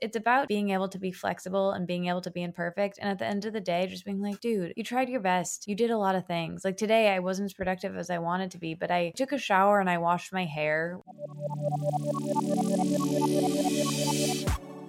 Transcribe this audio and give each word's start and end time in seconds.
it's 0.00 0.16
about 0.16 0.48
being 0.48 0.70
able 0.70 0.88
to 0.88 0.98
be 0.98 1.12
flexible 1.12 1.70
and 1.70 1.86
being 1.86 2.06
able 2.06 2.20
to 2.22 2.30
be 2.30 2.42
imperfect. 2.42 2.98
And 3.00 3.10
at 3.10 3.18
the 3.18 3.26
end 3.26 3.44
of 3.44 3.52
the 3.52 3.60
day, 3.60 3.86
just 3.86 4.04
being 4.04 4.20
like, 4.20 4.40
dude, 4.40 4.72
you 4.76 4.84
tried 4.84 5.08
your 5.08 5.20
best. 5.20 5.66
You 5.66 5.74
did 5.74 5.90
a 5.90 5.98
lot 5.98 6.14
of 6.14 6.26
things. 6.26 6.64
Like 6.64 6.76
today, 6.76 7.08
I 7.08 7.20
wasn't 7.20 7.46
as 7.46 7.54
productive 7.54 7.96
as 7.96 8.10
I 8.10 8.18
wanted 8.18 8.50
to 8.52 8.58
be, 8.58 8.74
but 8.74 8.90
I 8.90 9.12
took 9.16 9.32
a 9.32 9.38
shower 9.38 9.80
and 9.80 9.88
I 9.88 9.98
washed 9.98 10.32
my 10.32 10.44
hair. 10.44 11.00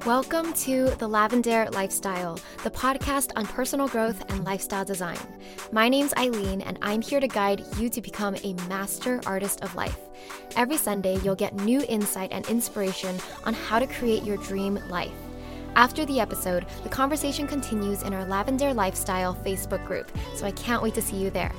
Welcome 0.06 0.54
to 0.54 0.86
The 0.86 1.10
Lavendaire 1.10 1.74
Lifestyle, 1.74 2.40
the 2.64 2.70
podcast 2.70 3.32
on 3.36 3.46
personal 3.46 3.88
growth 3.88 4.24
and 4.30 4.46
lifestyle 4.46 4.86
design. 4.86 5.18
My 5.72 5.90
name's 5.90 6.14
Aileen, 6.14 6.62
and 6.62 6.78
I'm 6.82 7.02
here 7.02 7.20
to 7.20 7.28
guide 7.28 7.66
you 7.78 7.90
to 7.90 8.02
become 8.02 8.36
a 8.44 8.54
master 8.70 9.20
artist 9.26 9.64
of 9.64 9.76
life. 9.76 10.00
Every 10.56 10.78
Sunday, 10.78 11.18
you'll 11.24 11.36
get 11.36 11.56
new 11.56 11.84
insight 11.90 12.32
and 12.32 12.48
inspiration 12.48 13.18
on 13.44 13.54
how 13.54 13.80
to 13.80 13.88
create 13.88 14.24
your 14.24 14.38
dream 14.38 14.80
life. 14.88 15.12
After 15.76 16.06
the 16.06 16.22
episode, 16.22 16.66
the 16.84 16.90
conversation 16.90 17.48
continues 17.48 18.04
in 18.04 18.14
our 18.14 18.26
Lavendaire 18.26 18.76
Lifestyle 18.76 19.36
Facebook 19.36 19.86
group, 19.86 20.10
so 20.36 20.46
I 20.46 20.52
can't 20.52 20.84
wait 20.84 20.94
to 20.94 21.02
see 21.02 21.18
you 21.18 21.32
there. 21.32 21.52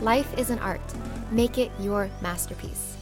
Life 0.00 0.36
is 0.38 0.50
an 0.50 0.58
art. 0.58 0.80
Make 1.30 1.58
it 1.58 1.70
your 1.78 2.10
masterpiece. 2.20 2.95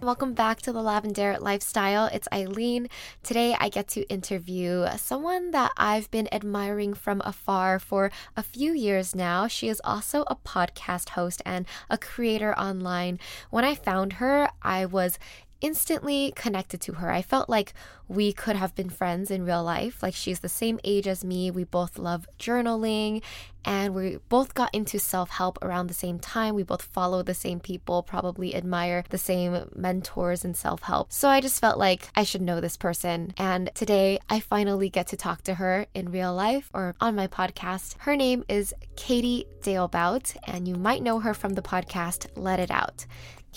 Welcome 0.00 0.32
back 0.32 0.62
to 0.62 0.72
the 0.72 0.78
Lavendaire 0.78 1.40
Lifestyle. 1.40 2.06
It's 2.06 2.28
Aileen. 2.32 2.88
Today 3.24 3.56
I 3.58 3.68
get 3.68 3.88
to 3.88 4.08
interview 4.08 4.86
someone 4.96 5.50
that 5.50 5.72
I've 5.76 6.08
been 6.12 6.32
admiring 6.32 6.94
from 6.94 7.20
afar 7.24 7.80
for 7.80 8.12
a 8.36 8.44
few 8.44 8.72
years 8.72 9.16
now. 9.16 9.48
She 9.48 9.68
is 9.68 9.80
also 9.82 10.22
a 10.28 10.36
podcast 10.36 11.10
host 11.10 11.42
and 11.44 11.66
a 11.90 11.98
creator 11.98 12.56
online. 12.56 13.18
When 13.50 13.64
I 13.64 13.74
found 13.74 14.14
her, 14.14 14.48
I 14.62 14.86
was 14.86 15.18
instantly 15.60 16.32
connected 16.36 16.80
to 16.82 16.94
her. 16.94 17.10
I 17.10 17.22
felt 17.22 17.48
like 17.48 17.74
we 18.08 18.32
could 18.32 18.56
have 18.56 18.74
been 18.74 18.88
friends 18.88 19.30
in 19.30 19.44
real 19.44 19.62
life. 19.62 20.02
Like 20.02 20.14
she's 20.14 20.40
the 20.40 20.48
same 20.48 20.80
age 20.84 21.06
as 21.06 21.24
me. 21.24 21.50
We 21.50 21.64
both 21.64 21.98
love 21.98 22.26
journaling 22.38 23.22
and 23.64 23.94
we 23.94 24.18
both 24.30 24.54
got 24.54 24.74
into 24.74 24.98
self 24.98 25.28
help 25.28 25.58
around 25.62 25.88
the 25.88 25.94
same 25.94 26.18
time. 26.18 26.54
We 26.54 26.62
both 26.62 26.82
follow 26.82 27.22
the 27.22 27.34
same 27.34 27.60
people, 27.60 28.02
probably 28.02 28.54
admire 28.54 29.04
the 29.10 29.18
same 29.18 29.68
mentors 29.74 30.44
in 30.44 30.54
self 30.54 30.82
help. 30.82 31.12
So 31.12 31.28
I 31.28 31.40
just 31.40 31.60
felt 31.60 31.78
like 31.78 32.08
I 32.14 32.22
should 32.22 32.40
know 32.40 32.60
this 32.60 32.78
person. 32.78 33.34
And 33.36 33.70
today 33.74 34.18
I 34.30 34.40
finally 34.40 34.88
get 34.88 35.08
to 35.08 35.16
talk 35.16 35.42
to 35.42 35.54
her 35.54 35.86
in 35.94 36.10
real 36.10 36.34
life 36.34 36.70
or 36.72 36.94
on 37.00 37.14
my 37.14 37.26
podcast. 37.26 37.96
Her 37.98 38.16
name 38.16 38.44
is 38.48 38.74
Katie 38.96 39.44
Dalebout, 39.60 40.36
and 40.46 40.66
you 40.66 40.76
might 40.76 41.02
know 41.02 41.20
her 41.20 41.34
from 41.34 41.54
the 41.54 41.62
podcast 41.62 42.26
Let 42.36 42.60
It 42.60 42.70
Out. 42.70 43.04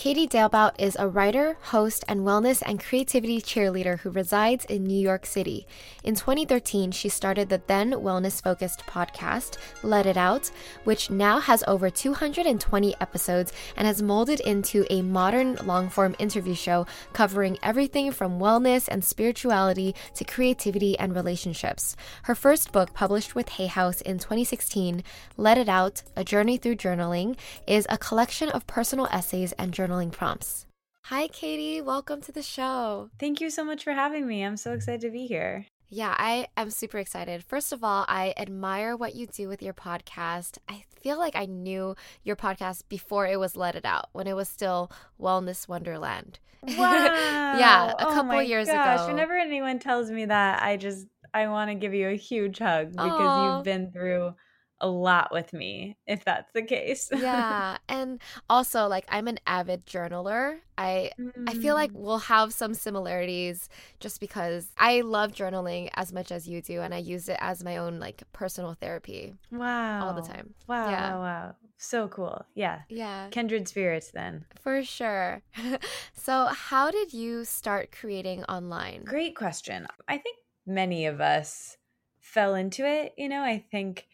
Katie 0.02 0.28
Dalebout 0.28 0.72
is 0.80 0.98
a 0.98 1.08
writer, 1.08 1.60
host, 1.62 2.04
and 2.08 2.22
wellness 2.22 2.64
and 2.66 2.84
creativity 2.84 3.40
cheerleader 3.40 4.00
who 4.00 4.10
resides 4.10 4.66
in 4.66 4.84
New 4.84 5.00
York 5.00 5.28
City. 5.28 5.68
In 6.04 6.16
2013, 6.16 6.90
she 6.90 7.08
started 7.08 7.50
the 7.50 7.62
then 7.68 7.92
wellness 7.92 8.42
focused 8.42 8.84
podcast, 8.88 9.58
Let 9.84 10.08
It 10.08 10.18
Out, 10.18 10.50
which 10.86 11.12
now 11.12 11.40
has 11.40 11.64
over 11.68 11.92
220 11.92 12.96
episodes 13.00 13.54
and 13.78 13.86
has 13.86 14.02
molded 14.02 14.40
into 14.40 14.88
a 14.90 15.04
modern 15.04 15.58
long 15.66 15.88
form 15.88 16.16
interview 16.18 16.56
show 16.56 16.88
covering 17.14 17.60
everything 17.62 18.12
from 18.12 18.40
wellness 18.40 18.88
and 18.88 19.04
spirituality 19.04 19.94
to 20.16 20.24
creativity 20.24 20.98
and 20.98 21.16
relationships. 21.16 21.96
Her 22.24 22.34
first 22.34 22.72
book, 22.72 22.92
published 22.96 23.36
with 23.36 23.50
Hay 23.50 23.68
House 23.68 24.02
in 24.02 24.18
2016, 24.18 25.04
Let 25.38 25.60
It 25.60 25.70
Out 25.70 26.02
A 26.16 26.24
Journey 26.24 26.58
Through 26.58 26.78
Journaling, 26.78 27.38
is 27.68 27.86
a 27.88 28.00
collection 28.00 28.50
of 28.50 28.66
personal 28.66 29.06
essays 29.12 29.52
and 29.60 29.72
journal 29.72 29.91
journaling 29.92 30.12
prompts. 30.12 30.66
Hi, 31.06 31.28
Katie. 31.28 31.82
Welcome 31.82 32.22
to 32.22 32.32
the 32.32 32.44
show. 32.44 33.10
Thank 33.20 33.42
you 33.42 33.50
so 33.50 33.64
much 33.64 33.84
for 33.84 33.92
having 33.92 34.28
me. 34.28 34.44
I'm 34.44 34.58
so 34.58 34.74
excited 34.74 35.02
to 35.02 35.10
be 35.10 35.26
here. 35.26 35.66
Yeah, 35.90 36.16
I 36.18 36.48
am 36.56 36.70
super 36.70 37.00
excited. 37.00 37.44
First 37.44 37.74
of 37.74 37.84
all, 37.84 38.06
I 38.08 38.34
admire 38.38 38.96
what 38.96 39.16
you 39.16 39.28
do 39.28 39.50
with 39.50 39.62
your 39.62 39.74
podcast. 39.74 40.58
I 40.70 40.84
feel 41.02 41.18
like 41.18 41.36
I 41.36 41.46
knew 41.46 41.96
your 42.24 42.38
podcast 42.38 42.84
before 42.88 43.28
it 43.28 43.40
was 43.40 43.58
Let 43.58 43.76
It 43.76 43.84
Out, 43.84 44.08
when 44.14 44.28
it 44.28 44.36
was 44.36 44.48
still 44.48 44.92
Wellness 45.20 45.68
Wonderland. 45.68 46.40
Wow. 46.64 47.58
yeah, 47.58 47.94
a 47.98 48.08
oh 48.08 48.14
couple 48.14 48.40
years 48.44 48.70
oh 48.70 48.74
gosh. 48.74 49.00
ago. 49.00 49.08
Whenever 49.08 49.36
anyone 49.36 49.80
tells 49.80 50.12
me 50.12 50.26
that, 50.26 50.62
I 50.62 50.78
just 50.78 51.08
I 51.34 51.48
want 51.48 51.72
to 51.72 51.76
give 51.76 51.96
you 51.96 52.08
a 52.08 52.16
huge 52.16 52.60
hug 52.60 52.92
because 52.92 53.10
Aw. 53.10 53.56
you've 53.56 53.66
been 53.66 53.92
through 53.92 54.36
a 54.82 54.88
lot 54.88 55.32
with 55.32 55.54
me, 55.54 55.98
if 56.06 56.26
that's 56.26 56.52
the 56.54 56.62
case. 56.64 57.10
yeah, 57.16 57.78
and 57.88 58.20
also 58.50 58.88
like 58.88 59.06
I'm 59.08 59.28
an 59.28 59.40
avid 59.48 59.86
journaler. 59.86 60.58
I 60.78 61.12
I 61.48 61.54
feel 61.54 61.76
like 61.76 61.92
Mm. 61.92 61.96
we'll 62.02 62.18
have 62.20 62.54
some 62.54 62.74
similarities 62.74 63.70
just 64.00 64.20
because 64.20 64.70
I 64.78 65.02
love 65.02 65.32
journaling 65.32 65.90
as 65.96 66.12
much 66.12 66.32
as 66.32 66.48
you 66.48 66.62
do 66.62 66.82
and 66.82 66.94
I 66.94 66.98
use 66.98 67.30
it 67.30 67.38
as 67.40 67.64
my 67.64 67.78
own 67.78 68.00
like 68.00 68.24
personal 68.34 68.74
therapy 68.74 69.36
wow 69.52 70.08
all 70.08 70.14
the 70.14 70.28
time. 70.28 70.54
Wow, 70.68 70.90
Yeah. 70.90 71.14
wow, 71.14 71.22
wow. 71.22 71.56
So 71.78 72.08
cool. 72.08 72.46
Yeah. 72.56 72.82
Yeah. 72.90 73.28
Kindred 73.32 73.68
spirits 73.68 74.12
then. 74.12 74.46
For 74.62 74.84
sure. 74.84 75.42
so, 76.14 76.46
how 76.46 76.92
did 76.92 77.12
you 77.14 77.44
start 77.46 77.92
creating 77.92 78.44
online? 78.46 79.04
Great 79.04 79.36
question. 79.36 79.88
I 80.08 80.18
think 80.18 80.38
many 80.68 81.08
of 81.08 81.20
us 81.22 81.78
fell 82.20 82.54
into 82.56 82.86
it. 82.86 83.14
You 83.18 83.30
know, 83.30 83.42
I 83.42 83.66
think 83.72 84.06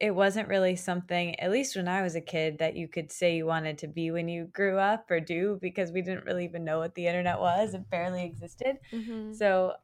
it 0.00 0.10
wasn't 0.14 0.48
really 0.48 0.76
something, 0.76 1.38
at 1.40 1.50
least 1.50 1.76
when 1.76 1.88
I 1.88 2.02
was 2.02 2.14
a 2.14 2.20
kid, 2.20 2.58
that 2.58 2.76
you 2.76 2.88
could 2.88 3.10
say 3.10 3.36
you 3.36 3.46
wanted 3.46 3.78
to 3.78 3.88
be 3.88 4.10
when 4.10 4.28
you 4.28 4.44
grew 4.46 4.78
up 4.78 5.10
or 5.10 5.20
do 5.20 5.58
because 5.60 5.90
we 5.92 6.02
didn't 6.02 6.24
really 6.26 6.44
even 6.44 6.64
know 6.64 6.78
what 6.78 6.94
the 6.94 7.06
internet 7.06 7.40
was. 7.40 7.74
It 7.74 7.88
barely 7.90 8.24
existed. 8.24 8.76
Mhm. 8.92 9.40
So 9.40 9.74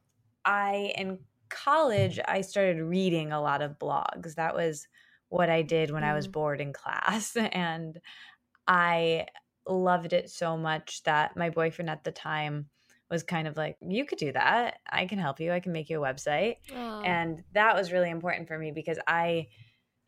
I 0.45 0.93
in 0.97 1.19
college 1.49 2.19
I 2.27 2.41
started 2.41 2.81
reading 2.81 3.31
a 3.31 3.41
lot 3.41 3.61
of 3.61 3.79
blogs. 3.79 4.35
That 4.35 4.55
was 4.55 4.87
what 5.29 5.49
I 5.49 5.61
did 5.63 5.91
when 5.91 6.03
I 6.03 6.13
was 6.13 6.27
Mm. 6.27 6.33
bored 6.33 6.61
in 6.61 6.73
class 6.73 7.35
and 7.37 7.99
I 8.67 9.27
loved 9.67 10.13
it 10.13 10.29
so 10.29 10.57
much 10.57 11.03
that 11.03 11.37
my 11.37 11.49
boyfriend 11.49 11.89
at 11.89 12.03
the 12.03 12.11
time 12.11 12.69
was 13.09 13.23
kind 13.23 13.47
of 13.47 13.57
like 13.57 13.77
you 13.81 14.05
could 14.05 14.17
do 14.17 14.31
that. 14.31 14.79
I 14.89 15.05
can 15.05 15.19
help 15.19 15.39
you. 15.39 15.51
I 15.51 15.59
can 15.59 15.71
make 15.71 15.89
you 15.89 16.03
a 16.03 16.07
website. 16.13 16.57
Aw. 16.71 17.03
And 17.03 17.43
that 17.53 17.75
was 17.75 17.91
really 17.91 18.09
important 18.09 18.47
for 18.47 18.57
me 18.57 18.71
because 18.71 18.99
I 19.07 19.47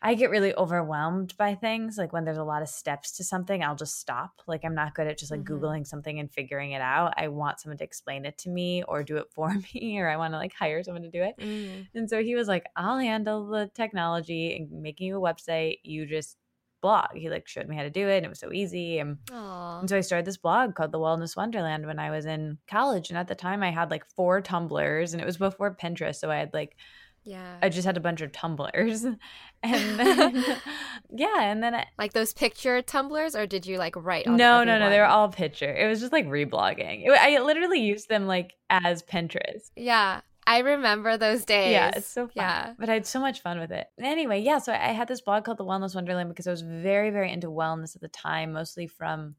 I 0.02 0.14
get 0.14 0.30
really 0.30 0.54
overwhelmed 0.56 1.36
by 1.38 1.56
things. 1.56 1.98
Like 1.98 2.14
when 2.14 2.26
there's 2.26 2.38
a 2.38 2.44
lot 2.44 2.62
of 2.62 2.70
steps 2.70 3.12
to 3.14 3.24
something, 3.24 3.64
I'll 3.64 3.76
just 3.76 4.00
stop. 4.00 4.42
Like 4.46 4.64
I'm 4.64 4.76
not 4.76 4.94
good 4.94 5.08
at 5.08 5.18
just 5.18 5.32
like 5.32 5.42
Mhm. 5.42 5.48
Googling 5.48 5.88
something 5.88 6.20
and 6.20 6.32
figuring 6.32 6.72
it 6.72 6.82
out. 6.82 7.14
I 7.18 7.30
want 7.30 7.60
someone 7.60 7.78
to 7.80 7.84
explain 7.84 8.26
it 8.26 8.38
to 8.40 8.50
me 8.50 8.84
or 8.84 9.04
do 9.04 9.18
it 9.18 9.32
for 9.32 9.50
me, 9.74 9.98
or 10.00 10.08
I 10.10 10.18
want 10.18 10.34
to 10.34 10.38
like 10.38 10.54
hire 10.54 10.84
someone 10.84 11.02
to 11.04 11.10
do 11.10 11.24
it. 11.24 11.36
Mm. 11.40 11.88
And 11.96 12.10
so 12.10 12.22
he 12.22 12.36
was 12.36 12.48
like, 12.48 12.66
I'll 12.76 13.00
handle 13.00 13.48
the 13.48 13.72
technology 13.74 14.56
and 14.56 14.82
making 14.84 15.08
you 15.08 15.18
a 15.18 15.34
website. 15.34 15.80
You 15.84 16.06
just 16.06 16.38
blog. 16.82 17.16
He 17.16 17.30
like 17.32 17.48
showed 17.48 17.68
me 17.68 17.76
how 17.76 17.82
to 17.82 17.90
do 17.90 18.08
it. 18.08 18.18
And 18.18 18.26
it 18.28 18.30
was 18.30 18.40
so 18.40 18.52
easy. 18.52 19.00
And, 19.00 19.18
and 19.32 19.90
so 19.90 19.98
I 19.98 20.02
started 20.02 20.26
this 20.26 20.38
blog 20.38 20.76
called 20.76 20.92
The 20.92 21.00
Wellness 21.00 21.36
Wonderland 21.36 21.88
when 21.88 21.98
I 21.98 22.12
was 22.12 22.28
in 22.28 22.60
college. 22.68 23.10
And 23.10 23.18
at 23.18 23.28
the 23.28 23.34
time 23.34 23.64
I 23.64 23.72
had 23.72 23.90
like 23.90 24.06
four 24.06 24.40
Tumblrs 24.40 25.14
and 25.14 25.22
it 25.22 25.26
was 25.26 25.38
before 25.38 25.74
Pinterest. 25.76 26.18
So 26.18 26.30
I 26.30 26.36
had 26.38 26.54
like 26.54 26.76
Yeah. 27.26 27.58
I 27.62 27.70
just 27.70 27.86
had 27.86 27.98
a 27.98 28.00
bunch 28.00 28.22
of 28.22 28.32
Tumblrs. 28.32 29.18
And 29.64 30.00
then, 30.00 30.46
yeah, 31.10 31.42
and 31.42 31.64
then 31.64 31.74
I, 31.74 31.88
like 31.98 32.14
those 32.14 32.34
picture 32.34 32.84
Tumblrs, 32.84 33.36
or 33.36 33.48
did 33.48 33.66
you 33.66 33.80
like 33.80 33.96
write 33.96 34.28
on 34.28 34.38
no, 34.38 34.64
no, 34.64 34.78
no, 34.78 34.92
they 34.92 35.00
were 35.00 35.06
all 35.06 35.30
picture. 35.30 35.74
It 35.74 35.90
was 35.90 36.00
just 36.00 36.14
like 36.14 36.28
reblogging. 36.28 37.08
It, 37.08 37.10
I 37.10 37.40
literally 37.40 37.80
used 37.80 38.08
them 38.08 38.28
like 38.28 38.54
as 38.70 39.02
Pinterest. 39.02 39.72
Yeah. 39.76 40.22
I 40.46 40.60
remember 40.60 41.18
those 41.18 41.46
days. 41.46 41.72
Yeah, 41.72 41.92
it's 41.96 42.06
so 42.06 42.28
fun. 42.28 42.34
Yeah. 42.36 42.74
But 42.78 42.90
I 42.90 42.94
had 42.94 43.08
so 43.08 43.20
much 43.20 43.42
fun 43.42 43.60
with 43.60 43.72
it. 43.72 43.88
Anyway, 44.00 44.42
yeah, 44.42 44.60
so 44.60 44.72
I 44.72 44.92
had 44.92 45.08
this 45.08 45.22
blog 45.22 45.46
called 45.46 45.58
The 45.58 45.66
Wellness 45.66 45.96
Wonderland 45.96 46.30
because 46.30 46.46
I 46.46 46.52
was 46.52 46.62
very, 46.62 47.10
very 47.10 47.32
into 47.32 47.48
wellness 47.48 47.96
at 47.96 48.02
the 48.04 48.08
time, 48.10 48.54
mostly 48.54 48.86
from 48.86 49.34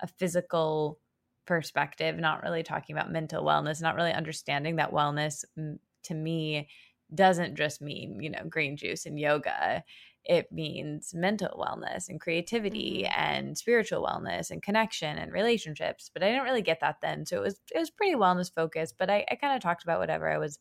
a 0.00 0.06
physical 0.06 0.98
perspective, 1.46 2.18
not 2.18 2.42
really 2.42 2.62
talking 2.62 2.94
about 2.94 3.10
mental 3.10 3.42
wellness, 3.42 3.80
not 3.80 3.96
really 3.96 4.12
understanding 4.12 4.76
that 4.76 4.92
wellness 4.92 5.46
mm, 5.58 5.78
to 6.04 6.14
me 6.14 6.68
doesn't 7.14 7.56
just 7.56 7.80
mean, 7.82 8.20
you 8.20 8.30
know, 8.30 8.44
green 8.48 8.76
juice 8.76 9.06
and 9.06 9.18
yoga. 9.18 9.84
It 10.24 10.52
means 10.52 11.14
mental 11.14 11.50
wellness 11.58 12.08
and 12.08 12.20
creativity 12.20 13.06
Mhm. 13.06 13.12
and 13.16 13.56
spiritual 13.58 14.04
wellness 14.04 14.50
and 14.50 14.62
connection 14.62 15.18
and 15.18 15.32
relationships. 15.32 16.10
But 16.12 16.22
I 16.22 16.28
didn't 16.30 16.44
really 16.44 16.62
get 16.62 16.80
that 16.80 17.00
then. 17.02 17.26
So 17.26 17.38
it 17.38 17.42
was 17.42 17.60
it 17.74 17.78
was 17.78 17.90
pretty 17.90 18.14
wellness 18.16 18.52
focused, 18.54 18.96
but 18.98 19.10
I, 19.10 19.24
I 19.30 19.36
kind 19.36 19.54
of 19.56 19.62
talked 19.62 19.82
about 19.84 20.00
whatever 20.00 20.30
I 20.30 20.38
was 20.38 20.58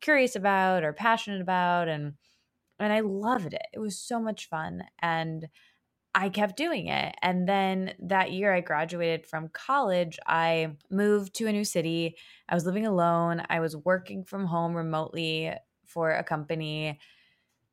curious 0.00 0.36
about 0.36 0.84
or 0.84 0.92
passionate 0.92 1.40
about 1.42 1.88
and 1.88 2.14
and 2.80 2.92
I 2.92 3.00
loved 3.00 3.54
it. 3.54 3.66
It 3.74 3.78
was 3.80 3.98
so 4.00 4.20
much 4.20 4.48
fun 4.48 4.84
and 5.00 5.48
I 6.14 6.28
kept 6.28 6.56
doing 6.56 6.86
it. 6.88 7.14
And 7.22 7.48
then 7.48 7.94
that 8.00 8.32
year 8.32 8.54
I 8.54 8.60
graduated 8.60 9.26
from 9.26 9.48
college, 9.48 10.18
I 10.26 10.76
moved 10.90 11.34
to 11.36 11.46
a 11.48 11.52
new 11.52 11.64
city. 11.64 12.16
I 12.48 12.54
was 12.54 12.66
living 12.66 12.86
alone. 12.86 13.42
I 13.48 13.60
was 13.60 13.76
working 13.76 14.24
from 14.24 14.46
home 14.46 14.74
remotely 14.76 15.52
for 15.86 16.10
a 16.12 16.24
company. 16.24 16.98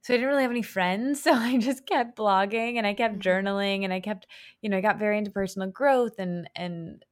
So 0.04 0.14
I 0.14 0.18
didn't 0.18 0.30
really 0.30 0.44
have 0.44 0.52
any 0.52 0.64
friends. 0.64 1.24
So 1.26 1.34
I 1.34 1.58
just 1.58 1.86
kept 1.88 2.18
blogging 2.18 2.78
and 2.78 2.88
I 2.88 2.94
kept 2.94 3.20
Mhm. 3.20 3.22
journaling 3.22 3.84
and 3.84 3.94
I 3.94 4.00
kept, 4.02 4.28
you 4.62 4.70
know, 4.70 4.78
I 4.78 4.82
got 4.82 5.00
very 5.00 5.18
into 5.18 5.32
personal 5.32 5.70
growth 5.72 6.20
and 6.20 6.50
and 6.56 7.06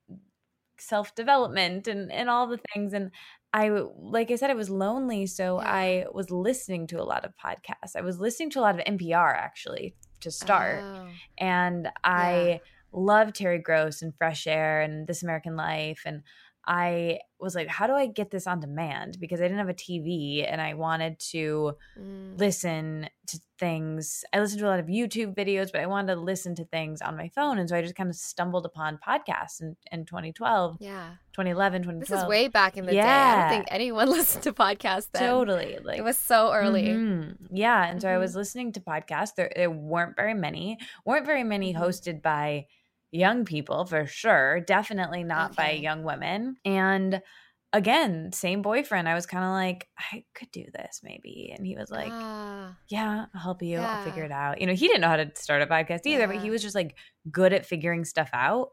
self 0.79 1.13
development 1.15 1.87
and 1.87 2.11
and 2.11 2.29
all 2.29 2.47
the 2.47 2.59
things 2.73 2.93
and 2.93 3.11
I 3.53 3.69
like 3.69 4.31
I 4.31 4.35
said 4.35 4.49
I 4.49 4.53
was 4.53 4.69
lonely 4.69 5.25
so 5.27 5.59
Yeah. 5.59 5.65
I 5.65 6.05
was 6.13 6.31
listening 6.31 6.87
to 6.87 7.01
a 7.01 7.03
lot 7.03 7.25
of 7.25 7.33
podcasts. 7.35 7.95
I 7.95 8.01
was 8.01 8.19
listening 8.19 8.49
to 8.51 8.59
a 8.59 8.61
lot 8.61 8.75
of 8.75 8.81
NPR 8.85 9.33
actually 9.35 9.95
to 10.21 10.31
start 10.31 10.85
Oh, 10.85 11.21
and 11.37 11.91
I 12.03 12.61
love 12.91 13.33
Terry 13.33 13.59
Gross 13.59 14.01
and 14.01 14.15
Fresh 14.17 14.47
Air 14.47 14.81
and 14.81 15.07
This 15.07 15.23
American 15.23 15.55
Life 15.55 16.03
and 16.05 16.23
I 16.71 17.19
was 17.39 17.55
like 17.55 17.67
how 17.69 17.87
do 17.87 17.93
I 17.93 18.05
get 18.05 18.29
this 18.31 18.45
on 18.45 18.59
demand 18.59 19.17
because 19.19 19.39
I 19.39 19.45
didn't 19.45 19.57
have 19.57 19.69
a 19.69 19.73
TV 19.73 20.45
and 20.47 20.61
I 20.61 20.73
wanted 20.75 21.17
to 21.31 21.73
mm, 21.99 22.37
listen 22.37 23.09
to 23.27 23.39
things. 23.57 24.23
I 24.33 24.39
listened 24.39 24.59
to 24.59 24.67
a 24.67 24.69
lot 24.69 24.79
of 24.79 24.85
YouTube 24.87 25.35
videos, 25.35 25.71
but 25.71 25.81
I 25.81 25.85
wanted 25.87 26.13
to 26.15 26.21
listen 26.21 26.53
to 26.55 26.65
things 26.65 27.01
on 27.01 27.15
my 27.17 27.29
phone. 27.29 27.57
And 27.57 27.67
so 27.69 27.75
I 27.75 27.81
just 27.81 27.95
kind 27.95 28.09
of 28.09 28.15
stumbled 28.15 28.65
upon 28.65 28.99
podcasts 29.05 29.61
in, 29.61 29.75
in 29.91 30.05
2012, 30.05 30.77
yeah. 30.79 31.11
2011, 31.33 31.81
2012. 31.83 32.07
This 32.09 32.23
is 32.23 32.29
way 32.29 32.47
back 32.49 32.77
in 32.77 32.85
the 32.85 32.91
day. 32.91 32.99
I 33.01 33.39
don't 33.41 33.49
think 33.49 33.65
anyone 33.69 34.09
listened 34.17 34.43
to 34.43 34.53
podcasts 34.53 35.09
then. 35.11 35.23
totally. 35.27 35.77
Like, 35.83 35.97
it 35.97 36.03
was 36.03 36.17
so 36.17 36.51
early. 36.53 36.87
Mhm. 36.87 37.37
Yeah. 37.51 37.85
And 37.89 38.01
so 38.01 38.09
I 38.09 38.17
was 38.17 38.35
listening 38.35 38.71
to 38.73 38.79
podcasts. 38.79 39.35
There, 39.35 39.51
there 39.55 39.71
weren't 39.71 40.15
very 40.15 40.33
many, 40.33 40.77
weren't 41.05 41.25
very 41.25 41.43
many 41.43 41.73
Mhm. 41.73 41.79
hosted 41.81 42.21
by 42.21 42.65
young 43.11 43.45
people 43.45 43.85
for 43.85 44.05
sure. 44.05 44.61
Definitely 44.61 45.23
not 45.23 45.55
by 45.55 45.71
young 45.71 46.03
women. 46.03 46.57
And 46.65 47.21
again, 47.73 48.31
same 48.31 48.61
boyfriend. 48.61 49.07
I 49.07 49.13
was 49.13 49.25
kind 49.25 49.45
of 49.45 49.51
like, 49.51 49.87
I 49.97 50.23
could 50.33 50.51
do 50.51 50.65
this 50.73 51.01
maybe. 51.03 51.53
And 51.55 51.65
he 51.65 51.75
was 51.75 51.91
like, 51.91 52.11
ah, 52.11 52.75
yeah, 52.87 53.25
I'll 53.33 53.41
help 53.41 53.61
you. 53.61 53.77
I'll 53.77 54.03
figure 54.03 54.23
it 54.23 54.31
out. 54.31 54.59
You 54.59 54.67
know, 54.67 54.73
he 54.73 54.87
didn't 54.87 55.01
know 55.01 55.07
how 55.07 55.17
to 55.17 55.31
start 55.35 55.61
a 55.61 55.67
podcast 55.67 56.01
either, 56.05 56.27
but 56.27 56.37
he 56.37 56.49
was 56.49 56.61
just 56.61 56.75
like 56.75 56.95
good 57.31 57.53
at 57.53 57.65
figuring 57.65 58.05
stuff 58.05 58.29
out. 58.33 58.69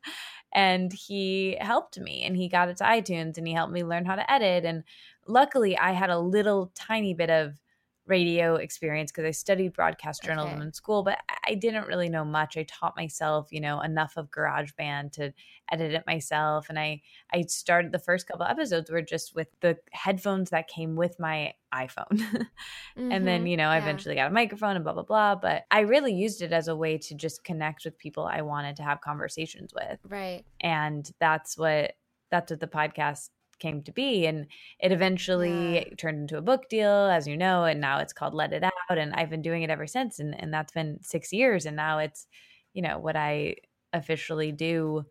and 0.54 0.92
he 0.92 1.56
helped 1.60 1.98
me 1.98 2.22
and 2.22 2.36
he 2.36 2.48
got 2.48 2.68
it 2.68 2.76
to 2.78 2.84
iTunes 2.84 3.38
and 3.38 3.46
he 3.46 3.54
helped 3.54 3.72
me 3.72 3.82
learn 3.82 4.04
how 4.04 4.16
to 4.16 4.30
edit. 4.30 4.64
And 4.64 4.84
luckily, 5.26 5.76
I 5.76 5.92
had 5.92 6.10
a 6.10 6.18
little 6.18 6.70
tiny 6.74 7.14
bit 7.14 7.30
of 7.30 7.58
radio 8.06 8.56
experience 8.56 9.10
because 9.10 9.24
I 9.24 9.30
studied 9.30 9.72
broadcast 9.72 10.22
journalism 10.22 10.58
Okay. 10.58 10.66
in 10.66 10.72
school, 10.72 11.02
but 11.02 11.18
I- 11.46 11.54
didn't 11.54 11.86
really 11.86 12.08
know 12.08 12.24
much. 12.24 12.56
I 12.56 12.64
taught 12.64 12.96
myself, 12.96 13.48
you 13.50 13.60
know, 13.60 13.80
enough 13.80 14.16
of 14.16 14.30
GarageBand 14.30 15.12
to 15.12 15.32
edit 15.70 15.92
it 15.94 16.04
myself. 16.06 16.68
And 16.68 16.78
I 16.78 17.00
I 17.32 17.42
started 17.42 17.92
the 17.92 17.98
first 17.98 18.26
couple 18.26 18.44
episodes 18.46 18.90
were 18.90 19.00
just 19.02 19.34
with 19.34 19.48
the 19.60 19.78
headphones 19.92 20.50
that 20.50 20.68
came 20.68 20.96
with 20.96 21.18
my 21.18 21.54
iPhone. 21.74 22.20
and 22.96 23.26
then 23.26 23.44
mhm, 23.44 23.50
you 23.50 23.56
know 23.56 23.68
i 23.68 23.76
yeah. 23.76 23.82
eventually 23.82 24.14
got 24.14 24.30
a 24.30 24.34
microphone 24.34 24.76
and 24.76 24.84
blah 24.84 24.92
blah 24.92 25.02
blah 25.02 25.34
but 25.34 25.64
i 25.72 25.80
really 25.80 26.12
used 26.14 26.40
it 26.42 26.52
as 26.52 26.68
a 26.68 26.76
way 26.76 26.96
to 26.96 27.14
just 27.16 27.42
connect 27.42 27.84
with 27.84 27.98
people 27.98 28.24
i 28.24 28.40
wanted 28.42 28.76
to 28.76 28.82
have 28.84 29.00
conversations 29.00 29.72
with 29.74 29.98
Right. 30.08 30.44
and 30.60 31.10
that's 31.18 31.58
what 31.58 31.94
that's 32.30 32.50
what 32.52 32.60
the 32.60 32.68
podcast 32.68 33.30
came 33.64 33.82
to 33.82 33.92
be 33.92 34.26
and 34.26 34.46
it 34.80 34.92
eventually 34.92 35.78
Yeah. 35.78 35.94
turned 35.98 36.18
into 36.20 36.38
a 36.38 36.42
book 36.42 36.68
deal 36.68 36.90
as 37.16 37.26
you 37.26 37.36
know 37.36 37.64
and 37.64 37.80
now 37.80 37.98
it's 37.98 38.12
called 38.12 38.34
let 38.34 38.52
it 38.52 38.62
out 38.64 38.98
and 38.98 39.14
i've 39.14 39.30
been 39.30 39.42
doing 39.42 39.62
it 39.62 39.70
ever 39.70 39.86
since 39.86 40.18
and, 40.20 40.38
and 40.40 40.52
that's 40.54 40.72
been 40.72 40.98
six 41.02 41.32
years 41.32 41.66
and 41.66 41.76
now 41.76 41.98
it's 41.98 42.26
you 42.74 42.82
know 42.82 42.98
what 42.98 43.16
i 43.16 43.54
officially 43.92 44.52
do 44.52 45.04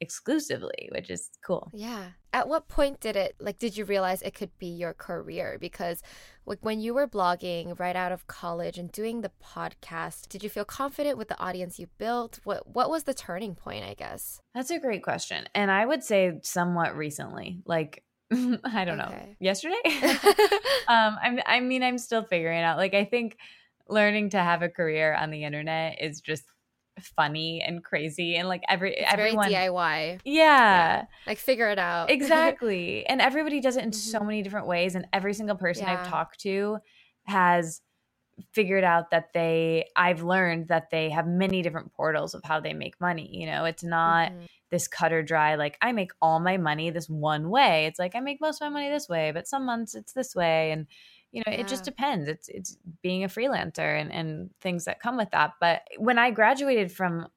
exclusively 0.00 0.88
which 0.92 1.10
is 1.10 1.30
cool 1.44 1.70
Yeah. 1.74 2.10
At 2.32 2.46
what 2.46 2.68
point 2.68 3.00
did 3.00 3.16
it 3.16 3.34
like 3.40 3.58
did 3.58 3.76
you 3.76 3.84
realize 3.84 4.22
it 4.22 4.34
could 4.34 4.56
be 4.58 4.66
your 4.66 4.92
career 4.92 5.56
because 5.60 6.02
like 6.46 6.58
when 6.60 6.80
you 6.80 6.94
were 6.94 7.06
blogging 7.06 7.78
right 7.78 7.96
out 7.96 8.12
of 8.12 8.26
college 8.26 8.78
and 8.78 8.90
doing 8.90 9.20
the 9.20 9.30
podcast, 9.42 10.28
did 10.28 10.42
you 10.42 10.50
feel 10.50 10.64
confident 10.64 11.18
with 11.18 11.28
the 11.28 11.38
audience 11.38 11.78
you 11.78 11.88
built? 11.98 12.40
What 12.44 12.66
what 12.66 12.90
was 12.90 13.04
the 13.04 13.14
turning 13.14 13.54
point, 13.54 13.84
I 13.84 13.94
guess? 13.94 14.40
That's 14.54 14.70
a 14.70 14.78
great 14.78 15.02
question. 15.02 15.44
And 15.54 15.70
I 15.70 15.84
would 15.84 16.04
say 16.04 16.38
somewhat 16.42 16.96
recently, 16.96 17.60
like 17.66 18.04
I 18.32 18.84
don't 18.84 18.98
know, 18.98 19.14
yesterday. 19.40 19.80
um 20.88 21.16
I'm 21.22 21.40
I 21.46 21.60
mean 21.60 21.82
I'm 21.82 21.98
still 21.98 22.22
figuring 22.22 22.58
it 22.58 22.62
out. 22.62 22.78
Like 22.78 22.94
I 22.94 23.04
think 23.04 23.36
learning 23.88 24.30
to 24.30 24.38
have 24.38 24.62
a 24.62 24.68
career 24.68 25.14
on 25.14 25.30
the 25.30 25.44
internet 25.44 26.00
is 26.00 26.20
just 26.20 26.44
funny 27.02 27.62
and 27.66 27.82
crazy 27.84 28.36
and 28.36 28.48
like 28.48 28.62
every 28.68 28.94
It's 28.96 29.12
everyone 29.12 29.50
very 29.50 29.68
DIY. 29.68 30.20
Yeah. 30.24 31.04
Like 31.26 31.38
figure 31.38 31.68
it 31.70 31.78
out. 31.78 32.10
Exactly. 32.18 33.06
and 33.06 33.20
everybody 33.20 33.60
does 33.60 33.76
it 33.76 33.84
in 33.84 33.92
so 33.92 34.20
Mhm. 34.20 34.26
many 34.26 34.42
different 34.42 34.66
ways 34.66 34.94
and 34.94 35.06
every 35.12 35.34
single 35.34 35.56
person 35.56 35.86
I've 35.86 36.06
talked 36.08 36.40
to 36.40 36.78
has 37.24 37.80
figured 38.52 38.84
out 38.84 39.10
that 39.10 39.32
they 39.34 39.86
I've 39.96 40.22
learned 40.22 40.68
that 40.68 40.90
they 40.90 41.10
have 41.10 41.26
many 41.26 41.60
different 41.62 41.92
portals 41.92 42.34
of 42.34 42.42
how 42.44 42.60
they 42.60 42.72
make 42.72 43.00
money, 43.00 43.28
you 43.32 43.46
know. 43.46 43.64
It's 43.64 43.82
not 43.82 44.30
Mhm. 44.30 44.46
this 44.70 44.86
cut 44.86 45.12
or 45.12 45.22
dry 45.22 45.54
like 45.56 45.76
I 45.80 45.92
make 45.92 46.12
all 46.22 46.38
my 46.40 46.56
money 46.56 46.90
this 46.90 47.08
one 47.08 47.50
way. 47.50 47.86
It's 47.86 47.98
like 47.98 48.14
I 48.14 48.20
make 48.20 48.40
most 48.40 48.60
of 48.62 48.66
my 48.66 48.68
money 48.68 48.90
this 48.90 49.08
way, 49.08 49.32
but 49.32 49.48
some 49.48 49.64
months 49.64 49.94
it's 49.94 50.12
this 50.12 50.34
way 50.36 50.70
and 50.70 50.86
you 51.32 51.42
know, 51.46 51.52
it 51.52 51.68
just 51.68 51.84
depends. 51.84 52.28
It's 52.28 52.48
it's 52.48 52.76
being 53.02 53.24
a 53.24 53.28
freelancer 53.28 54.00
and 54.00 54.12
and 54.12 54.50
things 54.60 54.84
that 54.86 55.00
come 55.00 55.16
with 55.16 55.30
that. 55.30 55.54
But 55.60 55.82
when 55.98 56.18
I 56.18 56.30
graduated 56.30 56.92
from 56.92 57.28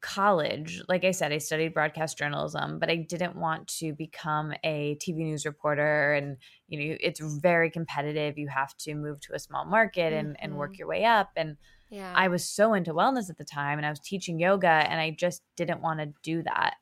college, 0.00 0.82
like 0.88 1.04
I 1.04 1.12
said, 1.12 1.32
I 1.32 1.38
studied 1.38 1.74
broadcast 1.74 2.18
journalism, 2.18 2.78
but 2.80 2.90
I 2.90 2.96
didn't 2.96 3.36
want 3.36 3.68
to 3.78 3.94
become 3.94 4.52
a 4.64 4.96
TV 4.96 5.24
news 5.24 5.46
reporter 5.46 6.14
and 6.14 6.38
you 6.68 6.90
know, 6.90 6.96
it's 7.00 7.20
very 7.20 7.70
competitive. 7.70 8.36
You 8.38 8.48
have 8.48 8.76
to 8.78 8.94
move 8.96 9.20
to 9.20 9.34
a 9.34 9.38
small 9.38 9.64
market 9.64 10.12
and 10.12 10.36
and 10.40 10.56
work 10.56 10.76
Mhm. 10.76 10.78
your 10.78 10.88
way 10.88 11.04
up 11.04 11.30
and 11.36 11.56
Yeah. 11.90 12.16
I 12.16 12.28
was 12.28 12.48
so 12.48 12.74
into 12.74 12.92
wellness 12.92 13.30
at 13.30 13.38
the 13.38 13.44
time 13.44 13.78
and 13.78 13.86
I 13.86 13.90
was 13.90 14.00
teaching 14.00 14.38
yoga 14.38 14.68
and 14.68 15.00
I 15.00 15.10
just 15.10 15.42
didn't 15.56 15.82
want 15.82 16.00
to 16.00 16.12
do 16.22 16.42
that. 16.42 16.74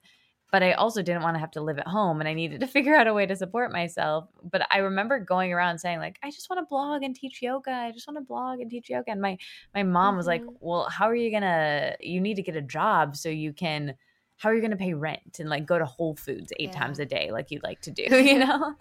But 0.53 0.63
I 0.65 0.73
also 0.73 1.01
didn't 1.03 1.23
want 1.23 1.37
to 1.37 1.39
have 1.41 1.53
to 1.53 1.61
live 1.61 1.79
at 1.79 1.87
home 1.87 2.21
and 2.21 2.29
I 2.29 2.35
needed 2.35 2.61
to 2.61 2.67
figure 2.77 2.95
out 2.97 3.07
a 3.07 3.15
way 3.15 3.27
to 3.27 3.37
support 3.37 3.71
myself. 3.73 4.29
But 4.43 4.67
I 4.71 4.79
remember 4.79 5.19
going 5.21 5.53
around 5.53 5.79
saying 5.79 5.99
like 6.01 6.19
I 6.23 6.31
just 6.31 6.51
want 6.51 6.61
to 6.61 6.67
blog 6.69 7.03
and 7.03 7.15
teach 7.15 7.41
yoga. 7.43 7.71
I 7.73 7.93
just 7.93 8.07
want 8.09 8.19
to 8.19 8.25
blog 8.25 8.61
and 8.61 8.71
teach 8.71 8.91
yoga. 8.91 9.11
And 9.11 9.21
my 9.21 9.39
my 9.75 9.83
mom 9.83 10.17
was 10.17 10.27
like, 10.27 10.43
Mhm. 10.43 10.57
"Well, 10.61 10.89
how 10.89 11.09
are 11.09 11.15
you 11.15 11.31
going 11.31 11.43
to 11.43 11.97
you 12.01 12.21
need 12.21 12.35
to 12.37 12.43
get 12.43 12.57
a 12.57 12.63
job 12.63 13.17
so 13.17 13.29
you 13.29 13.53
can 13.53 13.95
how 14.39 14.49
are 14.49 14.55
you 14.55 14.61
going 14.63 14.71
to 14.71 14.77
pay 14.79 14.95
rent 14.95 15.39
and 15.39 15.51
like 15.51 15.67
go 15.67 15.79
to 15.79 15.85
Whole 15.85 16.17
Foods 16.17 16.51
eight 16.59 16.71
Yeah. 16.73 16.79
times 16.81 16.99
a 16.99 17.05
day 17.05 17.31
like 17.31 17.51
you'd 17.51 17.63
like 17.63 17.83
to 17.83 17.91
do, 17.91 18.05
you 18.31 18.39
know? 18.39 18.75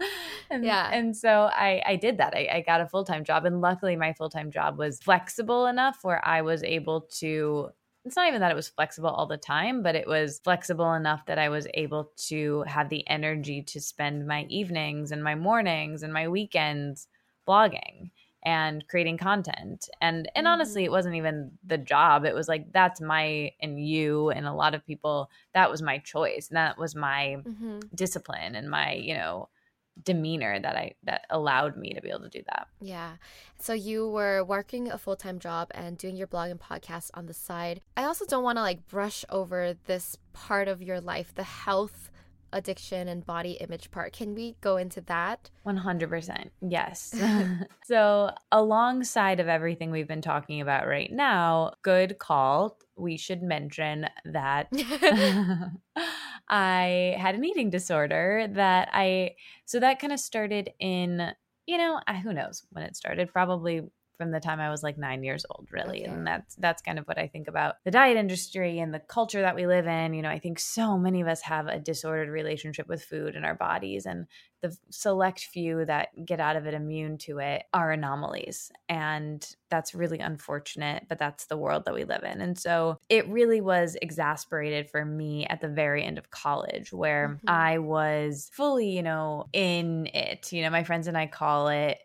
and, 0.50 0.64
Yeah. 0.64 0.88
And 0.90 1.14
so 1.14 1.50
I, 1.52 1.82
I 1.86 1.96
did 1.96 2.16
that. 2.16 2.34
I, 2.34 2.48
I 2.50 2.60
got 2.62 2.80
a 2.80 2.86
full 2.86 3.04
time 3.04 3.24
job. 3.24 3.44
And 3.44 3.60
luckily, 3.60 3.94
my 3.94 4.14
full 4.14 4.30
time 4.30 4.50
job 4.50 4.78
was 4.78 4.98
flexible 5.00 5.66
enough 5.66 5.98
where 6.02 6.26
I 6.26 6.40
was 6.42 6.62
able 6.62 7.02
to. 7.18 7.70
It's 8.04 8.16
not 8.16 8.28
even 8.28 8.40
that 8.40 8.50
it 8.50 8.54
was 8.56 8.68
flexible 8.68 9.10
all 9.10 9.26
the 9.26 9.36
time, 9.36 9.82
but 9.82 9.94
it 9.94 10.06
was 10.06 10.40
flexible 10.40 10.94
enough 10.94 11.26
that 11.26 11.38
I 11.38 11.50
was 11.50 11.66
able 11.74 12.12
to 12.28 12.62
have 12.62 12.88
the 12.88 13.06
energy 13.08 13.62
to 13.62 13.80
spend 13.80 14.26
my 14.26 14.44
evenings 14.44 15.12
and 15.12 15.22
my 15.22 15.34
mornings 15.34 16.02
and 16.02 16.12
my 16.12 16.26
weekends 16.26 17.08
blogging 17.46 18.10
and 18.42 18.88
creating 18.88 19.18
content. 19.18 19.90
And 20.00 20.30
and 20.34 20.48
honestly, 20.48 20.84
it 20.84 20.90
wasn't 20.90 21.16
even 21.16 21.58
the 21.62 21.76
job. 21.76 22.24
It 22.24 22.34
was 22.34 22.48
like 22.48 22.72
that's 22.72 23.02
my 23.02 23.52
and 23.60 23.78
you 23.86 24.30
and 24.30 24.46
a 24.46 24.54
lot 24.54 24.74
of 24.74 24.86
people 24.86 25.30
that 25.52 25.70
was 25.70 25.82
my 25.82 25.98
choice. 25.98 26.48
And 26.48 26.56
that 26.56 26.78
was 26.78 26.94
my 26.94 27.44
Mhm. 27.44 27.90
discipline 27.94 28.54
and 28.54 28.70
my, 28.70 28.92
you 28.94 29.12
know, 29.14 29.50
demeanor 30.02 30.58
that 30.60 30.76
I 30.76 30.94
that 31.04 31.26
allowed 31.30 31.76
me 31.76 31.92
to 31.94 32.00
be 32.00 32.08
able 32.08 32.20
to 32.20 32.28
do 32.28 32.42
that. 32.48 32.68
Yeah. 32.80 33.12
So 33.58 33.72
you 33.72 34.08
were 34.08 34.44
working 34.44 34.90
a 34.90 34.98
full 34.98 35.16
time 35.16 35.38
job 35.38 35.68
and 35.72 35.98
doing 35.98 36.16
your 36.16 36.26
blog 36.26 36.50
and 36.50 36.60
podcast 36.60 37.10
on 37.14 37.26
the 37.26 37.34
side. 37.34 37.80
I 37.96 38.04
also 38.04 38.24
don't 38.26 38.44
want 38.44 38.56
to 38.58 38.62
like 38.62 38.86
brush 38.88 39.24
over 39.28 39.74
this 39.86 40.16
part 40.32 40.68
of 40.68 40.82
your 40.82 41.00
life, 41.00 41.34
the 41.34 41.42
health, 41.42 42.09
addiction, 42.52 43.08
and 43.08 43.24
body 43.24 43.52
image 43.52 43.90
part. 43.90 44.12
Can 44.12 44.34
we 44.34 44.56
go 44.60 44.76
into 44.76 45.00
that? 45.02 45.50
100%. 45.66 46.50
Yes. 46.60 47.14
so, 47.84 48.30
alongside 48.52 49.40
of 49.40 49.48
everything 49.48 49.90
we've 49.90 50.08
been 50.08 50.22
talking 50.22 50.60
about 50.60 50.86
right 50.86 51.10
now, 51.12 51.72
good 51.82 52.18
call. 52.18 52.78
We 52.96 53.16
should 53.16 53.42
mention 53.42 54.06
that 54.24 54.68
I 56.48 57.16
had 57.18 57.34
an 57.34 57.44
eating 57.44 57.70
disorder 57.70 58.48
that 58.52 58.90
I, 58.92 59.36
so 59.64 59.80
that 59.80 60.00
kind 60.00 60.12
of 60.12 60.20
started 60.20 60.70
in, 60.78 61.32
you 61.66 61.78
know, 61.78 62.00
who 62.22 62.32
knows 62.32 62.62
when 62.70 62.84
it 62.84 62.96
started, 62.96 63.32
probably 63.32 63.82
from 64.20 64.32
the 64.32 64.38
time 64.38 64.60
I 64.60 64.68
was 64.68 64.82
like 64.82 64.98
nine 64.98 65.24
years 65.24 65.46
old, 65.48 65.68
really. 65.70 66.02
Okay. 66.02 66.10
And 66.12 66.26
that's, 66.26 66.54
that's 66.56 66.82
kind 66.82 66.98
of 66.98 67.06
what 67.06 67.16
I 67.16 67.26
think 67.26 67.48
about 67.48 67.76
the 67.86 67.90
diet 67.90 68.18
industry 68.18 68.78
and 68.78 68.92
the 68.92 68.98
culture 68.98 69.40
that 69.40 69.54
we 69.56 69.66
live 69.66 69.86
in. 69.86 70.12
You 70.12 70.20
know, 70.20 70.28
I 70.28 70.38
think 70.38 70.58
so 70.58 70.98
many 70.98 71.22
of 71.22 71.26
us 71.26 71.40
have 71.40 71.68
a 71.68 71.78
disordered 71.78 72.28
relationship 72.28 72.86
with 72.86 73.02
food 73.02 73.34
and 73.34 73.46
our 73.46 73.54
bodies. 73.54 74.04
And 74.04 74.26
the 74.60 74.76
select 74.90 75.40
few 75.40 75.86
that 75.86 76.08
get 76.26 76.38
out 76.38 76.54
of 76.56 76.66
it 76.66 76.74
immune 76.74 77.16
to 77.16 77.38
it 77.38 77.62
are 77.72 77.92
anomalies. 77.92 78.70
And 78.90 79.42
that's 79.70 79.94
really 79.94 80.18
unfortunate, 80.18 81.04
but 81.08 81.18
that's 81.18 81.46
the 81.46 81.56
world 81.56 81.86
that 81.86 81.94
we 81.94 82.04
live 82.04 82.24
in. 82.24 82.42
And 82.42 82.58
so 82.58 82.98
it 83.08 83.26
really 83.26 83.62
was 83.62 83.96
exasperated 84.02 84.90
for 84.90 85.02
me 85.02 85.46
at 85.46 85.62
the 85.62 85.68
very 85.68 86.04
end 86.04 86.18
of 86.18 86.30
college, 86.30 86.92
where 86.92 87.38
Mhm. 87.42 87.50
I 87.50 87.78
was 87.78 88.50
fully, 88.52 88.90
you 88.90 89.02
know, 89.02 89.46
in 89.54 90.08
it. 90.12 90.52
You 90.52 90.60
know, 90.60 90.70
my 90.70 90.84
friends 90.84 91.06
and 91.06 91.16
I 91.16 91.26
call 91.26 91.68
it. 91.68 91.98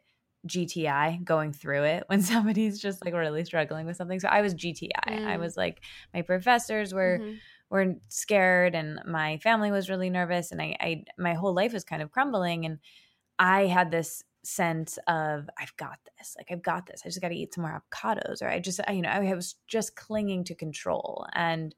GTI 0.47 1.17
going 1.23 1.53
through 1.53 1.83
it 1.85 2.03
when 2.07 2.21
somebody's 2.21 2.79
just 2.79 3.03
like 3.03 3.13
really 3.13 3.45
struggling 3.45 3.85
with 3.85 3.97
something. 3.97 4.19
So 4.19 4.27
I 4.29 4.41
was 4.41 4.53
GTI. 4.53 5.21
I 5.25 5.37
Mm. 5.37 5.39
was 5.39 5.57
like, 5.57 5.81
my 6.13 6.21
professors 6.21 6.93
were 6.93 7.23
Mhm. 7.23 7.41
were 7.69 7.95
scared 8.09 8.75
and 8.75 9.01
my 9.05 9.37
family 9.39 9.71
was 9.71 9.89
really 9.89 10.09
nervous 10.09 10.51
and 10.51 10.61
I, 10.61 10.75
I 10.79 11.03
my 11.17 11.33
whole 11.33 11.53
life 11.53 11.73
was 11.73 11.83
kind 11.83 12.01
of 12.01 12.11
crumbling 12.11 12.65
and 12.65 12.79
I 13.39 13.65
had 13.67 13.91
this 13.91 14.23
sense 14.43 14.97
of 15.07 15.49
I've 15.57 15.75
got 15.77 15.99
this. 16.17 16.35
Like 16.37 16.51
I've 16.51 16.61
got 16.61 16.85
this. 16.85 17.01
I 17.03 17.09
just 17.09 17.21
got 17.21 17.29
to 17.29 17.35
eat 17.35 17.53
some 17.53 17.63
more 17.63 17.81
avocados 17.91 18.41
or 18.41 18.47
I 18.49 18.59
just 18.59 18.79
you 18.89 19.01
know, 19.01 19.09
I 19.09 19.33
was 19.33 19.55
just 19.67 19.95
clinging 19.95 20.43
to 20.45 20.55
control 20.55 21.25
and 21.33 21.75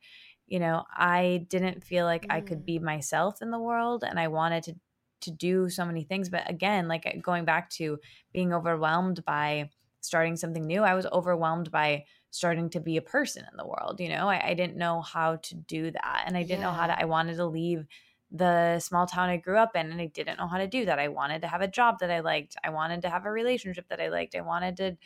you 0.48 0.60
know, 0.60 0.86
I 0.96 1.46
didn't 1.50 1.84
feel 1.84 2.06
like 2.06 2.26
mm. 2.28 2.34
I 2.36 2.42
could 2.42 2.60
mm. 2.60 2.66
be 2.66 2.80
myself 2.80 3.42
in 3.42 3.52
the 3.52 3.60
world 3.60 4.04
and 4.08 4.20
I 4.20 4.28
wanted 4.30 4.64
to 4.64 4.76
to 5.22 5.32
do 5.32 5.70
so 5.70 5.86
many 5.86 6.04
things 6.04 6.30
but 6.30 6.50
again, 6.50 6.88
like 6.88 7.06
uh, 7.06 7.20
going 7.22 7.46
back 7.46 7.70
to 7.72 8.00
being 8.34 8.54
overwhelmed 8.54 9.24
by 9.26 9.70
starting 10.02 10.36
something 10.36 10.66
new, 10.66 10.84
I 10.84 10.94
was 10.94 11.06
overwhelmed 11.08 11.72
by 11.72 12.06
starting 12.30 12.70
to 12.72 12.80
be 12.80 12.98
a 12.98 13.02
person 13.02 13.46
in 13.50 13.58
the 13.58 13.66
world. 13.66 14.00
You 14.00 14.10
know, 14.10 14.30
I, 14.30 14.50
I 14.50 14.54
didn't 14.54 14.78
know 14.78 15.02
how 15.02 15.38
to 15.38 15.56
do 15.56 15.92
that. 15.92 16.24
And 16.26 16.38
I 16.38 16.44
didn't 16.44 16.60
yeah. 16.60 16.68
know 16.68 16.72
how 16.72 16.88
to, 16.88 17.00
I 17.00 17.06
wanted 17.06 17.38
to 17.38 17.46
leave 17.46 17.86
the 18.32 18.80
small 18.80 19.08
town 19.08 19.30
I 19.30 19.38
grew 19.38 19.58
up 19.58 19.76
in 19.76 19.90
and 19.92 20.02
I 20.02 20.08
didn't 20.08 20.38
know 20.38 20.48
how 20.48 20.58
to 20.58 20.68
do 20.68 20.86
that. 20.86 21.00
I 21.00 21.08
wanted 21.08 21.42
to 21.42 21.48
have 21.48 21.62
a 21.62 21.68
job 21.68 22.00
that 22.00 22.12
I 22.12 22.20
liked. 22.20 22.56
I 22.64 22.70
wanted 22.70 23.02
to 23.04 23.10
have 23.10 23.26
a 23.26 23.32
relationship 23.32 23.88
that 23.90 24.02
I 24.02 24.10
liked. 24.10 24.36
I 24.36 24.42
wanted 24.42 24.78
to 24.78 24.98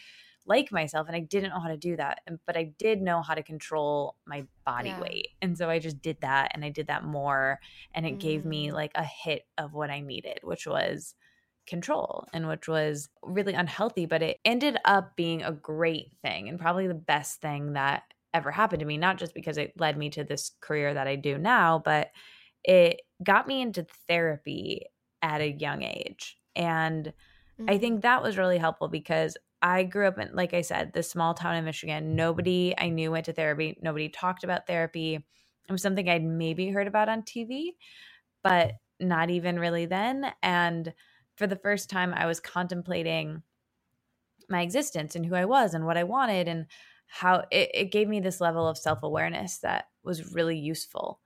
like 0.51 0.70
myself 0.70 1.08
and 1.08 1.15
I 1.15 1.22
didn't 1.22 1.51
know 1.51 1.62
how 1.62 1.70
to 1.70 1.77
do 1.77 1.96
that. 1.96 2.20
But 2.46 2.58
I 2.58 2.74
did 2.77 3.01
know 3.01 3.22
how 3.22 3.36
to 3.36 3.41
control 3.41 4.15
my 4.27 4.46
body 4.65 4.89
yeah. 4.89 5.00
weight. 5.00 5.29
And 5.41 5.58
so 5.58 5.70
I 5.70 5.79
just 5.79 6.01
did 6.01 6.17
that 6.22 6.51
and 6.53 6.65
I 6.65 6.70
did 6.70 6.88
that 6.88 7.05
more 7.05 7.58
and 7.96 8.05
it 8.05 8.15
mm. 8.15 8.20
gave 8.20 8.43
me 8.43 8.67
mm. 8.67 8.74
like 8.74 8.91
a 8.96 9.05
hit 9.05 9.43
of 9.58 9.74
what 9.74 9.89
I 9.89 10.01
needed, 10.01 10.39
which 10.43 10.67
was 10.67 11.15
control 11.67 12.27
and 12.34 12.50
which 12.50 12.67
was 12.67 13.08
really 13.24 13.53
unhealthy, 13.53 14.05
but 14.05 14.22
it 14.22 14.39
ended 14.43 14.75
up 14.84 15.15
being 15.15 15.41
a 15.41 15.53
great 15.53 16.12
thing 16.22 16.50
and 16.50 16.60
probably 16.60 16.88
the 16.88 16.93
best 16.93 17.39
thing 17.39 17.74
that 17.74 18.03
ever 18.34 18.51
happened 18.51 18.81
to 18.81 18.86
me, 18.86 18.98
not 18.98 19.17
just 19.17 19.34
because 19.34 19.58
it 19.58 19.72
led 19.79 19.98
me 19.98 20.10
to 20.10 20.25
this 20.25 20.51
career 20.60 20.93
that 20.93 21.08
I 21.08 21.15
do 21.15 21.38
now, 21.38 21.81
but 21.84 22.10
it 22.63 23.01
got 23.24 23.48
me 23.48 23.62
into 23.62 23.88
therapy 24.10 24.84
at 25.22 25.39
a 25.39 25.51
young 25.51 25.84
age. 25.84 26.38
And 26.55 27.05
mm-hmm. 27.05 27.70
I 27.70 27.77
think 27.77 28.01
that 28.01 28.22
was 28.22 28.38
really 28.38 28.58
helpful 28.58 28.89
because 28.89 29.38
I 29.62 29.84
grew 29.84 30.08
up 30.08 30.18
in, 30.18 30.30
like 30.34 30.53
I 30.53 30.62
said, 30.62 30.94
this 30.94 31.10
small 31.10 31.34
town 31.34 31.56
in 31.56 31.65
Michigan. 31.65 32.15
Nobody 32.15 32.74
I 32.77 32.89
knew 32.89 33.12
went 33.12 33.25
to 33.25 33.34
therapy. 33.34 33.77
Nobody 33.82 34.10
talked 34.10 34.44
about 34.44 34.68
therapy. 34.68 35.15
It 35.15 35.72
was 35.72 35.82
something 35.82 36.10
I'd 36.10 36.24
maybe 36.24 36.70
heard 36.70 36.88
about 36.88 37.10
on 37.10 37.22
TV, 37.22 37.72
but 38.44 38.74
not 39.00 39.30
even 39.30 39.60
really 39.60 39.86
then. 39.86 40.32
And 40.41 40.94
for 41.36 41.48
the 41.48 41.56
first 41.56 41.89
time, 41.89 42.13
I 42.13 42.25
was 42.25 42.39
contemplating 42.39 43.44
my 44.50 44.62
existence 44.62 45.15
and 45.15 45.25
who 45.25 45.36
I 45.36 45.46
was 45.46 45.74
and 45.74 45.86
what 45.86 45.98
I 45.98 46.03
wanted 46.03 46.48
and 46.48 46.65
how 47.08 47.46
it, 47.51 47.72
it 47.74 47.91
gave 47.91 48.08
me 48.08 48.20
this 48.20 48.41
level 48.41 48.68
of 48.68 48.77
self 48.77 49.03
awareness 49.03 49.60
that 49.60 49.86
was 50.03 50.34
really 50.34 50.58
useful. 50.58 51.20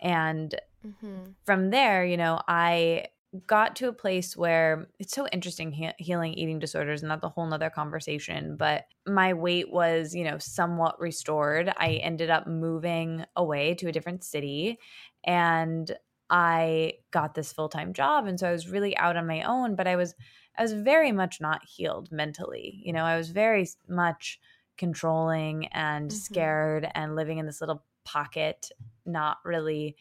And 0.00 0.54
mm-hmm. 0.86 1.32
from 1.44 1.70
there, 1.70 2.04
you 2.04 2.16
know, 2.16 2.40
I 2.48 3.06
got 3.46 3.76
to 3.76 3.88
a 3.88 3.92
place 3.92 4.36
where 4.36 4.88
it's 4.98 5.14
so 5.14 5.26
interesting 5.28 5.72
he- 5.72 5.90
healing 5.98 6.34
eating 6.34 6.58
disorders 6.58 7.02
and 7.02 7.10
that's 7.10 7.24
a 7.24 7.30
whole 7.30 7.46
nother 7.46 7.70
conversation 7.70 8.56
but 8.56 8.84
my 9.06 9.32
weight 9.32 9.72
was 9.72 10.14
you 10.14 10.22
know 10.22 10.36
somewhat 10.36 11.00
restored 11.00 11.72
i 11.78 11.94
ended 11.94 12.28
up 12.28 12.46
moving 12.46 13.24
away 13.34 13.74
to 13.74 13.88
a 13.88 13.92
different 13.92 14.22
city 14.22 14.78
and 15.24 15.96
I 16.34 16.94
got 17.10 17.34
this 17.34 17.52
full-time 17.52 17.92
job 17.92 18.26
and 18.26 18.40
so 18.40 18.48
I 18.48 18.52
was 18.52 18.66
really 18.66 18.96
out 18.96 19.18
on 19.18 19.26
my 19.26 19.42
own 19.42 19.76
but 19.76 19.86
I 19.86 19.96
was 19.96 20.14
I 20.56 20.62
was 20.62 20.72
very 20.72 21.12
much 21.12 21.40
not 21.40 21.64
healed 21.64 22.10
mentally. 22.12 22.80
You 22.84 22.92
know, 22.92 23.04
I 23.04 23.16
was 23.16 23.30
very 23.30 23.68
much 23.88 24.38
controlling 24.76 25.66
and 25.68 26.10
mm-hmm. 26.10 26.16
scared 26.16 26.88
and 26.94 27.16
living 27.16 27.38
in 27.38 27.46
this 27.46 27.60
little 27.60 27.84
pocket 28.04 28.70
not 29.06 29.38
really 29.44 29.96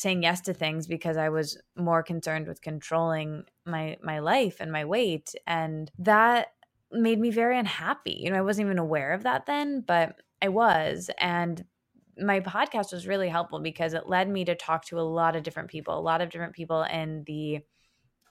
saying 0.00 0.22
yes 0.22 0.40
to 0.40 0.54
things 0.54 0.86
because 0.86 1.18
I 1.18 1.28
was 1.28 1.58
more 1.76 2.02
concerned 2.02 2.48
with 2.48 2.62
controlling 2.62 3.44
my 3.66 3.98
my 4.02 4.20
life 4.20 4.56
and 4.58 4.72
my 4.72 4.86
weight 4.86 5.34
and 5.46 5.90
that 5.98 6.48
made 6.90 7.20
me 7.20 7.30
very 7.30 7.58
unhappy. 7.58 8.18
You 8.18 8.30
know, 8.30 8.38
I 8.38 8.42
wasn't 8.42 8.66
even 8.66 8.78
aware 8.78 9.12
of 9.12 9.24
that 9.24 9.44
then, 9.44 9.82
but 9.86 10.16
I 10.40 10.48
was 10.48 11.10
and 11.18 11.62
my 12.16 12.40
podcast 12.40 12.92
was 12.92 13.06
really 13.06 13.28
helpful 13.28 13.60
because 13.60 13.92
it 13.92 14.08
led 14.08 14.28
me 14.28 14.44
to 14.46 14.54
talk 14.54 14.86
to 14.86 14.98
a 14.98 15.02
lot 15.02 15.36
of 15.36 15.42
different 15.42 15.68
people, 15.68 15.98
a 15.98 16.00
lot 16.00 16.22
of 16.22 16.30
different 16.30 16.54
people 16.54 16.82
in 16.82 17.24
the 17.26 17.60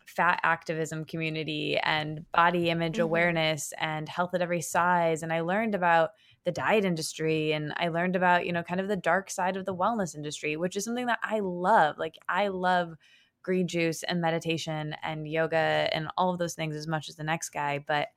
fat 0.07 0.39
activism 0.41 1.05
community 1.05 1.77
and 1.77 2.25
body 2.31 2.71
image 2.71 2.93
mm-hmm. 2.93 3.03
awareness 3.03 3.73
and 3.79 4.09
health 4.09 4.33
at 4.33 4.41
every 4.41 4.61
size 4.61 5.21
and 5.21 5.31
I 5.31 5.41
learned 5.41 5.75
about 5.75 6.09
the 6.45 6.51
diet 6.51 6.85
industry 6.85 7.51
and 7.51 7.73
I 7.77 7.89
learned 7.89 8.15
about, 8.15 8.45
you 8.45 8.53
know, 8.53 8.63
kind 8.63 8.79
of 8.79 8.87
the 8.87 8.95
dark 8.95 9.29
side 9.29 9.57
of 9.57 9.65
the 9.65 9.75
wellness 9.75 10.15
industry, 10.15 10.55
which 10.55 10.75
is 10.75 10.85
something 10.85 11.07
that 11.07 11.19
I 11.23 11.39
love. 11.39 11.97
Like 11.97 12.15
I 12.27 12.47
love 12.47 12.95
green 13.43 13.67
juice 13.67 14.03
and 14.03 14.21
meditation 14.21 14.95
and 15.03 15.27
yoga 15.27 15.89
and 15.91 16.07
all 16.17 16.31
of 16.31 16.39
those 16.39 16.55
things 16.55 16.75
as 16.75 16.87
much 16.87 17.09
as 17.09 17.15
the 17.15 17.23
next 17.23 17.49
guy, 17.49 17.83
but 17.85 18.07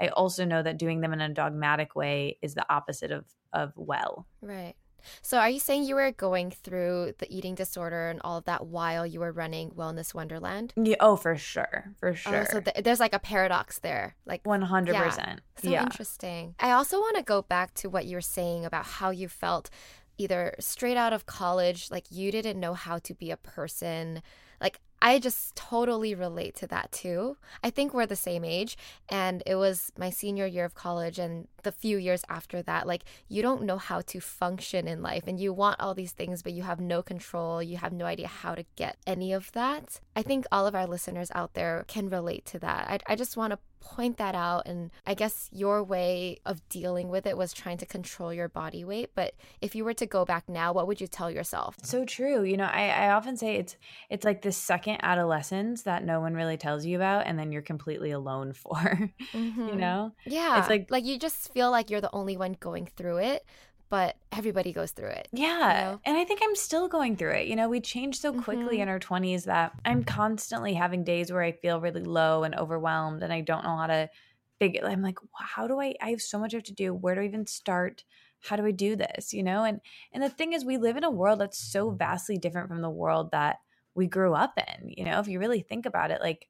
I 0.00 0.08
also 0.08 0.44
know 0.44 0.62
that 0.62 0.78
doing 0.78 1.00
them 1.00 1.12
in 1.12 1.20
a 1.20 1.28
dogmatic 1.28 1.96
way 1.96 2.38
is 2.42 2.54
the 2.54 2.66
opposite 2.72 3.10
of 3.10 3.24
of 3.52 3.72
well. 3.76 4.26
Right. 4.40 4.74
So, 5.22 5.38
are 5.38 5.48
you 5.48 5.58
saying 5.58 5.84
you 5.84 5.94
were 5.94 6.12
going 6.12 6.50
through 6.50 7.14
the 7.18 7.26
eating 7.34 7.54
disorder 7.54 8.08
and 8.10 8.20
all 8.22 8.38
of 8.38 8.44
that 8.44 8.66
while 8.66 9.06
you 9.06 9.20
were 9.20 9.32
running 9.32 9.70
Wellness 9.70 10.14
Wonderland? 10.14 10.72
Yeah, 10.76 10.96
oh, 11.00 11.16
for 11.16 11.36
sure, 11.36 11.92
for 11.98 12.14
sure. 12.14 12.42
Oh, 12.42 12.44
so 12.44 12.60
th- 12.60 12.84
there's 12.84 13.00
like 13.00 13.14
a 13.14 13.18
paradox 13.18 13.78
there, 13.78 14.16
like 14.26 14.46
one 14.46 14.62
hundred 14.62 14.96
percent. 14.96 15.40
So 15.56 15.70
yeah. 15.70 15.82
interesting. 15.82 16.54
I 16.58 16.72
also 16.72 16.98
want 16.98 17.16
to 17.16 17.22
go 17.22 17.42
back 17.42 17.74
to 17.74 17.88
what 17.88 18.06
you 18.06 18.16
were 18.16 18.20
saying 18.20 18.64
about 18.64 18.86
how 18.86 19.10
you 19.10 19.28
felt, 19.28 19.70
either 20.18 20.54
straight 20.58 20.96
out 20.96 21.12
of 21.12 21.26
college, 21.26 21.90
like 21.90 22.06
you 22.10 22.30
didn't 22.30 22.58
know 22.60 22.74
how 22.74 22.98
to 22.98 23.14
be 23.14 23.30
a 23.30 23.36
person. 23.36 24.22
Like 24.60 24.80
I 25.00 25.18
just 25.18 25.54
totally 25.54 26.14
relate 26.14 26.54
to 26.56 26.66
that 26.68 26.90
too. 26.90 27.36
I 27.62 27.70
think 27.70 27.94
we're 27.94 28.06
the 28.06 28.16
same 28.16 28.44
age, 28.44 28.76
and 29.08 29.42
it 29.46 29.54
was 29.54 29.92
my 29.96 30.10
senior 30.10 30.46
year 30.46 30.64
of 30.64 30.74
college 30.74 31.18
and 31.18 31.46
the 31.62 31.72
few 31.72 31.98
years 31.98 32.24
after 32.28 32.62
that. 32.62 32.86
Like, 32.86 33.04
you 33.28 33.40
don't 33.42 33.62
know 33.62 33.78
how 33.78 34.00
to 34.02 34.20
function 34.20 34.88
in 34.88 35.02
life, 35.02 35.24
and 35.26 35.38
you 35.38 35.52
want 35.52 35.80
all 35.80 35.94
these 35.94 36.12
things, 36.12 36.42
but 36.42 36.52
you 36.52 36.62
have 36.62 36.80
no 36.80 37.02
control. 37.02 37.62
You 37.62 37.76
have 37.76 37.92
no 37.92 38.06
idea 38.06 38.26
how 38.28 38.54
to 38.54 38.64
get 38.76 38.96
any 39.06 39.32
of 39.32 39.52
that. 39.52 40.00
I 40.16 40.22
think 40.22 40.46
all 40.50 40.66
of 40.66 40.74
our 40.74 40.86
listeners 40.86 41.30
out 41.34 41.54
there 41.54 41.84
can 41.86 42.08
relate 42.08 42.44
to 42.46 42.58
that. 42.58 42.88
I, 42.88 43.12
I 43.12 43.16
just 43.16 43.36
want 43.36 43.52
to 43.52 43.58
point 43.80 44.16
that 44.18 44.34
out. 44.34 44.66
And 44.66 44.90
I 45.06 45.14
guess 45.14 45.48
your 45.52 45.82
way 45.82 46.38
of 46.44 46.66
dealing 46.68 47.08
with 47.08 47.26
it 47.26 47.36
was 47.36 47.52
trying 47.52 47.78
to 47.78 47.86
control 47.86 48.32
your 48.32 48.48
body 48.48 48.84
weight. 48.84 49.10
But 49.14 49.34
if 49.60 49.74
you 49.74 49.84
were 49.84 49.94
to 49.94 50.06
go 50.06 50.24
back 50.24 50.48
now, 50.48 50.72
what 50.72 50.86
would 50.86 51.00
you 51.00 51.06
tell 51.06 51.30
yourself? 51.30 51.76
So 51.82 52.04
true. 52.04 52.44
You 52.44 52.56
know, 52.56 52.64
I, 52.64 52.88
I 52.88 53.10
often 53.10 53.36
say 53.36 53.56
it's 53.56 53.76
it's 54.10 54.24
like 54.24 54.42
this 54.42 54.56
second 54.56 54.98
adolescence 55.02 55.82
that 55.82 56.04
no 56.04 56.20
one 56.20 56.34
really 56.34 56.56
tells 56.56 56.84
you 56.84 56.96
about, 56.96 57.26
and 57.26 57.38
then 57.38 57.52
you're 57.52 57.62
completely 57.62 58.10
alone 58.10 58.52
for. 58.58 59.10
Mm-hmm. 59.32 59.68
You 59.68 59.74
know? 59.74 60.12
Yeah. 60.26 60.58
It's 60.58 60.68
like 60.68 60.90
like 60.90 61.04
you 61.04 61.18
just 61.18 61.52
feel 61.52 61.70
like 61.70 61.90
you're 61.90 62.00
the 62.00 62.14
only 62.14 62.36
one 62.36 62.56
going 62.60 62.86
through 62.96 63.18
it 63.18 63.44
but 63.90 64.16
everybody 64.32 64.72
goes 64.72 64.92
through 64.92 65.08
it. 65.08 65.28
Yeah. 65.32 65.48
You 65.48 65.92
know? 65.92 66.00
And 66.04 66.16
I 66.16 66.24
think 66.24 66.40
I'm 66.42 66.54
still 66.54 66.88
going 66.88 67.16
through 67.16 67.32
it. 67.32 67.46
You 67.46 67.56
know, 67.56 67.68
we 67.68 67.80
change 67.80 68.20
so 68.20 68.32
quickly 68.32 68.74
mm-hmm. 68.76 68.82
in 68.82 68.88
our 68.88 68.98
20s 68.98 69.44
that 69.44 69.72
I'm 69.84 70.04
constantly 70.04 70.74
having 70.74 71.04
days 71.04 71.32
where 71.32 71.42
I 71.42 71.52
feel 71.52 71.80
really 71.80 72.02
low 72.02 72.44
and 72.44 72.54
overwhelmed 72.54 73.22
and 73.22 73.32
I 73.32 73.40
don't 73.40 73.64
know 73.64 73.76
how 73.76 73.86
to 73.86 74.10
figure 74.58 74.84
I'm 74.84 75.02
like, 75.02 75.18
how 75.38 75.66
do 75.66 75.80
I 75.80 75.94
I 76.00 76.10
have 76.10 76.20
so 76.20 76.38
much 76.38 76.52
I 76.52 76.58
have 76.58 76.64
to 76.64 76.74
do. 76.74 76.92
Where 76.92 77.14
do 77.14 77.22
I 77.22 77.24
even 77.24 77.46
start? 77.46 78.04
How 78.40 78.56
do 78.56 78.66
I 78.66 78.72
do 78.72 78.96
this? 78.96 79.32
You 79.32 79.42
know? 79.42 79.64
And 79.64 79.80
and 80.12 80.22
the 80.22 80.28
thing 80.28 80.52
is 80.52 80.64
we 80.64 80.78
live 80.78 80.96
in 80.96 81.04
a 81.04 81.10
world 81.10 81.40
that's 81.40 81.58
so 81.58 81.90
vastly 81.90 82.36
different 82.36 82.68
from 82.68 82.82
the 82.82 82.90
world 82.90 83.30
that 83.32 83.58
we 83.94 84.06
grew 84.06 84.34
up 84.34 84.54
in. 84.56 84.90
You 84.96 85.04
know, 85.04 85.18
if 85.20 85.28
you 85.28 85.38
really 85.38 85.60
think 85.60 85.86
about 85.86 86.10
it, 86.10 86.20
like 86.20 86.48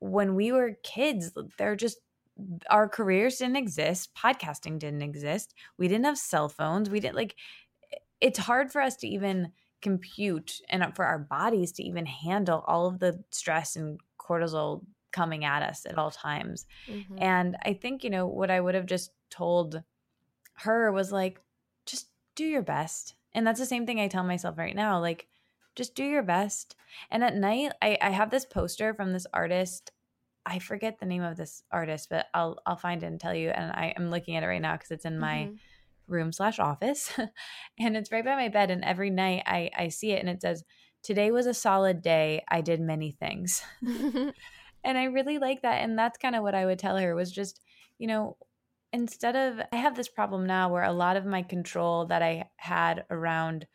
when 0.00 0.34
we 0.34 0.52
were 0.52 0.76
kids, 0.82 1.32
they're 1.58 1.76
just 1.76 1.98
our 2.70 2.88
careers 2.88 3.38
didn't 3.38 3.56
exist 3.56 4.14
podcasting 4.14 4.78
didn't 4.78 5.02
exist 5.02 5.54
we 5.78 5.88
didn't 5.88 6.04
have 6.04 6.18
cell 6.18 6.48
phones 6.48 6.90
we 6.90 7.00
didn't 7.00 7.16
like 7.16 7.36
it's 8.20 8.38
hard 8.38 8.70
for 8.70 8.80
us 8.80 8.96
to 8.96 9.08
even 9.08 9.52
compute 9.80 10.60
and 10.68 10.94
for 10.94 11.04
our 11.04 11.18
bodies 11.18 11.72
to 11.72 11.82
even 11.82 12.06
handle 12.06 12.64
all 12.66 12.86
of 12.86 12.98
the 12.98 13.22
stress 13.30 13.76
and 13.76 13.98
cortisol 14.18 14.82
coming 15.10 15.44
at 15.44 15.62
us 15.62 15.86
at 15.86 15.98
all 15.98 16.10
times. 16.10 16.66
Mm-hmm. 16.88 17.16
and 17.18 17.56
i 17.64 17.72
think 17.72 18.04
you 18.04 18.10
know 18.10 18.26
what 18.26 18.50
i 18.50 18.60
would 18.60 18.74
have 18.74 18.86
just 18.86 19.10
told 19.30 19.82
her 20.54 20.92
was 20.92 21.10
like 21.10 21.40
just 21.86 22.08
do 22.34 22.44
your 22.44 22.62
best. 22.62 23.14
And 23.32 23.46
that's 23.46 23.58
the 23.58 23.66
same 23.66 23.86
thing 23.86 24.00
i 24.00 24.08
tell 24.08 24.24
myself 24.24 24.58
right 24.58 24.76
now 24.76 25.00
like 25.00 25.26
just 25.76 25.94
do 25.94 26.04
your 26.04 26.22
best. 26.22 26.76
And 27.10 27.24
at 27.24 27.36
night 27.36 27.72
i, 27.80 27.96
I 28.00 28.10
have 28.10 28.30
this 28.30 28.44
poster 28.44 28.94
from 28.94 29.12
this 29.12 29.26
artist 29.32 29.92
I 30.46 30.58
forget 30.58 30.98
the 30.98 31.06
name 31.06 31.22
of 31.22 31.36
this 31.36 31.62
artist, 31.70 32.08
but 32.10 32.26
I'll 32.34 32.58
I'll 32.66 32.76
find 32.76 33.02
it 33.02 33.06
and 33.06 33.20
tell 33.20 33.34
you. 33.34 33.50
And 33.50 33.72
I 33.72 33.94
am 33.96 34.10
looking 34.10 34.36
at 34.36 34.42
it 34.42 34.46
right 34.46 34.60
now 34.60 34.74
because 34.74 34.90
it's 34.90 35.04
in 35.04 35.18
my 35.18 35.48
mm-hmm. 35.48 36.12
room 36.12 36.32
slash 36.32 36.58
office, 36.58 37.12
and 37.78 37.96
it's 37.96 38.12
right 38.12 38.24
by 38.24 38.36
my 38.36 38.48
bed. 38.48 38.70
And 38.70 38.84
every 38.84 39.10
night 39.10 39.42
I 39.46 39.70
I 39.76 39.88
see 39.88 40.12
it, 40.12 40.20
and 40.20 40.28
it 40.28 40.42
says, 40.42 40.64
"Today 41.02 41.30
was 41.30 41.46
a 41.46 41.54
solid 41.54 42.02
day. 42.02 42.44
I 42.48 42.60
did 42.60 42.80
many 42.80 43.12
things," 43.12 43.62
and 43.82 44.32
I 44.98 45.04
really 45.04 45.38
like 45.38 45.62
that. 45.62 45.82
And 45.82 45.98
that's 45.98 46.18
kind 46.18 46.34
of 46.34 46.42
what 46.42 46.54
I 46.54 46.66
would 46.66 46.78
tell 46.78 46.96
her 46.96 47.14
was 47.14 47.30
just, 47.30 47.60
you 47.98 48.06
know, 48.06 48.36
instead 48.92 49.36
of 49.36 49.60
I 49.72 49.76
have 49.76 49.96
this 49.96 50.08
problem 50.08 50.46
now 50.46 50.70
where 50.70 50.84
a 50.84 50.92
lot 50.92 51.16
of 51.16 51.26
my 51.26 51.42
control 51.42 52.06
that 52.06 52.22
I 52.22 52.48
had 52.56 53.04
around 53.10 53.66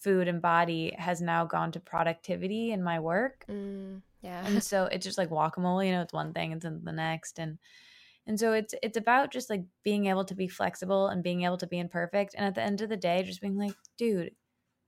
food 0.00 0.28
and 0.28 0.42
body 0.42 0.94
has 0.98 1.20
now 1.20 1.44
gone 1.44 1.72
to 1.72 1.80
productivity 1.80 2.72
in 2.72 2.82
my 2.82 2.98
work. 3.00 3.44
Mm, 3.48 4.02
yeah. 4.22 4.46
And 4.46 4.62
so 4.62 4.84
it's 4.86 5.04
just 5.04 5.18
like 5.18 5.30
guacamole, 5.30 5.86
you 5.86 5.92
know, 5.92 6.02
it's 6.02 6.12
one 6.12 6.32
thing 6.32 6.52
and 6.52 6.60
then 6.62 6.80
the 6.84 6.92
next. 6.92 7.38
And 7.38 7.58
and 8.26 8.38
so 8.38 8.52
it's 8.52 8.74
it's 8.82 8.96
about 8.96 9.32
just 9.32 9.50
like 9.50 9.64
being 9.84 10.06
able 10.06 10.24
to 10.26 10.34
be 10.34 10.48
flexible 10.48 11.08
and 11.08 11.22
being 11.22 11.42
able 11.42 11.58
to 11.58 11.66
be 11.66 11.78
imperfect. 11.78 12.34
And 12.36 12.46
at 12.46 12.54
the 12.54 12.62
end 12.62 12.80
of 12.80 12.88
the 12.88 12.96
day, 12.96 13.22
just 13.22 13.40
being 13.40 13.58
like, 13.58 13.74
dude, 13.98 14.34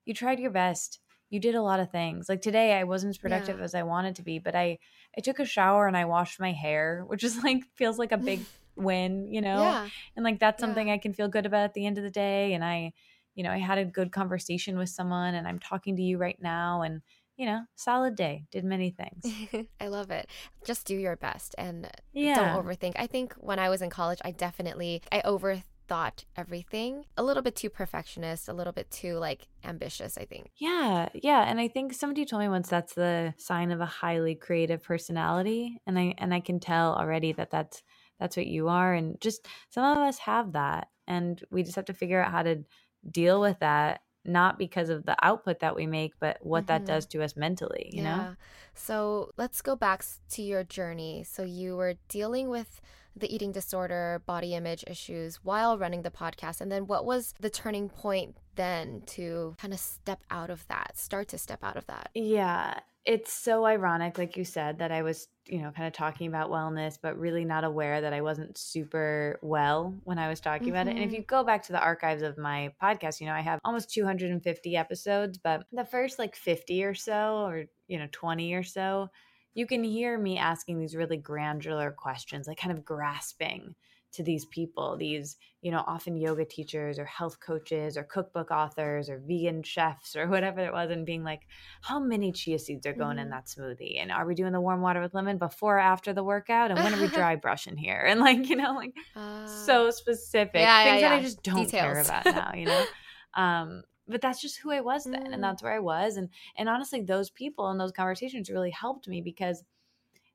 you 0.05 0.15
tried 0.15 0.41
your 0.41 0.51
best. 0.51 1.01
You 1.31 1.41
did 1.41 1.55
a 1.57 1.63
lot 1.63 1.81
of 1.81 1.91
things. 1.91 2.29
Like 2.29 2.43
today 2.43 2.75
I 2.75 2.85
wasn't 2.85 3.11
as 3.11 3.19
productive 3.19 3.59
Yeah. 3.59 3.65
as 3.65 3.75
I 3.75 3.83
wanted 3.83 4.17
to 4.17 4.23
be, 4.23 4.39
but 4.39 4.55
I 4.55 4.79
I 5.17 5.21
took 5.21 5.39
a 5.41 5.45
shower 5.45 5.87
and 5.87 5.97
I 5.97 6.05
washed 6.05 6.41
my 6.41 6.53
hair, 6.53 7.05
which 7.07 7.25
is 7.25 7.37
like 7.45 7.65
feels 7.75 7.99
like 7.99 8.13
a 8.13 8.19
big 8.19 8.47
win, 8.77 9.29
you 9.33 9.41
know? 9.41 9.61
Yeah. 9.61 9.91
and 10.17 10.25
like 10.25 10.39
that's 10.41 10.61
something 10.61 10.89
Yeah. 10.89 10.95
i 10.95 10.99
can 10.99 11.15
feel 11.15 11.29
good 11.29 11.47
about 11.47 11.63
at 11.65 11.75
the 11.75 11.87
end 11.87 11.97
of 11.99 12.05
the 12.05 12.11
day 12.11 12.55
and 12.55 12.65
i 12.65 12.93
you 13.35 13.45
know 13.45 13.51
i 13.51 13.59
had 13.59 13.79
a 13.79 13.85
good 13.85 14.11
conversation 14.13 14.77
with 14.79 14.89
someone 14.89 15.35
and 15.35 15.47
i'm 15.47 15.59
talking 15.61 15.97
to 15.97 16.03
you 16.03 16.19
right 16.19 16.41
now 16.41 16.83
and 16.83 17.01
you 17.37 17.47
know 17.47 17.63
solid 17.75 18.15
day 18.15 18.45
did 18.53 18.65
many 18.65 18.91
things 18.91 19.67
I 19.81 19.89
love 19.89 20.11
it. 20.11 20.29
Just 20.65 20.87
do 20.87 20.95
your 20.97 21.17
best 21.17 21.55
and 21.59 21.89
yeah 22.13 22.35
don't 22.35 22.65
overthink. 22.65 22.93
I 22.97 23.07
think 23.07 23.35
when 23.35 23.59
I 23.59 23.69
was 23.69 23.83
in 23.83 23.91
college, 23.91 24.21
I 24.25 24.31
definitely 24.31 25.03
I 25.13 25.21
overthought 25.23 26.25
everything. 26.37 27.05
A 27.17 27.23
little 27.23 27.43
bit 27.43 27.57
too 27.57 27.71
perfectionist, 27.71 28.49
a 28.49 28.53
little 28.53 28.73
bit 28.73 28.91
too 28.91 29.15
like 29.17 29.49
ambitious, 29.65 30.17
I 30.17 30.25
think. 30.25 30.51
yeah 30.59 31.09
yeah 31.15 31.43
and 31.49 31.59
i 31.61 31.69
think 31.69 31.93
somebody 31.95 32.25
told 32.25 32.43
me 32.43 32.49
once 32.49 32.69
that's 32.69 32.95
the 32.95 33.35
sign 33.39 33.71
of 33.73 33.81
a 33.81 33.87
highly 33.87 34.35
creative 34.35 34.83
personality 34.83 35.81
and 35.87 35.99
i 35.99 36.15
and 36.19 36.33
i 36.33 36.41
can 36.41 36.61
tell 36.61 36.95
already 36.95 37.33
that 37.33 37.51
that's 37.51 37.83
that's 38.21 38.37
what 38.37 38.47
you 38.47 38.69
are 38.69 38.95
and 38.95 39.21
just 39.21 39.47
some 39.71 39.85
of 39.85 39.99
us 39.99 40.19
have 40.19 40.53
that 40.53 40.89
and 41.07 41.43
we 41.51 41.63
just 41.63 41.77
have 41.77 41.85
to 41.87 41.95
figure 41.95 42.23
out 42.23 42.31
how 42.31 42.43
to 42.43 42.63
deal 43.11 43.41
with 43.41 43.59
that 43.61 44.01
not 44.25 44.59
because 44.59 44.89
of 44.89 45.05
the 45.07 45.17
output 45.23 45.61
that 45.61 45.77
we 45.77 45.87
make 45.87 46.13
but 46.19 46.39
what 46.43 46.67
that 46.67 46.83
Mhm. 46.83 46.87
does 46.87 47.07
to 47.07 47.23
us 47.23 47.37
mentally 47.37 47.91
you 47.93 48.03
know 48.03 48.37
So 48.75 49.31
let's 49.37 49.63
go 49.63 49.77
back 49.77 50.05
to 50.31 50.43
your 50.43 50.65
journey. 50.65 51.23
So 51.25 51.45
you 51.45 51.77
were 51.77 51.95
dealing 52.09 52.49
with 52.49 52.81
the 53.17 53.33
eating 53.33 53.53
disorder, 53.53 54.21
body 54.27 54.55
image 54.55 54.83
issues 54.89 55.37
while 55.45 55.79
running 55.79 56.03
the 56.03 56.11
podcast. 56.11 56.61
And 56.61 56.73
then 56.73 56.89
what 56.89 57.05
was 57.05 57.35
the 57.39 57.51
turning 57.51 57.89
point 57.89 58.37
then 58.57 59.03
to 59.15 59.55
kind 59.61 59.73
of 59.73 59.79
step 59.79 60.21
out 60.31 60.51
of 60.51 60.67
that, 60.67 60.99
start 60.99 61.29
to 61.29 61.39
step 61.39 61.63
out 61.63 61.77
of 61.77 61.87
that? 61.87 62.11
Yeah, 62.15 62.81
it's 63.05 63.33
so 63.33 63.67
ironic, 63.67 64.17
like 64.17 64.37
you 64.37 64.45
said, 64.45 64.79
that 64.79 64.91
I 64.91 65.03
was, 65.03 65.29
you 65.47 65.61
know, 65.61 65.71
kind 65.73 65.87
of 65.87 65.93
talking 65.93 66.27
about 66.27 66.51
wellness, 66.51 66.99
but 67.01 67.19
really 67.19 67.45
not 67.45 67.63
aware 67.65 68.01
that 68.01 68.15
I 68.15 68.23
wasn't 68.23 68.57
super 68.57 69.39
well 69.43 69.99
when 70.05 70.19
I 70.19 70.29
was 70.29 70.41
talking 70.41 70.73
about 70.73 70.89
it. 70.89 70.95
And 70.97 71.05
if 71.05 71.13
Mhm. 71.13 71.15
you 71.15 71.23
go 71.23 71.45
back 71.45 71.63
to 71.65 71.73
the 71.73 71.81
archives 71.83 72.23
of 72.23 72.39
my 72.39 72.75
podcast, 72.83 73.21
you 73.21 73.27
know, 73.27 73.35
I 73.35 73.41
have 73.43 73.61
almost 73.63 73.91
250 73.91 74.75
episodes, 74.77 75.37
but 75.37 75.67
the 75.71 75.85
first 75.85 76.19
like 76.19 76.35
50 76.35 76.83
or 76.83 76.95
so, 76.95 77.45
or, 77.47 77.67
you 77.89 77.99
know, 77.99 78.09
20 78.11 78.55
or 78.55 78.63
so, 78.63 79.11
you 79.53 79.67
can 79.67 79.85
hear 79.85 80.19
me 80.19 80.39
asking 80.39 80.79
these 80.79 80.97
really 80.97 81.19
granular 81.19 81.93
questions, 81.93 82.47
like 82.49 82.59
kind 82.59 82.77
of 82.77 82.85
grasping 82.85 83.75
to 84.15 84.23
these 84.23 84.45
people, 84.47 84.97
these, 84.97 85.37
you 85.61 85.71
know, 85.71 85.85
often 85.87 86.17
yoga 86.17 86.45
teachers 86.45 86.99
or 86.99 87.05
health 87.05 87.41
coaches 87.41 87.97
or 87.97 88.05
cookbook 88.05 88.51
authors 88.51 89.09
or 89.11 89.19
vegan 89.19 89.63
chefs 89.63 90.17
or 90.17 90.29
whatever 90.29 90.61
it 90.61 90.73
was, 90.73 90.91
and 90.91 91.07
being 91.07 91.25
like, 91.25 91.43
how 91.83 91.99
many 91.99 92.33
chia 92.33 92.59
seeds 92.59 92.87
are 92.87 92.93
going 92.95 93.19
in 93.19 93.29
Mhm. 93.29 93.31
that 93.31 93.47
smoothie? 93.47 93.99
And 94.01 94.11
are 94.13 94.27
we 94.27 94.35
doing 94.35 94.53
the 94.53 94.61
warm 94.61 94.81
water 94.81 95.01
with 95.01 95.15
lemon 95.15 95.39
before 95.39 95.77
or 95.77 95.81
after 95.81 96.13
the 96.13 96.25
workout? 96.25 96.71
And 96.71 96.83
when 96.83 96.95
are 96.95 96.99
we 96.99 97.09
dry 97.09 97.37
brushing 97.37 97.77
here? 97.77 98.05
And 98.15 98.21
like, 98.21 98.49
you 98.49 98.57
know, 98.57 98.75
like 98.75 98.95
Uh, 99.17 99.45
so 99.45 99.91
specific 99.91 100.75
yeah, 100.83 100.85
yeah, 100.85 100.95
things 100.95 101.01
that 101.01 101.13
I 101.13 101.21
just 101.21 101.43
don't 101.43 101.75
care 101.75 101.99
about 102.01 102.29
now, 102.29 102.55
you 102.55 102.67
know? 102.67 102.87
um, 103.35 103.83
but 104.07 104.21
that's 104.21 104.41
just 104.41 104.59
who 104.59 104.71
I 104.71 104.81
was 104.81 105.09
then, 105.11 105.21
Mm. 105.27 105.33
and 105.33 105.43
that's 105.43 105.63
where 105.63 105.73
I 105.73 105.79
was. 105.79 106.17
And 106.17 106.29
and 106.57 106.69
honestly, 106.69 107.01
those 107.01 107.31
people 107.31 107.69
and 107.69 107.81
those 107.81 107.93
conversations 107.93 108.51
really 108.51 108.71
helped 108.71 109.09
me 109.09 109.23
because 109.23 109.65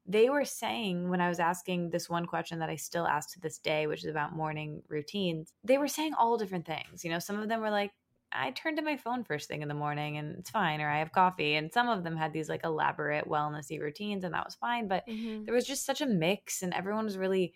they 0.10 0.30
were 0.30 0.46
saying 0.46 1.10
when 1.10 1.22
I 1.22 1.30
was 1.30 1.40
asking 1.40 1.92
this 1.92 2.10
one 2.10 2.26
question 2.26 2.60
that 2.60 2.70
I 2.70 2.76
still 2.78 3.08
ask 3.08 3.32
to 3.34 3.40
this 3.40 3.60
day, 3.60 3.88
which 3.88 4.04
is 4.04 4.10
about 4.10 4.36
morning 4.36 4.82
routines, 4.90 5.54
they 5.64 5.78
were 5.78 5.88
saying 5.88 6.14
all 6.16 6.38
different 6.38 6.66
things. 6.66 7.04
You 7.06 7.12
know, 7.12 7.20
some 7.20 7.40
of 7.40 7.48
them 7.48 7.62
were 7.62 7.70
like, 7.70 7.92
I 8.32 8.52
turn 8.52 8.76
to 8.76 8.82
my 8.82 8.98
phone 8.98 9.24
first 9.24 9.48
thing 9.48 9.62
in 9.62 9.68
the 9.68 9.74
morning 9.76 10.18
and 10.18 10.38
it's 10.40 10.50
fine, 10.52 10.82
or 10.82 10.90
I 10.90 11.00
have 11.00 11.12
coffee. 11.12 11.56
And 11.56 11.72
some 11.72 11.90
of 11.90 12.04
them 12.04 12.18
had 12.18 12.34
these 12.34 12.50
like 12.50 12.64
elaborate 12.64 13.26
wellnessy 13.28 13.80
routines, 13.80 14.24
and 14.24 14.34
that 14.34 14.46
was 14.46 14.56
fine. 14.56 14.88
But 14.88 15.06
Mhm. 15.08 15.46
there 15.46 15.56
was 15.56 15.66
just 15.68 15.86
such 15.86 16.02
a 16.02 16.06
mix, 16.08 16.62
and 16.64 16.74
everyone 16.74 17.06
was 17.06 17.18
really, 17.18 17.54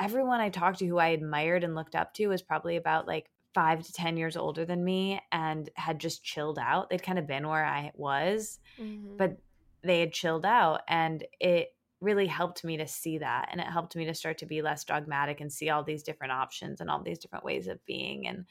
everyone 0.00 0.40
I 0.40 0.48
talked 0.50 0.78
to 0.80 0.86
who 0.86 0.98
I 0.98 1.08
admired 1.08 1.64
and 1.64 1.74
looked 1.74 1.94
up 1.96 2.14
to 2.14 2.28
was 2.28 2.42
probably 2.42 2.76
about 2.76 3.06
like 3.06 3.30
five 3.54 3.84
to 3.84 3.92
10 3.92 4.16
years 4.16 4.36
older 4.36 4.64
than 4.64 4.84
me 4.84 5.20
and 5.32 5.70
had 5.76 5.98
just 5.98 6.22
chilled 6.22 6.58
out. 6.58 6.90
They'd 6.90 7.02
kind 7.02 7.18
of 7.18 7.26
been 7.26 7.48
where 7.48 7.64
I 7.64 7.90
was 7.94 8.58
Mhm. 8.78 9.16
but 9.18 9.38
they 9.82 10.00
had 10.00 10.12
chilled 10.12 10.44
out 10.44 10.82
and 10.88 11.24
it 11.40 11.75
really 12.00 12.26
helped 12.26 12.62
me 12.62 12.76
to 12.76 12.86
see 12.86 13.18
that 13.18 13.48
and 13.50 13.60
it 13.60 13.66
helped 13.66 13.96
me 13.96 14.04
to 14.04 14.14
start 14.14 14.38
to 14.38 14.46
be 14.46 14.60
less 14.60 14.84
dogmatic 14.84 15.40
and 15.40 15.52
see 15.52 15.70
all 15.70 15.82
these 15.82 16.02
different 16.02 16.32
options 16.32 16.80
and 16.80 16.90
all 16.90 17.02
these 17.02 17.18
different 17.18 17.44
ways 17.44 17.66
of 17.68 17.84
being 17.86 18.26
and 18.26 18.44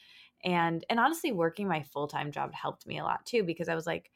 and 0.44 0.84
and 0.90 0.98
honestly 0.98 1.32
working 1.32 1.68
my 1.68 1.82
full-time 1.82 2.32
job 2.32 2.52
helped 2.52 2.86
me 2.86 2.98
a 2.98 3.04
lot 3.04 3.24
too 3.24 3.44
because 3.44 3.68
I 3.68 3.74
was 3.74 3.86
like 3.86 4.10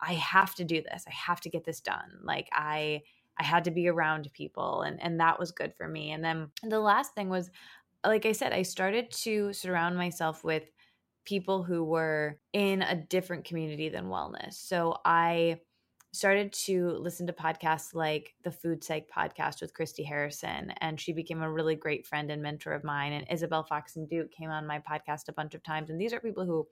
I 0.00 0.14
have 0.14 0.54
to 0.56 0.64
do 0.64 0.82
this. 0.82 1.04
I 1.06 1.12
have 1.12 1.40
to 1.40 1.50
get 1.50 1.64
this 1.64 1.80
done. 1.80 2.20
Like 2.22 2.48
I 2.52 3.02
I 3.38 3.44
had 3.44 3.64
to 3.64 3.70
be 3.70 3.88
around 3.88 4.30
people 4.32 4.82
and 4.82 5.02
and 5.02 5.20
that 5.20 5.38
was 5.38 5.52
good 5.52 5.74
for 5.74 5.88
me. 5.88 6.12
And 6.12 6.24
then 6.24 6.50
the 6.62 6.80
last 6.80 7.14
thing 7.14 7.28
was 7.28 7.50
like 8.04 8.26
I 8.26 8.32
said 8.32 8.52
I 8.52 8.62
started 8.62 9.10
to 9.10 9.52
surround 9.52 9.96
myself 9.96 10.44
with 10.44 10.64
people 11.24 11.62
who 11.64 11.82
were 11.82 12.38
in 12.52 12.82
a 12.82 12.94
different 12.94 13.44
community 13.44 13.88
than 13.88 14.06
wellness. 14.06 14.54
So 14.54 14.96
I 15.04 15.60
started 16.16 16.52
to 16.52 16.90
listen 16.90 17.26
to 17.26 17.32
podcasts 17.32 17.94
like 17.94 18.34
the 18.42 18.50
Food 18.50 18.82
Psych 18.82 19.08
podcast 19.10 19.60
with 19.60 19.74
Christy 19.74 20.02
Harrison, 20.02 20.72
and 20.80 21.00
she 21.00 21.12
became 21.12 21.42
a 21.42 21.50
really 21.50 21.74
great 21.76 22.06
friend 22.06 22.30
and 22.30 22.42
mentor 22.42 22.72
of 22.72 22.84
mine. 22.84 23.12
And 23.12 23.26
Isabel 23.30 23.64
Foxen 23.64 24.06
Duke 24.08 24.32
came 24.32 24.50
on 24.50 24.66
my 24.66 24.78
podcast 24.78 25.28
a 25.28 25.32
bunch 25.32 25.54
of 25.54 25.62
times. 25.62 25.90
And 25.90 26.00
these 26.00 26.12
are 26.12 26.20
people 26.20 26.44
who 26.46 26.66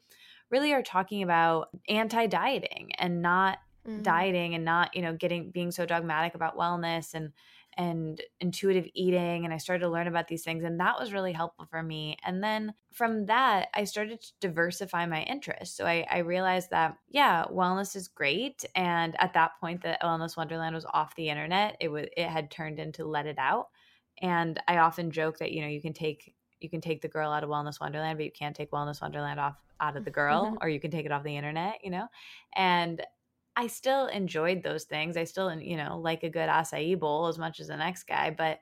really 0.50 0.72
are 0.72 0.82
talking 0.82 1.22
about 1.22 1.68
anti 1.88 2.26
dieting 2.26 2.92
and 2.98 3.22
not 3.22 3.58
Mhm. 3.86 4.02
dieting 4.02 4.54
and 4.54 4.64
not 4.64 4.96
you 4.96 5.02
know 5.02 5.14
getting 5.14 5.50
being 5.50 5.70
so 5.70 5.84
dogmatic 5.84 6.34
about 6.34 6.56
wellness 6.56 7.12
and 7.12 7.32
and 7.76 8.20
intuitive 8.40 8.86
eating 8.94 9.44
and 9.44 9.52
i 9.52 9.56
started 9.56 9.82
to 9.82 9.90
learn 9.90 10.06
about 10.06 10.28
these 10.28 10.42
things 10.42 10.64
and 10.64 10.80
that 10.80 10.98
was 10.98 11.12
really 11.12 11.32
helpful 11.32 11.66
for 11.70 11.82
me. 11.82 12.16
And 12.24 12.42
then 12.42 12.74
from 12.92 13.26
that 13.26 13.68
i 13.74 13.84
started 13.84 14.20
to 14.20 14.32
diversify 14.40 15.06
my 15.06 15.22
interests. 15.22 15.76
So 15.76 15.86
i, 15.86 16.06
I 16.10 16.18
realized 16.18 16.70
that 16.70 16.96
yeah 17.08 17.44
wellness 17.46 17.96
is 17.96 18.08
great 18.08 18.64
and 18.74 19.14
at 19.20 19.34
that 19.34 19.52
point 19.60 19.82
the 19.82 19.98
wellness 20.02 20.36
wonderland 20.36 20.74
was 20.74 20.86
off 20.92 21.16
the 21.16 21.28
internet. 21.28 21.76
It 21.80 21.88
was 21.88 22.06
it 22.16 22.28
had 22.28 22.50
turned 22.50 22.78
into 22.78 23.04
let 23.04 23.26
it 23.26 23.38
out. 23.38 23.68
And 24.22 24.60
i 24.68 24.78
often 24.78 25.10
joke 25.10 25.38
that 25.38 25.52
you 25.52 25.62
know 25.62 25.68
you 25.68 25.82
can 25.82 25.92
take 25.92 26.34
you 26.60 26.70
can 26.70 26.80
take 26.80 27.02
the 27.02 27.08
girl 27.08 27.30
out 27.30 27.44
of 27.44 27.50
wellness 27.50 27.80
wonderland 27.80 28.16
but 28.16 28.24
you 28.24 28.32
can't 28.32 28.56
take 28.56 28.70
wellness 28.70 29.02
wonderland 29.02 29.38
off 29.38 29.56
out 29.80 29.96
of 29.96 30.04
the 30.04 30.10
girl 30.10 30.56
or 30.62 30.68
you 30.68 30.80
can 30.80 30.90
take 30.90 31.04
it 31.04 31.12
off 31.12 31.24
the 31.24 31.36
internet 31.36 31.78
you 31.82 31.90
know? 31.90 32.06
And 32.54 33.02
I 33.56 33.68
still 33.68 34.06
enjoyed 34.06 34.62
those 34.62 34.84
things. 34.84 35.16
I 35.16 35.24
still, 35.24 35.52
you 35.60 35.76
know, 35.76 35.98
like 35.98 36.22
a 36.22 36.30
good 36.30 36.48
acai 36.48 36.98
bowl 36.98 37.28
as 37.28 37.38
much 37.38 37.60
as 37.60 37.68
the 37.68 37.76
next 37.76 38.04
guy, 38.04 38.30
but 38.30 38.60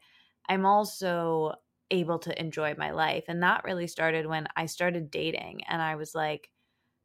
I'm 0.49 0.67
also 0.67 1.55
able 1.91 2.19
to 2.21 2.41
enjoy 2.41 2.75
my 2.77 2.91
life. 2.91 3.25
And 3.29 3.43
that 3.43 3.65
really 3.65 3.87
started 3.87 4.27
when 4.27 4.49
I 4.57 4.67
started 4.67 5.11
dating 5.11 5.65
and 5.65 5.81
I 5.81 5.97
was 5.97 6.15
like, 6.15 6.51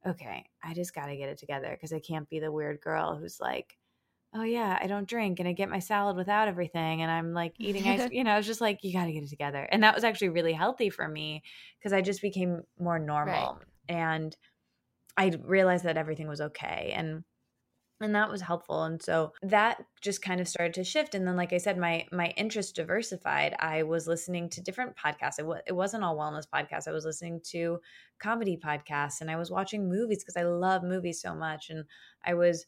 okay, 0.06 0.46
I 0.64 0.74
just 0.74 0.94
got 0.96 1.08
to 1.08 1.18
get 1.18 1.30
it 1.30 1.38
together 1.38 1.70
because 1.72 1.94
I 1.94 2.00
can't 2.00 2.30
be 2.30 2.40
the 2.40 2.52
weird 2.52 2.82
girl 2.82 3.18
who's 3.18 3.40
like, 3.40 3.78
oh 4.34 4.44
yeah, 4.44 4.78
I 4.82 4.88
don't 4.88 5.08
drink 5.08 5.40
and 5.40 5.48
I 5.48 5.54
get 5.54 5.70
my 5.70 5.80
salad 5.80 6.18
without 6.18 6.48
everything 6.48 7.02
and 7.02 7.12
I'm 7.12 7.34
like 7.34 7.56
eating 7.60 7.88
ice, 7.88 8.08
you 8.12 8.24
know, 8.24 8.32
I 8.32 8.38
was 8.38 8.46
just 8.46 8.62
like 8.62 8.84
you 8.84 8.94
got 8.94 9.06
to 9.06 9.14
get 9.14 9.24
it 9.24 9.30
together. 9.30 9.68
And 9.72 9.84
that 9.84 9.96
was 9.96 10.04
actually 10.04 10.30
really 10.30 10.54
healthy 10.54 10.90
for 10.90 11.08
me 11.08 11.44
because 11.80 11.94
I 11.94 12.02
just 12.02 12.22
became 12.22 12.64
more 12.80 13.00
normal 13.00 13.62
and 13.90 14.36
I 15.18 15.32
realized 15.44 15.86
that 15.86 15.98
everything 15.98 16.28
was 16.28 16.42
okay 16.42 16.94
and 16.96 17.24
and 18.00 18.14
that 18.14 18.30
was 18.30 18.42
helpful 18.42 18.84
and 18.84 19.02
so 19.02 19.34
that 19.42 19.84
just 20.02 20.22
kind 20.22 20.40
of 20.40 20.48
started 20.48 20.74
to 20.74 20.84
shift 20.84 21.16
and 21.16 21.28
then 21.28 21.36
like 21.36 21.54
i 21.54 21.58
said 21.58 21.78
my 21.78 22.06
my 22.12 22.28
interest 22.38 22.76
diversified. 22.76 23.56
I 23.60 23.84
was 23.84 24.08
listening 24.08 24.50
to 24.50 24.62
different 24.62 24.96
podcasts. 24.96 25.40
It, 25.40 25.44
w- 25.44 25.62
it 25.66 25.74
wasn't 25.74 26.04
all 26.04 26.16
wellness 26.18 26.46
podcasts. 26.48 26.88
I 26.88 26.92
was 26.92 27.06
listening 27.06 27.42
to 27.52 27.80
comedy 28.20 28.58
podcasts 28.58 29.22
and 29.22 29.30
i 29.30 29.36
was 29.36 29.52
watching 29.52 29.88
movies 29.90 30.24
because 30.24 30.38
i 30.38 30.44
love 30.44 30.84
movies 30.84 31.22
so 31.22 31.36
much 31.36 31.70
and 31.70 31.86
i 32.26 32.34
was 32.34 32.66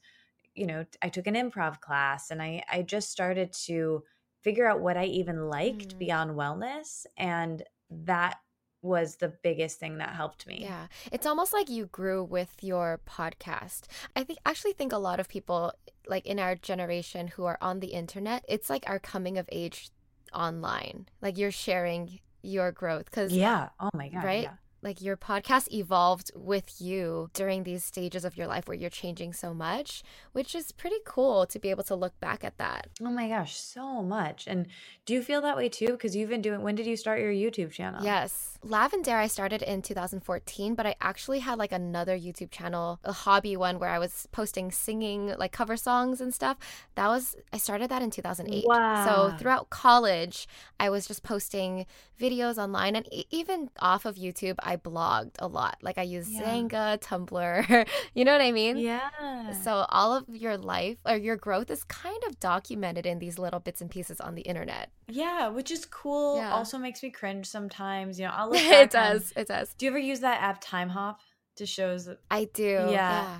you 0.55 0.65
know 0.65 0.85
i 1.01 1.09
took 1.09 1.27
an 1.27 1.35
improv 1.35 1.79
class 1.79 2.31
and 2.31 2.41
i 2.41 2.63
i 2.71 2.81
just 2.81 3.09
started 3.11 3.51
to 3.53 4.03
figure 4.41 4.67
out 4.67 4.79
what 4.81 4.97
i 4.97 5.05
even 5.05 5.47
liked 5.49 5.95
Mm. 5.95 5.99
beyond 5.99 6.31
wellness 6.31 7.05
and 7.17 7.63
that 7.89 8.37
was 8.81 9.17
the 9.17 9.27
biggest 9.43 9.79
thing 9.79 9.97
that 9.97 10.09
helped 10.15 10.47
me 10.47 10.59
Yeah. 10.61 10.87
It's 11.11 11.25
almost 11.25 11.51
like 11.53 11.69
you 11.69 11.87
grew 11.87 12.23
with 12.23 12.55
your 12.61 12.99
podcast. 13.07 13.81
I 14.15 14.23
think 14.23 14.39
actually 14.45 14.73
think 14.73 14.93
a 14.93 14.97
lot 14.97 15.19
of 15.19 15.27
people 15.27 15.73
like 16.07 16.25
in 16.25 16.39
our 16.39 16.55
generation 16.55 17.27
who 17.27 17.45
are 17.45 17.57
on 17.61 17.79
the 17.81 17.87
internet, 17.87 18.45
it's 18.47 18.69
like 18.69 18.83
our 18.87 18.99
coming 18.99 19.37
of 19.37 19.49
age 19.51 19.89
online. 20.33 21.07
Like 21.21 21.37
you're 21.37 21.51
sharing 21.51 22.19
your 22.41 22.71
growth 22.71 23.11
cuz 23.11 23.33
yeah 23.33 23.69
oh 23.79 23.89
my 23.93 24.07
god 24.07 24.23
Right? 24.23 24.43
yeah 24.43 24.53
like 24.81 25.01
your 25.01 25.17
podcast 25.17 25.71
evolved 25.71 26.31
with 26.35 26.81
you 26.81 27.29
during 27.33 27.63
these 27.63 27.83
stages 27.83 28.23
of 28.23 28.37
your 28.37 28.47
life 28.47 28.67
where 28.67 28.77
you're 28.77 28.89
changing 28.89 29.33
so 29.33 29.53
much, 29.53 30.03
which 30.31 30.55
is 30.55 30.71
pretty 30.71 30.97
cool 31.05 31.45
to 31.47 31.59
be 31.59 31.69
able 31.69 31.83
to 31.83 31.95
look 31.95 32.19
back 32.19 32.43
at 32.43 32.57
that. 32.57 32.87
Oh 33.01 33.11
my 33.11 33.27
gosh, 33.27 33.55
so 33.57 34.01
much. 34.01 34.45
And 34.47 34.67
do 35.05 35.13
you 35.13 35.21
feel 35.21 35.41
that 35.41 35.57
way 35.57 35.69
too? 35.69 35.87
Because 35.87 36.15
you've 36.15 36.29
been 36.29 36.41
doing, 36.41 36.61
when 36.61 36.75
did 36.75 36.85
you 36.85 36.95
start 36.95 37.19
your 37.19 37.31
YouTube 37.31 37.71
channel? 37.71 38.03
Yes. 38.03 38.57
Lavendaire, 38.65 39.15
I 39.15 39.27
started 39.27 39.61
in 39.61 39.81
2014, 39.81 40.75
but 40.75 40.85
I 40.85 40.95
actually 40.99 41.39
had 41.39 41.57
like 41.57 41.71
another 41.71 42.17
YouTube 42.17 42.51
channel, 42.51 42.99
a 43.03 43.11
hobby 43.11 43.55
one 43.55 43.79
where 43.79 43.89
I 43.89 43.99
was 43.99 44.27
posting 44.31 44.71
singing, 44.71 45.33
like 45.37 45.51
cover 45.51 45.77
songs 45.77 46.19
and 46.19 46.33
stuff. 46.33 46.57
That 46.95 47.07
was, 47.07 47.35
I 47.53 47.57
started 47.57 47.89
that 47.89 48.01
in 48.01 48.11
2008. 48.11 48.65
Wow. 48.67 49.05
So 49.05 49.37
throughout 49.37 49.69
college, 49.69 50.47
I 50.79 50.89
was 50.89 51.07
just 51.07 51.23
posting 51.23 51.85
videos 52.19 52.57
online 52.57 52.95
and 52.95 53.07
even 53.29 53.69
off 53.79 54.05
of 54.05 54.15
YouTube, 54.15 54.55
I 54.69 54.77
blogged 54.77 55.37
a 55.39 55.47
lot. 55.47 55.79
Like 55.81 55.97
I 55.97 56.03
used 56.03 56.31
yeah. 56.31 56.43
Xanga, 56.43 56.99
Tumblr, 56.99 57.87
you 58.13 58.23
know 58.23 58.31
what 58.31 58.41
I 58.41 58.51
mean? 58.51 58.77
Yeah. 58.77 59.51
So 59.63 59.87
all 59.89 60.15
of 60.15 60.25
your 60.29 60.57
life 60.57 60.99
or 61.07 61.17
your 61.17 61.37
growth 61.37 61.71
is 61.71 61.83
kind 61.85 62.21
of 62.27 62.39
documented 62.39 63.07
in 63.07 63.17
these 63.17 63.39
little 63.39 63.59
bits 63.59 63.81
and 63.81 63.89
pieces 63.89 64.21
on 64.21 64.35
the 64.35 64.43
internet. 64.43 64.91
Yeah, 65.07 65.47
which 65.47 65.71
is 65.71 65.87
cool. 65.87 66.37
Yeah. 66.37 66.53
Also 66.53 66.77
makes 66.77 67.01
me 67.01 67.09
cringe 67.09 67.47
sometimes. 67.47 68.19
You 68.19 68.27
know, 68.27 68.33
I'll 68.35 68.49
look 68.51 68.61
it 68.61 68.91
does. 68.91 69.33
it 69.35 69.47
does. 69.47 69.73
Do 69.73 69.87
you 69.87 69.91
ever 69.91 69.97
use 69.97 70.19
that 70.19 70.39
app 70.39 70.63
Timehop 70.63 71.15
to 71.55 71.65
shows? 71.65 72.07
I 72.29 72.43
do. 72.53 72.63
Yeah. 72.63 72.91
yeah. 72.91 73.37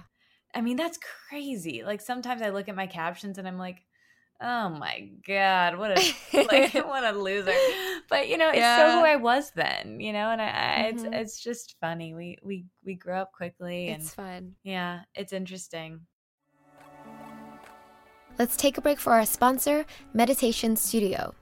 I 0.56 0.62
mean, 0.62 0.78
that's 0.78 0.98
crazy. 1.30 1.84
Like 1.86 2.02
sometimes 2.02 2.42
I 2.42 2.50
look 2.50 2.68
at 2.68 2.76
my 2.76 2.88
captions 2.88 3.38
and 3.38 3.48
I'm 3.48 3.60
like, 3.60 3.84
oh 4.42 4.70
my 4.70 5.10
god, 5.26 5.78
what 5.78 5.98
a 5.98 6.14
like 6.34 6.74
what 6.86 7.04
a 7.04 7.18
loser. 7.18 7.54
But 8.10 8.28
you 8.30 8.38
know, 8.38 8.50
it's 8.50 8.58
yeah. 8.58 8.78
so 8.78 9.00
who 9.00 9.06
I 9.06 9.16
was 9.16 9.52
then, 9.52 10.00
you 10.00 10.14
know, 10.14 10.30
and 10.30 10.42
I, 10.42 10.46
I 10.46 10.92
mm-hmm. 10.92 11.14
it's 11.14 11.16
it's 11.16 11.40
just 11.40 11.76
funny. 11.80 12.14
We 12.14 12.38
we 12.44 12.66
we 12.86 12.96
grow 12.96 13.22
up 13.22 13.32
quickly 13.34 13.90
and 13.90 14.02
it's 14.02 14.14
fun. 14.14 14.56
Yeah, 14.64 15.02
it's 15.16 15.34
interesting. 15.34 16.02
Let's 18.38 18.56
take 18.56 18.78
a 18.78 18.82
break 18.82 19.00
for 19.00 19.14
our 19.14 19.26
sponsor, 19.26 19.86
Meditation 20.14 20.78
Studio. 20.78 21.34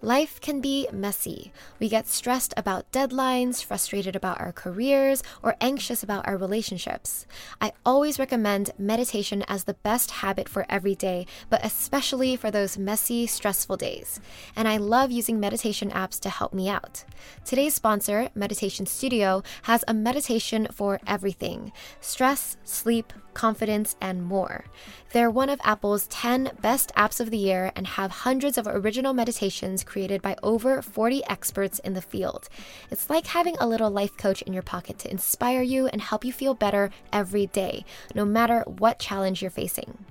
Life 0.00 0.40
can 0.40 0.60
be 0.60 0.86
messy. 0.92 1.50
We 1.80 1.88
get 1.88 2.06
stressed 2.06 2.54
about 2.56 2.92
deadlines, 2.92 3.64
frustrated 3.64 4.14
about 4.14 4.40
our 4.40 4.52
careers, 4.52 5.24
or 5.42 5.56
anxious 5.60 6.04
about 6.04 6.24
our 6.28 6.36
relationships. 6.36 7.26
I 7.60 7.72
always 7.84 8.16
recommend 8.16 8.70
meditation 8.78 9.42
as 9.48 9.64
the 9.64 9.74
best 9.74 10.12
habit 10.12 10.48
for 10.48 10.64
every 10.68 10.94
day, 10.94 11.26
but 11.50 11.64
especially 11.64 12.36
for 12.36 12.48
those 12.48 12.78
messy, 12.78 13.26
stressful 13.26 13.76
days. 13.76 14.20
And 14.54 14.68
I 14.68 14.76
love 14.76 15.10
using 15.10 15.40
meditation 15.40 15.90
apps 15.90 16.20
to 16.20 16.30
help 16.30 16.54
me 16.54 16.68
out. 16.68 17.02
Today's 17.44 17.74
sponsor, 17.74 18.28
Meditation 18.36 18.86
Studio, 18.86 19.42
has 19.62 19.82
a 19.88 19.94
meditation 19.94 20.68
for 20.72 21.00
everything 21.08 21.72
stress, 22.00 22.56
sleep, 22.62 23.12
confidence, 23.38 23.94
and 24.00 24.24
more. 24.24 24.64
They're 25.12 25.30
one 25.30 25.48
of 25.48 25.60
Apple's 25.62 26.08
10 26.08 26.50
best 26.60 26.92
apps 26.96 27.20
of 27.20 27.30
the 27.30 27.38
year 27.38 27.70
and 27.76 27.86
have 27.86 28.10
hundreds 28.10 28.58
of 28.58 28.66
original 28.66 29.12
meditations 29.14 29.84
created 29.84 30.20
by 30.20 30.34
over 30.42 30.82
40 30.82 31.24
experts 31.26 31.78
in 31.78 31.94
the 31.94 32.02
field. 32.02 32.48
It's 32.90 33.08
like 33.08 33.28
having 33.28 33.56
a 33.60 33.68
little 33.68 33.90
life 33.90 34.16
coach 34.16 34.42
in 34.42 34.52
your 34.52 34.64
pocket 34.64 34.98
to 34.98 35.10
inspire 35.10 35.62
you 35.62 35.86
and 35.86 36.02
help 36.02 36.24
you 36.24 36.32
feel 36.32 36.54
better 36.54 36.90
every 37.12 37.46
day, 37.46 37.84
no 38.12 38.24
matter 38.24 38.64
what 38.66 38.98
challenge 38.98 39.40
you're 39.40 39.52
facing. 39.52 40.04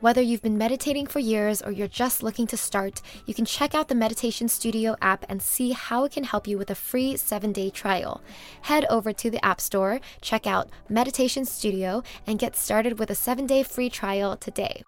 Whether 0.00 0.22
you've 0.22 0.40
been 0.40 0.56
meditating 0.56 1.08
for 1.08 1.18
years 1.18 1.60
or 1.60 1.72
you're 1.72 1.86
just 1.86 2.22
looking 2.22 2.46
to 2.46 2.56
start, 2.56 3.02
you 3.26 3.34
can 3.34 3.44
check 3.44 3.74
out 3.74 3.88
the 3.88 3.94
Meditation 3.94 4.48
Studio 4.48 4.96
app 5.02 5.26
and 5.28 5.42
see 5.42 5.72
how 5.72 6.04
it 6.04 6.12
can 6.12 6.24
help 6.24 6.48
you 6.48 6.56
with 6.56 6.70
a 6.70 6.74
free 6.74 7.18
seven 7.18 7.52
day 7.52 7.68
trial. 7.68 8.22
Head 8.62 8.86
over 8.88 9.12
to 9.12 9.30
the 9.30 9.44
App 9.44 9.60
Store, 9.60 10.00
check 10.22 10.46
out 10.46 10.70
Meditation 10.88 11.44
Studio, 11.44 12.02
and 12.26 12.38
get 12.38 12.56
started 12.56 12.98
with 12.98 13.10
a 13.10 13.14
seven 13.14 13.46
day 13.46 13.62
free 13.62 13.90
trial 13.90 14.38
today. 14.38 14.82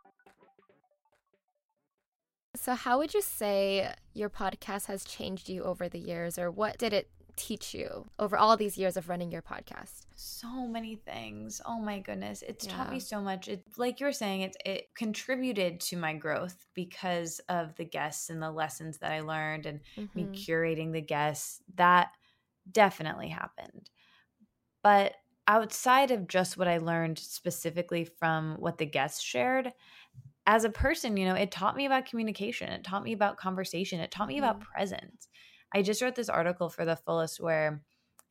So, 2.57 2.75
how 2.75 2.97
would 2.97 3.13
you 3.13 3.21
say 3.21 3.93
your 4.15 4.31
podcast 4.31 4.87
has 4.87 5.05
changed 5.05 5.51
you 5.51 5.63
over 5.63 5.91
the 5.91 5.99
years, 5.99 6.39
or 6.39 6.51
what 6.51 6.79
did 6.79 6.95
it 6.95 7.11
teach 7.37 7.75
you 7.75 8.07
over 8.19 8.37
all 8.37 8.57
these 8.57 8.77
years 8.77 8.97
of 8.97 9.09
running 9.09 9.31
your 9.31 9.43
podcast? 9.43 10.07
So 10.15 10.67
many 10.67 10.97
things. 10.97 11.61
Oh 11.67 11.81
my 11.81 11.99
goodness. 12.01 12.43
It's 12.47 12.67
yeah. 12.67 12.77
taught 12.77 12.93
me 12.93 13.01
so 13.01 13.21
much. 13.21 13.49
It 13.49 13.65
like 13.77 14.01
you 14.01 14.07
were 14.07 14.13
saying, 14.13 14.43
it 14.43 14.57
it 14.65 14.95
contributed 14.95 15.81
to 15.81 15.97
my 15.97 16.15
growth 16.15 16.57
because 16.75 17.41
of 17.49 17.75
the 17.77 17.85
guests 17.85 18.31
and 18.31 18.43
the 18.43 18.51
lessons 18.51 18.99
that 18.99 19.13
I 19.13 19.21
learned 19.21 19.67
and 19.67 19.81
mm-hmm. 19.97 20.19
me 20.19 20.25
curating 20.37 20.93
the 20.93 21.01
guests. 21.01 21.61
That 21.75 22.09
definitely 22.71 23.29
happened. 23.29 23.91
But 24.83 25.15
outside 25.49 26.11
of 26.11 26.29
just 26.29 26.57
what 26.57 26.69
I 26.69 26.79
learned 26.79 27.19
specifically 27.19 28.05
from 28.05 28.57
what 28.59 28.79
the 28.79 28.87
guests 28.87 29.23
shared, 29.23 29.73
as 30.47 30.65
a 30.65 30.71
person, 30.71 31.17
you 31.17 31.27
know, 31.27 31.35
it 31.35 31.51
taught 31.51 31.77
me 31.77 31.87
about 31.87 32.07
communication. 32.07 32.69
It 32.69 32.85
taught 32.85 33.05
me 33.05 33.13
about 33.13 33.37
conversation. 33.37 34.01
It 34.01 34.11
taught 34.11 34.29
me 34.29 34.37
mm-hmm. 34.37 34.45
about 34.45 34.61
presence. 34.61 35.29
I 35.75 35.83
just 35.83 36.03
wrote 36.03 36.15
this 36.15 36.29
article 36.29 36.69
for 36.69 36.85
the 36.85 36.97
fullest 36.97 37.41
where 37.41 37.83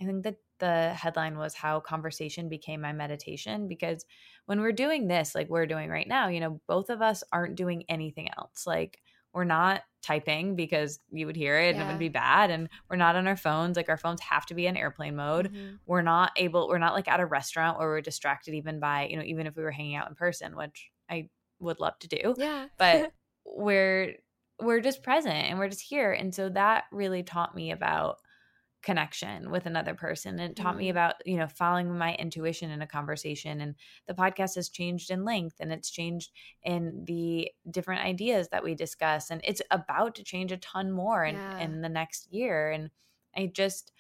I 0.02 0.06
think 0.06 0.24
that 0.24 0.38
the 0.60 0.94
headline 0.94 1.38
was 1.38 1.54
how 1.54 1.80
conversation 1.80 2.50
became 2.50 2.82
my 2.82 2.94
meditation 2.94 3.68
because 3.68 4.06
when 4.46 4.62
we're 4.62 4.72
doing 4.72 5.08
this 5.08 5.34
like 5.34 5.50
we're 5.50 5.66
doing 5.66 5.90
right 5.90 6.08
now, 6.08 6.28
you 6.28 6.40
know, 6.40 6.62
both 6.68 6.90
of 6.90 7.02
us 7.02 7.24
aren't 7.32 7.56
doing 7.56 7.84
anything 7.90 8.30
else. 8.38 8.66
Like 8.66 9.00
we're 9.34 9.44
not 9.44 9.82
typing 10.02 10.56
because 10.56 11.00
you 11.12 11.26
would 11.26 11.36
hear 11.36 11.58
it 11.58 11.76
yeah. 11.76 11.82
and 11.82 11.90
it 11.90 11.94
would 11.94 12.00
be 12.00 12.10
bad 12.10 12.50
and 12.50 12.68
we're 12.90 12.96
not 12.96 13.16
on 13.16 13.28
our 13.28 13.36
phones 13.36 13.78
like 13.78 13.88
our 13.88 13.98
phones 13.98 14.20
have 14.20 14.46
to 14.46 14.56
be 14.56 14.66
in 14.66 14.76
airplane 14.76 15.16
mode 15.16 15.52
mm-hmm. 15.54 15.76
we're 15.86 16.02
not 16.02 16.32
able 16.38 16.68
we're 16.68 16.80
not 16.80 16.94
like 16.94 17.08
at 17.08 17.20
a 17.20 17.26
restaurant 17.26 17.78
where 17.78 17.88
we're 17.88 18.02
distracted 18.02 18.54
even 18.54 18.80
by 18.80 19.08
you 19.08 19.16
know 19.16 19.24
even 19.24 19.46
if 19.46 19.56
we 19.56 19.64
were 19.64 19.72
hanging 19.72 19.96
out 19.96 20.10
in 20.10 20.16
person 20.16 20.56
which 20.56 20.90
i 21.10 21.30
would 21.60 21.80
love 21.80 21.98
to 22.00 22.08
do 22.08 22.34
yeah 22.38 22.66
but 22.78 23.12
we're 23.46 24.16
we're 24.62 24.82
just 24.82 25.04
present 25.04 25.36
and 25.36 25.60
we're 25.60 25.70
just 25.70 25.82
here. 25.82 26.12
And 26.12 26.34
so 26.34 26.50
that 26.50 26.86
really 26.92 27.24
taught 27.24 27.56
me 27.56 27.72
about 27.72 28.18
connection 28.82 29.52
with 29.52 29.66
another 29.66 29.94
person 29.94 30.40
and 30.40 30.56
taught 30.56 30.72
mm-hmm. 30.72 30.80
me 30.80 30.90
about 30.90 31.16
you 31.26 31.38
know 31.38 31.48
following 31.48 31.96
my 31.96 32.16
intuition 32.16 32.72
in 32.72 32.82
a 32.82 32.88
conversation 32.88 33.62
and 33.62 33.76
the 34.08 34.14
podcast 34.14 34.56
has 34.56 34.70
changed 34.70 35.12
in 35.12 35.24
length 35.24 35.58
and 35.60 35.72
it's 35.72 35.92
changed 35.92 36.32
in 36.64 37.04
the 37.06 37.52
different 37.70 38.04
ideas 38.04 38.48
that 38.50 38.64
we 38.64 38.74
discuss 38.74 39.30
and 39.30 39.40
it's 39.44 39.62
about 39.70 40.16
to 40.16 40.24
change 40.24 40.52
a 40.52 40.58
ton 40.58 40.92
more 40.92 41.24
in, 41.24 41.36
yeah. 41.36 41.60
in 41.60 41.82
the 41.82 41.90
next 41.90 42.34
year 42.34 42.72
and 42.72 42.90
i 43.38 43.46
just 43.54 43.92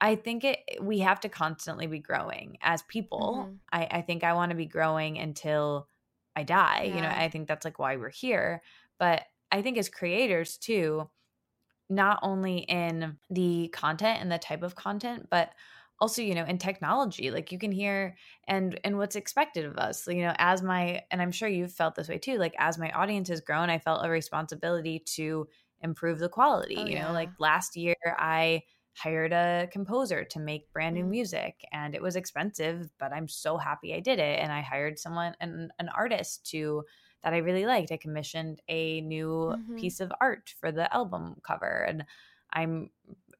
i 0.00 0.14
think 0.14 0.44
it 0.44 0.60
we 0.80 1.00
have 1.00 1.18
to 1.18 1.28
constantly 1.28 1.88
be 1.88 1.98
growing 1.98 2.56
as 2.62 2.82
people 2.82 3.46
mm-hmm. 3.46 3.54
I, 3.72 3.98
I 3.98 4.02
think 4.02 4.22
i 4.22 4.34
want 4.34 4.50
to 4.50 4.56
be 4.56 4.66
growing 4.66 5.18
until 5.18 5.88
i 6.36 6.44
die 6.44 6.84
yeah. 6.86 6.94
you 6.94 7.00
know 7.02 7.08
i 7.08 7.28
think 7.28 7.48
that's 7.48 7.64
like 7.64 7.80
why 7.80 7.96
we're 7.96 8.10
here 8.10 8.62
but 9.00 9.24
I 9.50 9.62
think 9.62 9.78
as 9.78 9.88
creators 9.88 10.56
too, 10.56 11.08
not 11.88 12.20
only 12.22 12.58
in 12.58 13.16
the 13.30 13.68
content 13.68 14.20
and 14.20 14.30
the 14.30 14.38
type 14.38 14.62
of 14.62 14.74
content, 14.76 15.28
but 15.30 15.52
also 16.00 16.22
you 16.22 16.34
know 16.34 16.44
in 16.44 16.58
technology 16.58 17.30
like 17.30 17.52
you 17.52 17.58
can 17.58 17.70
hear 17.70 18.16
and 18.48 18.80
and 18.84 18.96
what's 18.96 19.16
expected 19.16 19.64
of 19.64 19.76
us 19.76 20.06
you 20.06 20.22
know 20.22 20.34
as 20.38 20.62
my 20.62 21.02
and 21.10 21.20
i'm 21.20 21.30
sure 21.30 21.48
you've 21.48 21.72
felt 21.72 21.94
this 21.94 22.08
way 22.08 22.18
too 22.18 22.38
like 22.38 22.54
as 22.58 22.78
my 22.78 22.90
audience 22.92 23.28
has 23.28 23.40
grown 23.40 23.68
i 23.68 23.78
felt 23.78 24.04
a 24.04 24.08
responsibility 24.08 25.00
to 25.00 25.46
improve 25.82 26.18
the 26.18 26.28
quality 26.28 26.76
oh, 26.78 26.86
you 26.86 26.98
know 26.98 27.12
like 27.12 27.28
last 27.38 27.76
year 27.76 27.94
i 28.18 28.62
hired 28.96 29.32
a 29.32 29.68
composer 29.70 30.24
to 30.24 30.40
make 30.40 30.72
brand 30.72 30.94
new 30.94 31.04
mm. 31.04 31.10
music 31.10 31.54
and 31.72 31.94
it 31.94 32.02
was 32.02 32.16
expensive 32.16 32.90
but 32.98 33.12
i'm 33.12 33.28
so 33.28 33.56
happy 33.56 33.94
i 33.94 34.00
did 34.00 34.18
it 34.18 34.40
and 34.40 34.52
i 34.52 34.60
hired 34.60 34.98
someone 34.98 35.34
an, 35.40 35.70
an 35.78 35.88
artist 35.90 36.44
to 36.46 36.82
that 37.22 37.34
I 37.34 37.38
really 37.38 37.66
liked. 37.66 37.92
I 37.92 37.96
commissioned 37.96 38.60
a 38.68 39.00
new 39.00 39.54
mm-hmm. 39.56 39.76
piece 39.76 40.00
of 40.00 40.12
art 40.20 40.54
for 40.60 40.72
the 40.72 40.92
album 40.94 41.36
cover, 41.42 41.84
and 41.86 42.04
I'm 42.52 42.90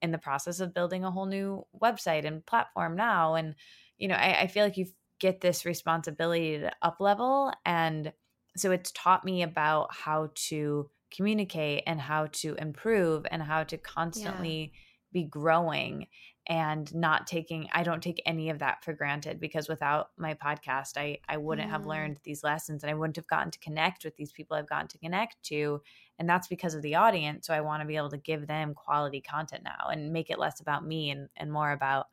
in 0.03 0.13
the 0.13 0.19
process 0.19 0.61
of 0.61 0.75
building 0.75 1.05
a 1.05 1.11
whole 1.11 1.27
new 1.27 1.67
website 1.81 2.25
and 2.25 2.45
platform 2.45 2.97
now. 2.97 3.35
And 3.35 3.55
you 3.99 4.09
know, 4.09 4.15
I, 4.15 4.43
I 4.43 4.47
feel 4.47 4.65
like 4.65 4.77
you 4.77 4.87
get 5.19 5.41
this 5.41 5.65
responsibility 5.65 6.59
to 6.59 6.73
up 6.83 7.01
level, 7.01 7.53
and 7.65 8.13
so 8.57 8.71
it's 8.71 8.93
taught 8.93 9.25
me 9.25 9.43
about 9.43 9.95
how 9.95 10.31
to 10.49 10.91
communicate 11.11 11.83
and 11.87 12.01
how 12.01 12.27
to 12.33 12.55
improve 12.57 13.27
and 13.31 13.43
how 13.43 13.65
to 13.65 13.77
constantly 13.77 14.73
yeah. 14.73 14.81
be 15.13 15.25
growing 15.25 16.07
and 16.51 16.93
not 16.93 17.29
taking 17.29 17.69
i 17.73 17.85
don't 17.85 18.03
take 18.03 18.21
any 18.27 18.51
of 18.51 18.59
that 18.59 18.83
for 18.85 18.93
granted 18.93 19.39
because 19.39 19.69
without 19.69 20.09
my 20.19 20.35
podcast 20.35 20.97
i 20.97 21.17
i 21.29 21.37
wouldn't 21.37 21.69
mm. 21.69 21.71
have 21.71 21.87
learned 21.87 22.19
these 22.25 22.43
lessons 22.43 22.83
and 22.83 22.91
i 22.91 22.95
wouldn't 22.95 23.17
have 23.17 23.27
gotten 23.29 23.53
to 23.53 23.59
connect 23.61 24.05
with 24.05 24.17
these 24.17 24.33
people 24.33 24.57
i've 24.57 24.69
gotten 24.69 24.89
to 24.89 24.99
connect 24.99 25.41
to 25.45 25.81
and 26.19 26.29
that's 26.29 26.49
because 26.49 26.75
of 26.75 26.83
the 26.83 26.97
audience 26.97 27.47
so 27.47 27.55
i 27.55 27.61
want 27.61 27.81
to 27.81 27.87
be 27.87 27.97
able 27.97 28.11
to 28.11 28.19
give 28.19 28.49
them 28.49 28.75
quality 28.75 29.21
content 29.21 29.63
now 29.63 29.89
and 29.91 30.13
make 30.13 30.29
it 30.29 30.41
less 30.41 30.61
about 30.61 30.85
me 30.85 31.11
and 31.11 31.29
and 31.37 31.53
more 31.53 31.71
about 31.71 32.09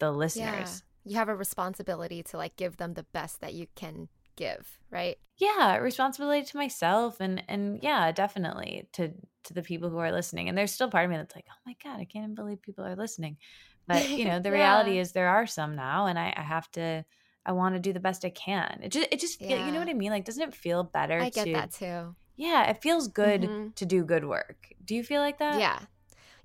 the 0.00 0.12
listeners 0.12 0.82
yeah. 1.04 1.10
you 1.10 1.16
have 1.16 1.30
a 1.30 1.34
responsibility 1.34 2.22
to 2.22 2.36
like 2.36 2.54
give 2.56 2.76
them 2.76 2.92
the 2.92 3.06
best 3.14 3.40
that 3.40 3.54
you 3.54 3.66
can 3.74 4.06
give 4.36 4.78
right 4.90 5.16
yeah 5.38 5.78
responsibility 5.78 6.44
to 6.44 6.58
myself 6.58 7.20
and 7.20 7.42
and 7.48 7.80
yeah 7.82 8.12
definitely 8.12 8.86
to 8.92 9.12
to 9.42 9.54
the 9.54 9.62
people 9.62 9.88
who 9.88 9.98
are 9.98 10.12
listening 10.12 10.48
and 10.48 10.56
there's 10.56 10.70
still 10.70 10.90
part 10.90 11.06
of 11.06 11.10
me 11.10 11.16
that's 11.16 11.34
like 11.34 11.46
oh 11.50 11.60
my 11.66 11.74
god 11.82 11.98
i 11.98 12.04
can't 12.04 12.24
even 12.24 12.34
believe 12.36 12.62
people 12.62 12.84
are 12.84 12.94
listening 12.94 13.36
But 13.88 14.08
you 14.18 14.24
know, 14.26 14.38
the 14.38 14.50
Yeah. 14.50 14.56
reality 14.58 14.98
is 14.98 15.12
there 15.12 15.28
are 15.28 15.46
some 15.46 15.74
now, 15.74 16.06
and 16.06 16.18
I, 16.18 16.32
I 16.36 16.42
have 16.42 16.70
to. 16.72 17.04
I 17.46 17.52
want 17.52 17.74
to 17.76 17.80
do 17.80 17.94
the 17.94 18.00
best 18.00 18.26
I 18.26 18.30
can. 18.30 18.80
It 18.82 18.92
just, 18.92 19.08
it 19.10 19.20
just, 19.20 19.38
feel- 19.38 19.48
you 19.66 19.72
know 19.72 19.78
what 19.78 19.88
I 19.88 19.94
mean? 19.94 20.10
Like, 20.10 20.26
doesn't 20.26 20.42
it 20.48 20.54
feel 20.54 20.82
better? 20.84 21.18
To 21.18 21.24
I 21.24 21.30
get 21.30 21.44
to, 21.46 21.52
that 21.54 21.70
too. 21.72 22.14
Yeah, 22.36 22.68
it 22.68 22.82
feels 22.82 23.08
good 23.08 23.40
Mhm. 23.42 23.74
to 23.74 23.86
do 23.86 24.04
good 24.04 24.26
work. 24.26 24.68
Do 24.84 24.94
you 24.94 25.02
feel 25.02 25.22
like 25.22 25.38
that? 25.38 25.58
Yeah. 25.58 25.78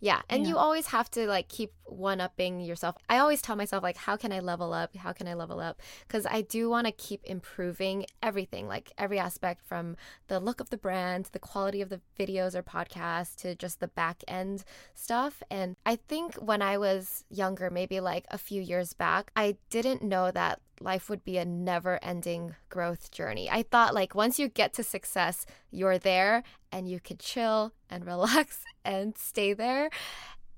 Yeah. 0.04 0.22
And 0.30 0.44
Yeah. 0.44 0.50
you 0.50 0.58
always 0.58 0.88
have 0.88 1.10
to 1.12 1.26
like 1.28 1.48
keep 1.48 1.72
one 1.86 2.20
upping 2.20 2.60
yourself. 2.60 2.98
I 3.08 3.20
always 3.20 3.42
tell 3.42 3.56
myself, 3.56 3.84
like, 3.84 3.96
how 3.96 4.18
can 4.18 4.34
I 4.34 4.42
level 4.42 4.74
up? 4.74 4.94
How 4.98 5.14
can 5.14 5.30
I 5.30 5.34
level 5.34 5.62
up? 5.62 5.82
Because 6.06 6.26
I 6.26 6.42
do 6.42 6.70
want 6.70 6.88
to 6.88 6.92
keep 6.92 7.24
improving 7.24 8.06
everything, 8.22 8.68
like 8.68 8.92
every 8.98 9.18
aspect 9.18 9.62
from 9.66 9.96
the 10.28 10.42
look 10.42 10.60
of 10.60 10.72
the 10.72 10.78
brand, 10.78 11.30
the 11.32 11.40
quality 11.40 11.82
of 11.82 11.88
the 11.88 12.02
videos 12.20 12.54
or 12.54 12.64
podcasts 12.64 13.34
to 13.38 13.56
just 13.56 13.80
the 13.80 13.88
back 13.88 14.26
end 14.28 14.66
stuff. 14.94 15.42
And 15.50 15.78
I 15.86 15.96
think 15.96 16.36
when 16.36 16.62
I 16.62 16.78
was 16.78 17.24
younger, 17.30 17.70
maybe 17.70 18.02
like 18.02 18.26
a 18.30 18.38
few 18.38 18.62
years 18.62 18.92
back, 18.92 19.32
I 19.38 19.56
didn't 19.70 20.04
know 20.04 20.32
that 20.32 20.60
life 20.84 21.10
would 21.10 21.24
be 21.24 21.38
a 21.38 21.46
never 21.46 22.00
ending 22.04 22.56
growth 22.70 23.12
journey. 23.12 23.50
I 23.50 23.64
thought 23.64 23.94
like 23.94 24.14
once 24.14 24.38
you 24.40 24.50
get 24.50 24.74
to 24.74 24.84
success, 24.84 25.46
you're 25.72 25.98
there 25.98 26.44
and 26.72 26.88
you 26.88 27.00
could 27.00 27.20
chill 27.20 27.74
and 27.90 28.06
relax 28.14 28.64
and 28.84 29.18
stay 29.18 29.54
there. 29.54 29.90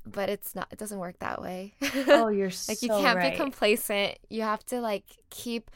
But 0.08 0.30
it's 0.30 0.54
not, 0.54 0.68
it 0.72 0.78
doesn't 0.78 1.00
work 1.00 1.18
that 1.20 1.42
way. 1.42 1.74
Oh, 2.08 2.28
you're 2.28 2.48
like 2.48 2.54
so 2.54 2.86
you 2.86 2.90
can't 2.90 3.18
right. 3.18 3.32
be 3.32 3.38
complacent. 3.38 4.20
You 4.30 4.44
have 4.44 4.64
to 4.68 4.80
like 4.80 5.06
keep 5.30 5.72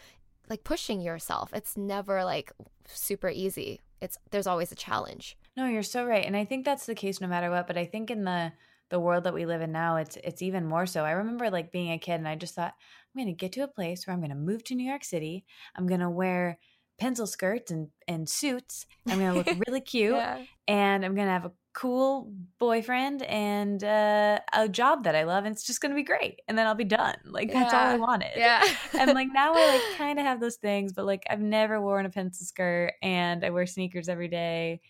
like 0.50 0.64
pushing 0.64 1.02
yourself. 1.02 1.52
It's 1.54 1.78
never 1.78 2.24
like 2.24 2.52
super 2.86 3.30
easy. 3.30 3.82
It's 4.02 4.18
there's 4.32 4.48
always 4.48 4.72
a 4.72 4.76
challenge. 4.76 5.38
No, 5.58 5.66
you're 5.66 5.84
so 5.84 6.06
right. 6.06 6.26
And 6.26 6.38
I 6.38 6.46
think 6.46 6.64
that's 6.64 6.86
the 6.86 6.96
case 6.96 7.20
no 7.22 7.28
matter 7.28 7.50
what, 7.50 7.68
but 7.68 7.78
I 7.78 7.86
think 7.86 8.12
in 8.12 8.24
the 8.24 8.52
the 8.90 9.00
world 9.00 9.24
that 9.24 9.34
we 9.34 9.46
live 9.46 9.62
in 9.62 9.72
now, 9.72 9.98
it's 9.98 10.18
it's 10.24 10.42
even 10.42 10.66
more 10.66 10.86
so. 10.86 11.04
I 11.06 11.12
remember 11.12 11.50
like 11.50 11.72
being 11.72 11.92
a 11.92 12.00
kid 12.00 12.16
and 12.16 12.28
I 12.28 12.36
just 12.36 12.56
thought, 12.56 12.74
I'm 13.16 13.22
gonna 13.22 13.34
get 13.34 13.52
to 13.54 13.62
a 13.62 13.68
place 13.68 14.06
where 14.06 14.14
I'm 14.14 14.22
gonna 14.22 14.36
move 14.36 14.64
to 14.66 14.76
New 14.76 14.88
York 14.88 15.04
City. 15.04 15.46
I'm 15.76 15.88
gonna 15.88 16.10
wear 16.12 16.60
pencil 17.00 17.26
skirts 17.26 17.72
and, 17.72 17.88
and 18.08 18.28
suits. 18.30 18.86
I'm 19.08 19.20
gonna 19.20 19.34
look 19.34 19.48
really 19.68 19.82
cute 19.82 20.16
Yeah. 20.16 20.44
and 20.68 21.06
I'm 21.06 21.16
gonna 21.16 21.32
have 21.32 21.46
a 21.46 21.52
cool 21.74 22.32
boyfriend 22.60 23.22
and 23.24 23.82
uh, 23.84 24.40
a 24.52 24.68
job 24.68 25.06
that 25.06 25.16
I 25.16 25.24
love 25.24 25.46
and 25.46 25.56
it's 25.56 25.66
just 25.66 25.80
gonna 25.82 25.96
be 25.96 26.04
great. 26.04 26.42
And 26.48 26.58
then 26.58 26.68
I'll 26.68 26.76
be 26.76 26.84
done. 26.84 27.16
Like 27.26 27.52
that's 27.54 27.74
all 27.74 27.80
I 27.80 27.96
wanted. 27.98 28.32
Yeah. 28.36 28.64
and 28.94 29.14
like 29.14 29.30
now 29.34 29.54
I 29.56 29.68
like 29.78 29.82
kind 29.98 30.20
of 30.20 30.26
have 30.26 30.40
those 30.42 30.58
things, 30.58 30.92
but 30.94 31.06
like 31.06 31.24
I've 31.30 31.40
never 31.40 31.80
worn 31.80 32.06
a 32.06 32.10
pencil 32.10 32.46
skirt 32.46 32.94
and 33.02 33.44
I 33.46 33.50
wear 33.50 33.66
sneakers 33.66 34.10
every 34.10 34.28
day. 34.28 34.82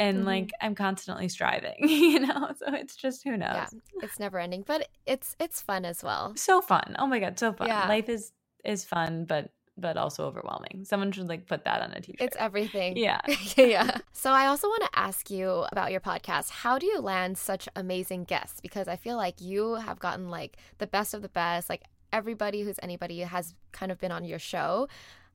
And 0.00 0.18
Mhm. 0.22 0.26
like 0.26 0.50
I'm 0.60 0.74
constantly 0.74 1.28
striving, 1.28 1.76
you 1.88 2.20
know? 2.20 2.52
So 2.58 2.66
it's 2.74 2.96
just 2.96 3.22
who 3.24 3.36
knows. 3.36 3.68
yeah. 3.72 4.02
It's 4.02 4.18
never 4.18 4.38
ending, 4.38 4.64
but 4.66 4.88
it's 5.06 5.36
it's 5.38 5.60
fun 5.62 5.84
as 5.84 6.02
well. 6.02 6.32
So 6.36 6.60
fun. 6.62 6.96
Oh 6.98 7.06
my 7.06 7.18
god, 7.20 7.38
so 7.38 7.52
fun. 7.52 7.68
Yeah. 7.68 7.86
Life 7.86 8.08
is 8.08 8.32
is 8.64 8.84
fun, 8.84 9.24
but 9.26 9.50
but 9.76 9.96
also 9.96 10.26
overwhelming. 10.26 10.84
Someone 10.84 11.10
should 11.12 11.28
like 11.28 11.46
put 11.46 11.64
that 11.64 11.80
on 11.80 11.90
a 11.92 12.00
t-shirt. 12.00 12.20
It's 12.20 12.36
everything. 12.36 12.96
yeah. 12.98 13.20
yeah. 13.56 13.98
So 14.12 14.30
I 14.30 14.46
also 14.46 14.68
want 14.68 14.82
to 14.92 14.98
ask 14.98 15.30
you 15.30 15.64
about 15.72 15.90
your 15.90 16.00
podcast. 16.00 16.50
How 16.50 16.78
do 16.78 16.84
you 16.86 16.98
land 17.00 17.38
such 17.38 17.66
amazing 17.76 18.24
guests? 18.24 18.60
Because 18.60 18.88
I 18.88 18.96
feel 18.96 19.16
like 19.16 19.40
you 19.40 19.76
have 19.76 19.98
gotten 19.98 20.28
like 20.28 20.58
the 20.78 20.86
best 20.86 21.14
of 21.14 21.22
the 21.22 21.30
best. 21.30 21.70
Like 21.70 21.84
everybody 22.12 22.62
who's 22.62 22.78
anybody 22.82 23.20
has 23.20 23.54
kind 23.72 23.90
of 23.92 23.98
been 23.98 24.12
on 24.12 24.24
your 24.24 24.38
show. 24.38 24.86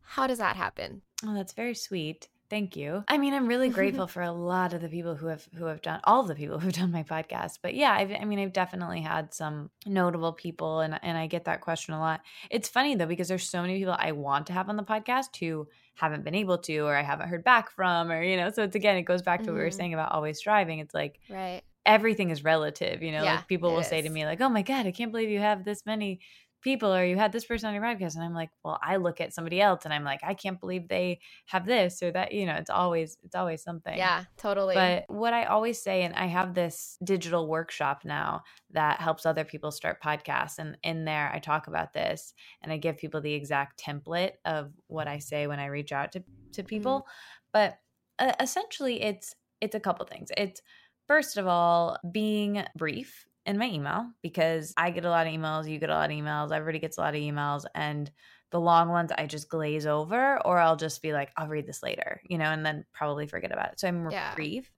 How 0.01 0.27
does 0.27 0.37
that 0.37 0.55
happen? 0.55 1.01
Oh, 1.25 1.33
that's 1.33 1.53
very 1.53 1.73
sweet. 1.73 2.27
Thank 2.49 2.75
you. 2.75 3.03
I 3.07 3.17
mean, 3.17 3.33
I'm 3.33 3.47
really 3.47 3.69
grateful 3.79 4.07
for 4.07 4.21
a 4.21 4.31
lot 4.31 4.73
of 4.73 4.81
the 4.81 4.89
people 4.89 5.15
who 5.15 5.27
have 5.27 5.47
who 5.55 5.65
have 5.65 5.81
done 5.81 5.99
all 6.03 6.23
the 6.23 6.35
people 6.35 6.59
who've 6.59 6.71
done 6.73 6.91
my 6.91 7.03
podcast. 7.03 7.59
But 7.61 7.73
yeah, 7.73 7.91
I've, 7.93 8.11
I 8.11 8.23
mean, 8.25 8.39
I've 8.39 8.53
definitely 8.53 9.01
had 9.01 9.33
some 9.33 9.71
notable 9.85 10.33
people, 10.33 10.81
and 10.81 10.99
and 11.01 11.17
I 11.17 11.27
get 11.27 11.45
that 11.45 11.61
question 11.61 11.93
a 11.95 11.99
lot. 11.99 12.21
It's 12.51 12.69
funny 12.69 12.95
though 12.95 13.07
because 13.07 13.27
there's 13.27 13.49
so 13.49 13.61
many 13.61 13.79
people 13.79 13.95
I 13.97 14.11
want 14.11 14.47
to 14.47 14.53
have 14.53 14.69
on 14.69 14.75
the 14.77 14.83
podcast 14.83 15.35
who 15.39 15.67
haven't 15.95 16.23
been 16.23 16.35
able 16.35 16.57
to, 16.59 16.77
or 16.79 16.95
I 16.95 17.03
haven't 17.03 17.29
heard 17.29 17.43
back 17.43 17.71
from, 17.71 18.11
or 18.11 18.21
you 18.21 18.37
know. 18.37 18.51
So 18.51 18.63
it's 18.63 18.75
again, 18.75 18.97
it 18.97 19.03
goes 19.03 19.21
back 19.23 19.43
to 19.43 19.51
what 19.51 19.57
we 19.57 19.63
were 19.63 19.69
Mhm. 19.69 19.73
saying 19.73 19.93
about 19.93 20.11
always 20.11 20.37
striving. 20.37 20.79
It's 20.79 20.93
like 20.93 21.19
Right. 21.29 21.61
everything 21.85 22.29
is 22.29 22.43
relative, 22.43 23.01
you 23.01 23.11
know. 23.11 23.23
Yeah, 23.23 23.35
like 23.37 23.47
people 23.47 23.71
will 23.73 23.83
say 23.83 24.01
to 24.01 24.09
me 24.09 24.25
like, 24.25 24.41
"Oh 24.41 24.49
my 24.49 24.61
god, 24.61 24.85
I 24.85 24.91
can't 24.91 25.11
believe 25.11 25.29
you 25.29 25.39
have 25.39 25.63
this 25.65 25.85
many." 25.85 26.19
People 26.65 26.93
or 26.93 27.05
you 27.05 27.15
had 27.15 27.31
this 27.31 27.45
person 27.45 27.67
on 27.69 27.75
your 27.75 27.83
podcast 27.83 28.15
and 28.15 28.23
i'm 28.23 28.33
like 28.33 28.49
well 28.63 28.79
i 28.81 28.95
look 28.95 29.21
at 29.21 29.33
somebody 29.33 29.61
else 29.61 29.85
and 29.85 29.93
i'm 29.93 30.03
like 30.03 30.19
i 30.23 30.33
can't 30.33 30.59
believe 30.59 30.87
they 30.87 31.19
have 31.45 31.65
this 31.65 32.01
or 32.01 32.11
that 32.11 32.33
you 32.33 32.45
know 32.45 32.55
it's 32.55 32.71
always 32.71 33.17
it's 33.23 33.35
always 33.35 33.61
something. 33.61 33.95
Yeah, 33.95 34.23
totally. 34.35 34.73
but 34.73 35.05
what 35.07 35.33
i 35.33 35.45
always 35.45 35.81
say 35.81 36.01
and 36.01 36.15
i 36.15 36.25
have 36.25 36.55
this 36.55 36.97
digital 37.03 37.47
workshop 37.47 38.01
now 38.03 38.41
that 38.71 38.99
helps 38.99 39.25
other 39.25 39.45
people 39.45 39.71
start 39.71 40.01
podcasts 40.03 40.57
and 40.57 40.75
in 40.83 41.05
there 41.05 41.31
i 41.31 41.39
talk 41.39 41.67
about 41.67 41.93
this 41.93 42.33
and 42.63 42.71
i 42.71 42.77
give 42.77 42.97
people 42.97 43.21
the 43.21 43.33
exact 43.33 43.79
template 43.79 44.31
of 44.43 44.71
what 44.87 45.07
i 45.07 45.19
say 45.19 45.45
when 45.45 45.59
i 45.59 45.67
reach 45.67 45.91
out 45.91 46.11
to, 46.11 46.23
to 46.53 46.63
people. 46.63 47.05
But 47.53 47.77
uh, 48.19 48.33
essentially 48.39 49.01
it's 49.01 49.35
it's 49.61 49.75
a 49.75 49.79
couple 49.79 50.05
things. 50.05 50.29
It's 50.35 50.61
first 51.07 51.37
of 51.37 51.47
all 51.47 51.97
being 52.11 52.63
brief 52.75 53.25
in 53.45 53.57
my 53.57 53.65
email 53.69 54.11
because 54.21 54.73
I 54.77 54.91
get 54.91 55.05
a 55.05 55.09
lot 55.09 55.27
of 55.27 55.33
emails, 55.33 55.69
you 55.69 55.79
get 55.79 55.89
a 55.89 55.93
lot 55.93 56.09
of 56.11 56.15
emails, 56.17 56.51
everybody 56.51 56.79
gets 56.79 56.97
a 56.97 57.01
lot 57.01 57.15
of 57.15 57.21
emails, 57.21 57.65
and 57.75 58.11
the 58.51 58.59
long 58.59 58.89
ones 58.89 59.11
I 59.11 59.27
just 59.27 59.49
glaze 59.49 59.85
over 59.85 60.43
or 60.45 60.59
I'll 60.59 60.75
just 60.77 61.01
be 61.01 61.13
like, 61.13 61.31
I'll 61.37 61.47
read 61.47 61.67
this 61.67 61.83
later, 61.83 62.21
you 62.29 62.37
know, 62.37 62.45
and 62.51 62.65
then 62.65 62.85
probably 62.93 63.27
forget 63.27 63.51
about 63.51 63.73
it. 63.73 63.79
So 63.79 63.87
I'm 63.87 64.09
Yeah. 64.09 64.35
brief 64.35 64.71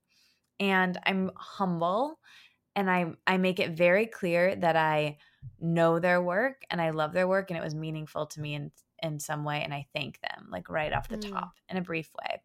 and 0.60 0.98
I'm 1.06 1.32
humble 1.36 2.20
and 2.76 2.90
I 2.92 3.14
I 3.28 3.38
make 3.38 3.60
it 3.60 3.72
very 3.72 4.08
clear 4.08 4.56
that 4.56 4.76
I 4.76 5.18
know 5.60 6.00
their 6.00 6.22
work 6.22 6.64
and 6.72 6.82
I 6.82 6.92
love 6.92 7.14
their 7.14 7.28
work 7.28 7.50
and 7.52 7.58
it 7.58 7.64
was 7.64 7.76
meaningful 7.76 8.28
to 8.28 8.42
me 8.42 8.56
in 8.56 8.72
in 9.04 9.20
some 9.20 9.44
way 9.46 9.64
and 9.64 9.74
I 9.74 9.88
thank 9.94 10.20
them 10.22 10.50
like 10.52 10.70
right 10.70 10.94
off 10.94 11.10
the 11.10 11.18
Mm. 11.18 11.40
top 11.40 11.54
in 11.70 11.78
a 11.78 11.82
brief 11.82 12.12
way. 12.24 12.42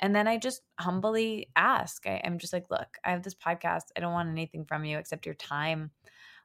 And 0.00 0.14
then 0.14 0.26
I 0.26 0.38
just 0.38 0.62
humbly 0.78 1.48
ask. 1.56 2.06
I, 2.06 2.20
I'm 2.24 2.38
just 2.38 2.52
like, 2.52 2.70
look, 2.70 2.98
I 3.04 3.10
have 3.10 3.22
this 3.22 3.34
podcast. 3.34 3.84
I 3.96 4.00
don't 4.00 4.12
want 4.12 4.28
anything 4.28 4.64
from 4.64 4.84
you 4.84 4.98
except 4.98 5.26
your 5.26 5.34
time. 5.34 5.90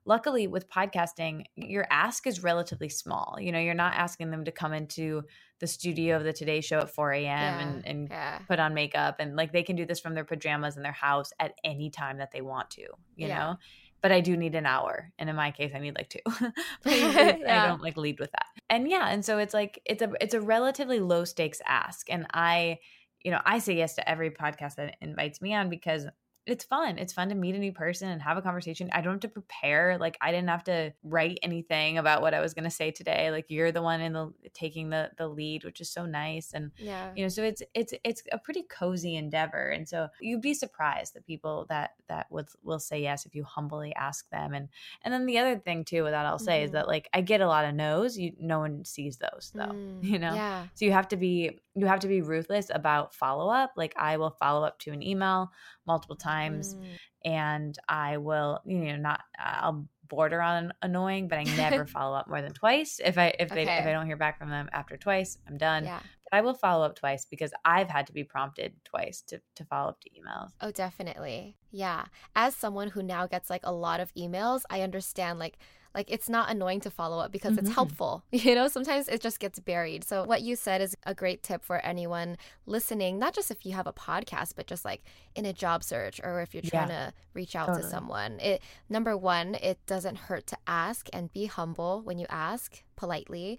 Luckily, 0.05 0.47
with 0.47 0.69
podcasting, 0.69 1.43
your 1.55 1.85
ask 1.91 2.25
is 2.25 2.41
relatively 2.41 2.89
small. 2.89 3.37
You 3.39 3.51
know, 3.51 3.59
you're 3.59 3.73
not 3.73 3.93
asking 3.95 4.31
them 4.31 4.45
to 4.45 4.51
come 4.51 4.73
into 4.73 5.23
the 5.59 5.67
studio 5.67 6.15
of 6.15 6.23
the 6.23 6.31
Today 6.33 6.61
Show 6.61 6.79
at 6.79 6.89
4 6.89 7.11
a.m. 7.11 7.23
yeah. 7.25 7.59
and, 7.59 7.85
and 7.85 8.07
yeah. 8.09 8.39
put 8.47 8.59
on 8.59 8.73
makeup 8.73 9.17
and 9.19 9.35
like 9.35 9.51
they 9.51 9.61
can 9.61 9.75
do 9.75 9.85
this 9.85 9.99
from 9.99 10.15
their 10.15 10.23
pajamas 10.23 10.77
in 10.77 10.83
their 10.83 10.93
house 10.93 11.31
at 11.39 11.53
any 11.63 11.89
time 11.89 12.19
that 12.19 12.31
they 12.31 12.41
want 12.41 12.69
to, 12.71 12.81
you 12.81 13.27
Yeah. 13.27 13.37
know? 13.39 13.55
But 14.01 14.13
I 14.13 14.21
do 14.21 14.37
need 14.37 14.55
an 14.55 14.65
hour. 14.65 15.11
And 15.19 15.29
in 15.29 15.35
my 15.35 15.51
case, 15.51 15.73
I 15.75 15.79
need 15.79 15.95
like 15.97 16.09
two. 16.09 16.19
but 16.25 16.93
I 16.93 17.67
don't 17.67 17.81
like 17.81 17.97
lead 17.97 18.19
with 18.19 18.31
that. 18.31 18.45
And 18.69 18.89
yeah, 18.89 19.09
and 19.09 19.25
so 19.25 19.37
it's 19.39 19.53
like 19.53 19.81
it's 19.85 20.01
a 20.01 20.09
it's 20.21 20.33
a 20.33 20.39
relatively 20.39 21.01
low 21.01 21.25
stakes 21.25 21.59
ask. 21.67 22.09
And 22.09 22.25
I, 22.33 22.79
you 23.23 23.31
know, 23.31 23.41
I 23.45 23.59
say 23.59 23.75
yes 23.75 23.95
to 23.95 24.09
every 24.09 24.31
podcast 24.31 24.75
that 24.75 24.95
invites 25.01 25.41
me 25.41 25.53
on 25.53 25.69
because 25.69 26.05
it's 26.51 26.63
fun. 26.65 26.97
It's 26.97 27.13
fun 27.13 27.29
to 27.29 27.35
meet 27.35 27.55
a 27.55 27.59
new 27.59 27.71
person 27.71 28.09
and 28.09 28.21
have 28.21 28.37
a 28.37 28.41
conversation. 28.41 28.89
I 28.93 29.01
don't 29.01 29.13
have 29.13 29.21
to 29.21 29.29
prepare. 29.29 29.97
Like 29.99 30.17
I 30.21 30.31
didn't 30.31 30.49
have 30.49 30.63
to 30.65 30.93
write 31.03 31.39
anything 31.43 31.97
about 31.97 32.21
what 32.21 32.33
I 32.33 32.39
was 32.41 32.53
going 32.53 32.63
to 32.65 32.69
say 32.69 32.91
today. 32.91 33.31
Like 33.31 33.45
you're 33.49 33.71
the 33.71 33.81
one 33.81 34.01
in 34.01 34.13
the 34.13 34.33
taking 34.53 34.89
the 34.89 35.11
the 35.17 35.27
lead, 35.27 35.63
which 35.63 35.81
is 35.81 35.89
so 35.89 36.05
nice. 36.05 36.53
And 36.53 36.71
Yeah. 36.77 37.11
you 37.15 37.23
know 37.23 37.29
so 37.29 37.43
it's 37.43 37.61
it's 37.73 37.93
it's 38.03 38.23
a 38.31 38.37
pretty 38.37 38.63
cozy 38.63 39.15
endeavor 39.15 39.69
and 39.69 39.87
so 39.87 40.07
you'd 40.21 40.41
be 40.41 40.53
surprised 40.53 41.13
the 41.13 41.21
people 41.21 41.65
that 41.69 41.91
that 42.07 42.27
would 42.31 42.47
will 42.63 42.79
say 42.79 43.01
yes 43.01 43.25
if 43.25 43.35
you 43.35 43.43
humbly 43.43 43.93
ask 43.95 44.29
them 44.29 44.53
and 44.53 44.69
and 45.03 45.13
then 45.13 45.25
the 45.25 45.37
other 45.37 45.57
thing 45.57 45.83
too 45.83 46.03
that 46.03 46.25
i'll 46.25 46.39
say 46.39 46.63
is 46.63 46.69
Mhm. 46.69 46.73
that 46.73 46.87
like 46.87 47.09
i 47.13 47.21
get 47.21 47.41
a 47.41 47.47
lot 47.47 47.65
of 47.65 47.73
no's 47.75 48.17
you 48.17 48.33
no 48.39 48.59
one 48.59 48.85
sees 48.85 49.17
those 49.17 49.51
though 49.55 49.65
Mm, 49.69 50.03
you 50.03 50.19
know 50.19 50.33
Yeah. 50.35 50.67
so 50.73 50.85
you 50.85 50.91
have 50.91 51.07
to 51.09 51.17
be 51.17 51.59
you 51.75 51.85
have 51.87 51.99
to 51.99 52.07
be 52.07 52.21
ruthless 52.21 52.69
about 52.73 53.13
follow 53.13 53.49
up 53.49 53.73
like 53.75 53.93
i 53.97 54.17
will 54.17 54.31
follow 54.31 54.63
up 54.65 54.79
to 54.79 54.91
an 54.91 55.03
email 55.03 55.51
multiple 55.91 56.15
times 56.15 56.75
Mm. 56.75 56.85
and 57.25 57.73
i 57.89 58.09
will 58.17 58.61
you 58.65 58.79
know 58.85 58.95
not 59.09 59.19
i'll 59.39 59.85
border 60.07 60.41
on 60.41 60.71
annoying 60.81 61.27
but 61.29 61.37
i 61.39 61.43
never 61.65 61.85
follow 61.97 62.15
up 62.19 62.27
more 62.27 62.41
than 62.41 62.53
twice 62.53 62.99
if 63.09 63.15
i 63.17 63.27
if 63.43 63.49
they 63.49 63.63
if 63.63 63.85
i 63.85 63.91
don't 63.95 64.07
hear 64.11 64.17
back 64.25 64.35
from 64.39 64.49
them 64.49 64.67
after 64.79 64.95
twice 64.97 65.37
i'm 65.47 65.57
done 65.57 65.83
Yeah. 65.83 65.99
but 66.25 66.37
I 66.37 66.41
will 66.41 66.53
follow 66.65 66.85
up 66.87 66.95
twice 66.95 67.25
because 67.33 67.51
I've 67.65 67.89
had 67.95 68.05
to 68.09 68.13
be 68.13 68.23
prompted 68.23 68.73
twice 68.91 69.17
to, 69.29 69.35
to 69.57 69.63
follow 69.65 69.89
up 69.93 69.99
to 70.01 70.09
emails. 70.17 70.49
Oh, 70.61 70.69
definitely. 70.85 71.57
Yeah. 71.71 72.01
As 72.35 72.51
someone 72.55 72.89
who 72.89 73.01
now 73.01 73.25
gets 73.25 73.49
like 73.49 73.65
a 73.65 73.71
lot 73.87 73.99
of 73.99 74.13
emails, 74.13 74.61
I 74.69 74.81
understand 74.83 75.39
like 75.39 75.57
like 75.95 76.09
it's 76.11 76.29
not 76.29 76.49
annoying 76.51 76.79
to 76.81 76.89
follow 76.91 77.17
up 77.19 77.31
because 77.31 77.57
it's 77.57 77.69
Mhm. 77.69 77.73
helpful. 77.73 78.23
You 78.31 78.53
know, 78.55 78.67
sometimes 78.67 79.07
it 79.07 79.21
just 79.21 79.39
gets 79.39 79.59
buried. 79.59 80.03
So 80.03 80.23
what 80.23 80.41
you 80.43 80.55
said 80.55 80.81
is 80.81 80.95
a 81.05 81.15
great 81.15 81.41
tip 81.43 81.63
for 81.65 81.77
anyone 81.77 82.37
listening, 82.65 83.17
not 83.19 83.33
just 83.33 83.49
if 83.51 83.65
you 83.65 83.73
have 83.73 83.87
a 83.87 83.93
podcast, 83.93 84.53
but 84.55 84.67
just 84.67 84.85
like 84.85 85.01
in 85.35 85.45
a 85.45 85.53
job 85.53 85.83
search 85.83 86.21
or 86.23 86.41
if 86.41 86.53
you're 86.53 86.61
Yeah. 86.63 86.69
trying 86.85 86.89
to 86.89 87.13
reach 87.33 87.55
out 87.55 87.73
to 87.75 87.83
someone. 87.89 88.39
It 88.39 88.61
number 88.87 89.17
1, 89.17 89.55
it 89.55 89.83
doesn't 89.87 90.15
hurt 90.17 90.45
to 90.47 90.57
ask 90.67 91.09
and 91.11 91.33
be 91.33 91.45
humble 91.47 92.01
when 92.01 92.19
you 92.19 92.27
ask 92.29 92.83
politely 92.95 93.57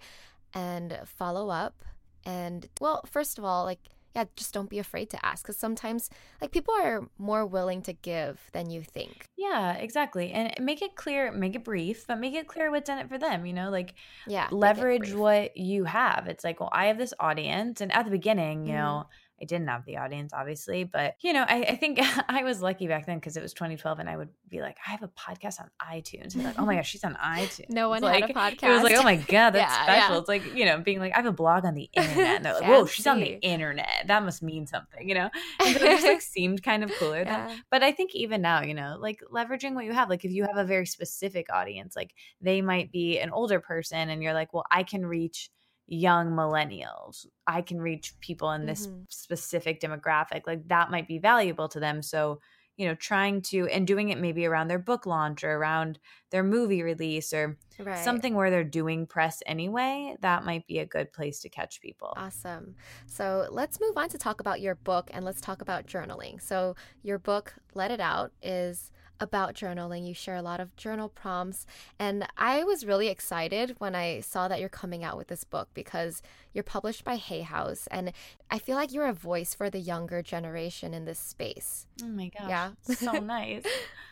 and 0.53 0.99
follow 1.05 1.49
up 1.49 1.83
and 2.25 2.69
well, 2.79 3.01
first 3.05 3.37
of 3.39 3.43
all, 3.43 3.63
like 3.65 3.79
yeah, 4.15 4.25
just 4.35 4.53
don't 4.53 4.69
be 4.69 4.79
afraid 4.79 5.09
to 5.11 5.25
ask 5.25 5.43
because 5.43 5.57
sometimes 5.57 6.09
like 6.41 6.51
people 6.51 6.73
are 6.73 7.07
more 7.17 7.45
willing 7.45 7.81
to 7.83 7.93
give 7.93 8.39
than 8.51 8.69
you 8.69 8.81
think. 8.83 9.25
Yeah, 9.37 9.73
exactly. 9.73 10.31
And 10.31 10.53
make 10.59 10.81
it 10.81 10.95
clear, 10.95 11.31
make 11.31 11.55
it 11.55 11.63
brief, 11.63 12.05
but 12.07 12.19
make 12.19 12.33
it 12.33 12.47
clear 12.47 12.69
what's 12.71 12.89
in 12.89 12.97
it 12.97 13.09
for 13.09 13.17
them, 13.17 13.45
you 13.45 13.53
know, 13.53 13.69
like 13.69 13.93
yeah, 14.27 14.47
leverage 14.51 15.13
what 15.13 15.55
you 15.57 15.85
have. 15.85 16.27
It's 16.27 16.43
like, 16.43 16.59
well, 16.59 16.69
I 16.71 16.87
have 16.87 16.97
this 16.97 17.13
audience 17.19 17.81
and 17.81 17.91
at 17.93 18.05
the 18.05 18.11
beginning, 18.11 18.65
you 18.65 18.73
Mhm. 18.73 18.77
know, 18.77 19.05
I 19.41 19.45
didn't 19.45 19.67
have 19.67 19.85
the 19.85 19.97
audience, 19.97 20.33
obviously, 20.33 20.83
but 20.83 21.15
you 21.21 21.33
know, 21.33 21.43
I, 21.47 21.63
I 21.69 21.75
think 21.75 21.99
I 22.29 22.43
was 22.43 22.61
lucky 22.61 22.87
back 22.87 23.05
then 23.05 23.17
because 23.17 23.37
it 23.37 23.41
was 23.41 23.53
2012, 23.53 23.99
and 23.99 24.09
I 24.09 24.15
would 24.17 24.29
be 24.49 24.61
like, 24.61 24.77
I 24.87 24.91
have 24.91 25.01
a 25.03 25.07
podcast 25.07 25.59
on 25.59 25.69
iTunes. 25.81 26.35
And 26.35 26.43
like, 26.43 26.59
oh 26.59 26.65
my 26.65 26.75
gosh, 26.75 26.89
she's 26.89 27.03
on 27.03 27.15
iTunes. 27.15 27.69
No 27.69 27.89
one 27.89 28.01
like, 28.01 28.21
had 28.21 28.29
a 28.29 28.33
podcast. 28.33 28.63
It 28.63 28.69
was 28.69 28.83
like, 28.83 28.95
oh 28.95 29.03
my 29.03 29.15
god, 29.15 29.51
that's 29.51 29.73
Yeah, 29.73 29.83
special. 29.83 30.15
yeah. 30.15 30.19
It's 30.19 30.27
like 30.27 30.55
you 30.55 30.65
know, 30.65 30.79
being 30.79 30.99
like, 30.99 31.13
I 31.13 31.17
have 31.17 31.25
a 31.25 31.31
blog 31.31 31.65
on 31.65 31.73
the 31.73 31.89
internet. 31.93 32.35
And 32.37 32.45
they're 32.45 32.53
like, 32.53 32.67
whoa, 32.69 32.85
she's 32.85 33.07
on 33.07 33.19
the 33.19 33.39
internet. 33.41 34.05
That 34.07 34.23
must 34.23 34.43
mean 34.43 34.67
something, 34.67 35.07
you 35.07 35.15
know. 35.15 35.29
And 35.59 35.75
so 35.75 35.85
it 35.85 35.89
just 35.89 36.05
like 36.05 36.21
seemed 36.21 36.61
kind 36.63 36.83
of 36.83 36.91
cooler. 36.99 37.23
Yeah. 37.23 37.55
But 37.69 37.83
I 37.83 37.91
think 37.91 38.13
even 38.13 38.41
now, 38.41 38.61
you 38.61 38.73
know, 38.73 38.97
like 38.99 39.21
leveraging 39.31 39.73
what 39.73 39.85
you 39.85 39.93
have, 39.93 40.09
like 40.09 40.23
if 40.25 40.31
you 40.31 40.43
have 40.43 40.57
a 40.57 40.65
very 40.65 40.85
specific 40.85 41.47
audience, 41.51 41.95
like 41.95 42.13
they 42.41 42.61
might 42.61 42.91
be 42.91 43.19
an 43.19 43.31
older 43.31 43.59
person, 43.59 44.09
and 44.09 44.21
you're 44.21 44.33
like, 44.33 44.53
well, 44.53 44.65
I 44.69 44.83
can 44.83 45.05
reach 45.05 45.49
young 45.91 46.31
millennials. 46.31 47.25
I 47.47 47.61
can 47.61 47.81
reach 47.81 48.17
people 48.21 48.51
in 48.51 48.65
this 48.65 48.87
Mhm. 48.87 49.07
specific 49.09 49.81
demographic. 49.81 50.43
Like 50.47 50.67
that 50.69 50.89
might 50.91 51.07
be 51.07 51.19
valuable 51.19 51.67
to 51.69 51.79
them. 51.81 52.01
So, 52.01 52.39
you 52.77 52.87
know, 52.87 52.95
trying 52.95 53.41
to 53.43 53.67
and 53.67 53.85
doing 53.85 54.09
it 54.09 54.17
maybe 54.19 54.45
around 54.45 54.69
their 54.69 54.79
book 54.79 55.05
launch 55.05 55.43
or 55.43 55.51
around 55.57 55.99
their 56.31 56.43
movie 56.43 56.81
release 56.83 57.33
or 57.33 57.59
Right. 57.77 57.93
something 57.93 58.35
where 58.35 58.49
they're 58.49 58.63
doing 58.63 59.05
press 59.05 59.43
anyway, 59.45 60.15
that 60.21 60.45
might 60.45 60.65
be 60.67 60.79
a 60.79 60.85
good 60.85 61.11
place 61.13 61.41
to 61.41 61.49
catch 61.49 61.81
people. 61.81 62.17
Awesome. 62.17 62.75
So 63.07 63.47
let's 63.51 63.79
move 63.79 63.97
on 63.97 64.09
to 64.09 64.17
talk 64.17 64.41
about 64.41 64.59
your 64.59 64.75
book 64.75 65.09
and 65.13 65.23
let's 65.23 65.39
talk 65.39 65.61
about 65.61 65.87
journaling. 65.87 66.41
So, 66.41 66.75
your 67.03 67.17
book, 67.19 67.55
Let 67.73 67.89
It 67.89 68.01
Out, 68.01 68.33
is 68.41 68.91
about 69.21 69.53
journaling. 69.53 70.05
You 70.07 70.13
share 70.13 70.35
a 70.35 70.41
lot 70.41 70.59
of 70.59 70.75
journal 70.75 71.07
prompts. 71.07 71.65
And 71.99 72.27
I 72.37 72.63
was 72.63 72.85
really 72.85 73.07
excited 73.07 73.75
when 73.77 73.95
I 73.95 74.19
saw 74.19 74.47
that 74.49 74.59
you're 74.59 74.67
coming 74.67 75.03
out 75.03 75.15
with 75.15 75.27
this 75.27 75.43
book 75.45 75.69
because 75.73 76.21
you're 76.53 76.63
published 76.63 77.03
by 77.05 77.15
Hay 77.15 77.41
House. 77.41 77.87
And 77.91 78.11
I 78.49 78.57
feel 78.59 78.75
like 78.75 78.91
you're 78.91 79.07
a 79.07 79.13
voice 79.13 79.53
for 79.53 79.69
the 79.69 79.79
younger 79.79 80.21
generation 80.21 80.93
in 80.93 81.05
this 81.05 81.19
space. 81.19 81.87
Oh 82.03 82.07
my 82.07 82.29
gosh. 82.37 82.49
Yeah. 82.49 82.71
so 82.95 83.11
nice. 83.19 83.63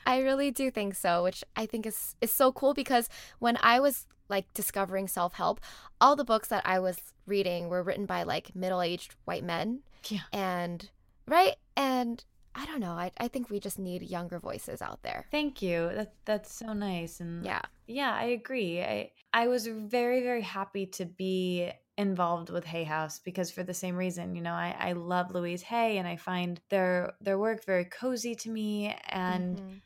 I 0.05 0.19
really 0.19 0.51
do 0.51 0.71
think 0.71 0.95
so, 0.95 1.23
which 1.23 1.43
I 1.55 1.65
think 1.65 1.85
is 1.85 2.15
is 2.21 2.31
so 2.31 2.51
cool 2.51 2.73
because 2.73 3.09
when 3.39 3.57
I 3.61 3.79
was 3.79 4.05
like 4.29 4.53
discovering 4.53 5.07
self-help, 5.07 5.59
all 5.99 6.15
the 6.15 6.23
books 6.23 6.47
that 6.49 6.61
I 6.65 6.77
was 6.79 6.97
reading 7.25 7.67
were 7.67 7.81
written 7.81 8.05
by 8.05 8.21
like 8.23 8.55
middle-aged 8.55 9.15
white 9.25 9.43
men 9.43 9.79
Yeah. 10.07 10.19
and 10.31 10.87
right? 11.27 11.55
And 11.75 12.23
I 12.55 12.65
don't 12.65 12.79
know, 12.79 12.93
I 12.93 13.11
I 13.17 13.27
think 13.27 13.49
we 13.49 13.59
just 13.59 13.79
need 13.79 14.01
younger 14.03 14.39
voices 14.39 14.81
out 14.81 15.01
there. 15.03 15.31
Thank 15.31 15.61
you. 15.61 15.89
That 15.93 16.15
that's 16.25 16.53
so 16.53 16.73
nice. 16.73 17.19
And 17.19 17.49
Yeah. 17.49 17.61
Yeah, 17.87 18.13
I 18.13 18.25
agree. 18.25 18.81
I 18.83 19.13
I 19.33 19.47
was 19.47 19.67
very 19.67 20.21
very 20.21 20.41
happy 20.41 20.85
to 20.87 21.05
be 21.05 21.71
involved 21.97 22.49
with 22.49 22.65
Hay 22.65 22.83
House 22.83 23.19
because 23.19 23.51
for 23.51 23.63
the 23.63 23.73
same 23.73 23.95
reason, 23.95 24.35
you 24.35 24.41
know, 24.41 24.53
I 24.53 24.75
I 24.79 24.91
love 24.93 25.31
Louise 25.31 25.61
Hay 25.63 25.97
and 25.97 26.07
I 26.07 26.15
find 26.17 26.61
their 26.69 27.13
their 27.21 27.39
work 27.39 27.65
very 27.65 27.85
cozy 27.85 28.35
to 28.35 28.49
me 28.49 28.95
and 29.09 29.61
Mhm. 29.61 29.81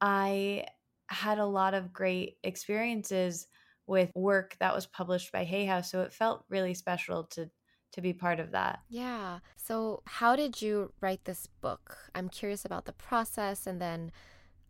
I 0.00 0.66
had 1.08 1.38
a 1.38 1.46
lot 1.46 1.74
of 1.74 1.92
great 1.92 2.38
experiences 2.44 3.48
with 3.86 4.12
work 4.14 4.56
that 4.60 4.74
was 4.74 4.86
published 4.86 5.32
by 5.32 5.44
Hay 5.44 5.66
House, 5.66 5.90
so 5.90 6.02
it 6.02 6.12
felt 6.14 6.46
really 6.50 6.74
special 6.74 7.24
to 7.28 7.50
to 7.92 8.00
be 8.00 8.12
part 8.12 8.40
of 8.40 8.52
that. 8.52 8.80
yeah. 8.88 9.38
So, 9.56 10.02
how 10.06 10.34
did 10.36 10.60
you 10.62 10.92
write 11.00 11.24
this 11.24 11.46
book? 11.60 11.96
I'm 12.14 12.28
curious 12.28 12.64
about 12.64 12.84
the 12.86 12.92
process 12.92 13.66
and 13.66 13.80
then 13.80 14.10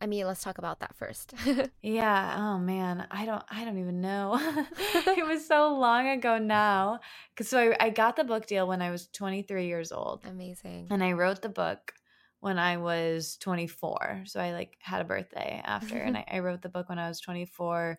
I 0.02 0.06
mean, 0.06 0.26
let's 0.26 0.42
talk 0.42 0.56
about 0.56 0.80
that 0.80 0.94
first. 0.96 1.34
Yeah. 1.82 2.34
Oh 2.38 2.58
man, 2.58 3.06
I 3.10 3.26
don't. 3.26 3.42
I 3.50 3.64
don't 3.66 3.78
even 3.78 4.00
know. 4.00 4.38
it 4.78 5.26
was 5.28 5.46
so 5.46 5.74
long 5.76 6.08
ago 6.08 6.38
now. 6.38 7.00
Cause 7.36 7.48
so 7.48 7.58
I, 7.72 7.76
I 7.86 7.90
got 7.90 8.16
the 8.16 8.24
book 8.24 8.46
deal 8.46 8.66
when 8.66 8.80
I 8.80 8.90
was 8.90 9.08
23 9.08 9.66
years 9.66 9.92
old, 9.92 10.24
Amazing. 10.26 10.86
and 10.90 11.04
I 11.04 11.12
wrote 11.12 11.42
the 11.42 11.48
book 11.50 11.92
when 12.40 12.58
I 12.58 12.78
was 12.78 13.36
24. 13.38 14.22
So 14.26 14.40
I 14.40 14.52
like 14.52 14.76
had 14.80 15.02
a 15.02 15.04
birthday 15.04 15.60
after, 15.64 15.98
and 15.98 16.16
I, 16.16 16.24
I 16.32 16.38
wrote 16.38 16.62
the 16.62 16.70
book 16.70 16.88
when 16.88 16.98
I 16.98 17.08
was 17.08 17.20
24, 17.20 17.98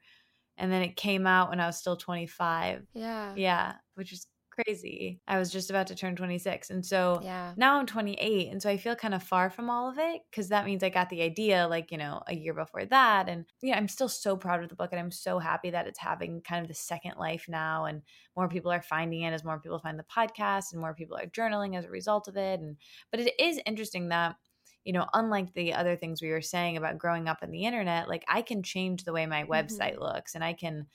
and 0.58 0.72
then 0.72 0.82
it 0.82 0.96
came 0.96 1.28
out 1.28 1.50
when 1.50 1.60
I 1.60 1.68
was 1.68 1.78
still 1.78 1.98
25. 1.98 2.88
Yeah. 2.94 3.34
Yeah, 3.36 3.74
which 3.96 4.12
is 4.14 4.26
crazy. 4.52 5.20
I 5.28 5.40
was 5.40 5.52
just 5.52 5.70
about 5.70 5.88
to 5.88 5.96
turn 5.96 6.16
26, 6.16 6.70
and 6.70 6.86
so 6.86 7.20
Yeah. 7.24 7.54
now 7.58 7.78
I'm 7.80 7.86
28, 7.86 8.50
and 8.52 8.62
so 8.62 8.70
I 8.70 8.78
feel 8.78 8.96
kind 8.96 9.14
of 9.14 9.24
far 9.24 9.50
from 9.50 9.70
all 9.70 9.90
of 9.90 9.98
it 9.98 10.22
because 10.30 10.50
that 10.50 10.66
means 10.66 10.84
I 10.84 10.90
got 10.90 11.10
the 11.10 11.22
idea 11.22 11.68
like 11.68 11.92
you 11.92 11.98
know 11.98 12.22
a 12.28 12.36
year 12.36 12.54
before 12.54 12.86
that, 12.86 13.30
and 13.30 13.46
yeah, 13.62 13.78
I'm 13.78 13.88
still 13.88 14.10
so 14.10 14.38
proud 14.38 14.64
of 14.64 14.70
the 14.70 14.76
book, 14.76 14.90
and 14.92 15.00
I'm 15.00 15.12
so 15.12 15.40
happy 15.40 15.72
that 15.72 15.88
it's 15.88 16.00
having 16.00 16.42
kind 16.42 16.62
of 16.62 16.68
the 16.68 16.76
second 16.76 17.16
life 17.18 17.46
now, 17.48 17.86
and 17.86 18.02
more 18.36 18.50
people 18.50 18.72
are 18.72 18.82
finding 18.82 19.22
it 19.22 19.34
as 19.34 19.44
more 19.44 19.60
people 19.60 19.80
find 19.80 19.98
the 19.98 20.04
podcast, 20.04 20.72
and 20.72 20.82
more 20.82 20.94
people 20.94 21.18
are 21.18 21.26
journaling 21.26 21.78
as 21.78 21.86
a 21.86 21.90
result 21.90 22.28
of 22.28 22.38
it, 22.38 22.60
and 22.60 22.78
but 23.12 23.20
it 23.20 23.34
is 23.40 23.60
interesting 23.66 24.10
that. 24.10 24.36
You 24.84 24.94
know, 24.94 25.06
unlike 25.14 25.54
the 25.54 25.76
other 25.76 25.96
things 25.96 26.24
we 26.24 26.32
were 26.32 26.42
saying 26.42 26.76
about 26.76 26.98
growing 26.98 27.28
up 27.28 27.44
in 27.44 27.52
the 27.52 27.66
internet, 27.66 28.10
like 28.10 28.26
I 28.28 28.42
can 28.42 28.64
change 28.64 29.04
the 29.04 29.14
way 29.14 29.28
my 29.28 29.44
mm-hmm. 29.44 29.52
website 29.52 30.00
looks 30.00 30.34
and 30.34 30.44
I 30.44 30.54
can 30.54 30.88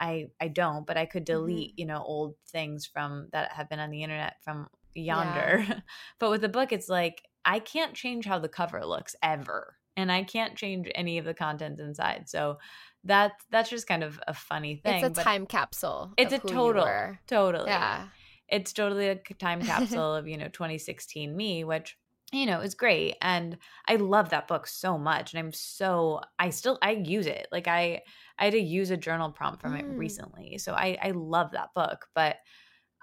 I 0.00 0.26
I 0.40 0.48
don't, 0.48 0.86
but 0.86 0.96
I 0.96 1.06
could 1.06 1.24
mm-hmm. 1.24 1.46
delete, 1.46 1.78
you 1.78 1.86
know, 1.86 2.02
old 2.02 2.34
things 2.48 2.86
from 2.86 3.28
that 3.32 3.52
have 3.52 3.68
been 3.68 3.80
on 3.80 3.90
the 3.90 4.02
internet 4.02 4.36
from 4.42 4.68
yonder. 4.94 5.66
but 6.18 6.30
with 6.30 6.40
the 6.40 6.48
book 6.48 6.72
it's 6.72 6.88
like 6.88 7.22
I 7.44 7.58
can't 7.58 7.94
change 7.94 8.24
how 8.24 8.38
the 8.38 8.48
cover 8.48 8.84
looks 8.84 9.14
ever. 9.22 9.76
And 9.96 10.10
I 10.10 10.24
can't 10.24 10.56
change 10.56 10.90
any 10.94 11.18
of 11.18 11.24
the 11.24 11.34
contents 11.34 11.80
inside. 11.80 12.28
So 12.28 12.58
that 13.04 13.32
that's 13.50 13.70
just 13.70 13.86
kind 13.86 14.02
of 14.02 14.18
a 14.26 14.34
funny 14.34 14.76
thing. 14.76 15.04
It's 15.04 15.18
a 15.18 15.22
time 15.22 15.46
capsule. 15.46 16.12
it's 16.16 16.32
a 16.32 16.38
total 16.38 17.16
totally. 17.26 17.68
Yeah. 17.68 18.08
It's 18.48 18.72
totally 18.72 19.08
a 19.08 19.16
time 19.16 19.62
capsule 19.66 20.14
of, 20.14 20.26
you 20.26 20.36
know, 20.36 20.48
2016 20.48 21.34
me, 21.34 21.64
which 21.64 21.96
you 22.34 22.46
know, 22.46 22.60
is 22.60 22.74
great 22.74 23.16
and 23.22 23.58
I 23.88 23.96
love 23.96 24.30
that 24.30 24.48
book 24.48 24.66
so 24.66 24.98
much 24.98 25.32
and 25.32 25.40
I'm 25.40 25.52
so 25.52 26.20
I 26.38 26.50
still 26.50 26.78
I 26.82 26.92
use 26.92 27.26
it. 27.26 27.48
Like 27.52 27.68
I 27.68 28.02
I 28.38 28.44
had 28.46 28.52
to 28.54 28.58
use 28.60 28.90
a 28.90 28.96
journal 28.96 29.30
prompt 29.32 29.60
from 29.62 29.74
it 29.74 29.84
Mm. 29.84 29.94
recently. 29.96 30.58
So 30.58 30.74
I 30.74 30.98
I 31.02 31.10
love 31.12 31.52
that 31.52 31.70
book, 31.74 32.06
but 32.14 32.36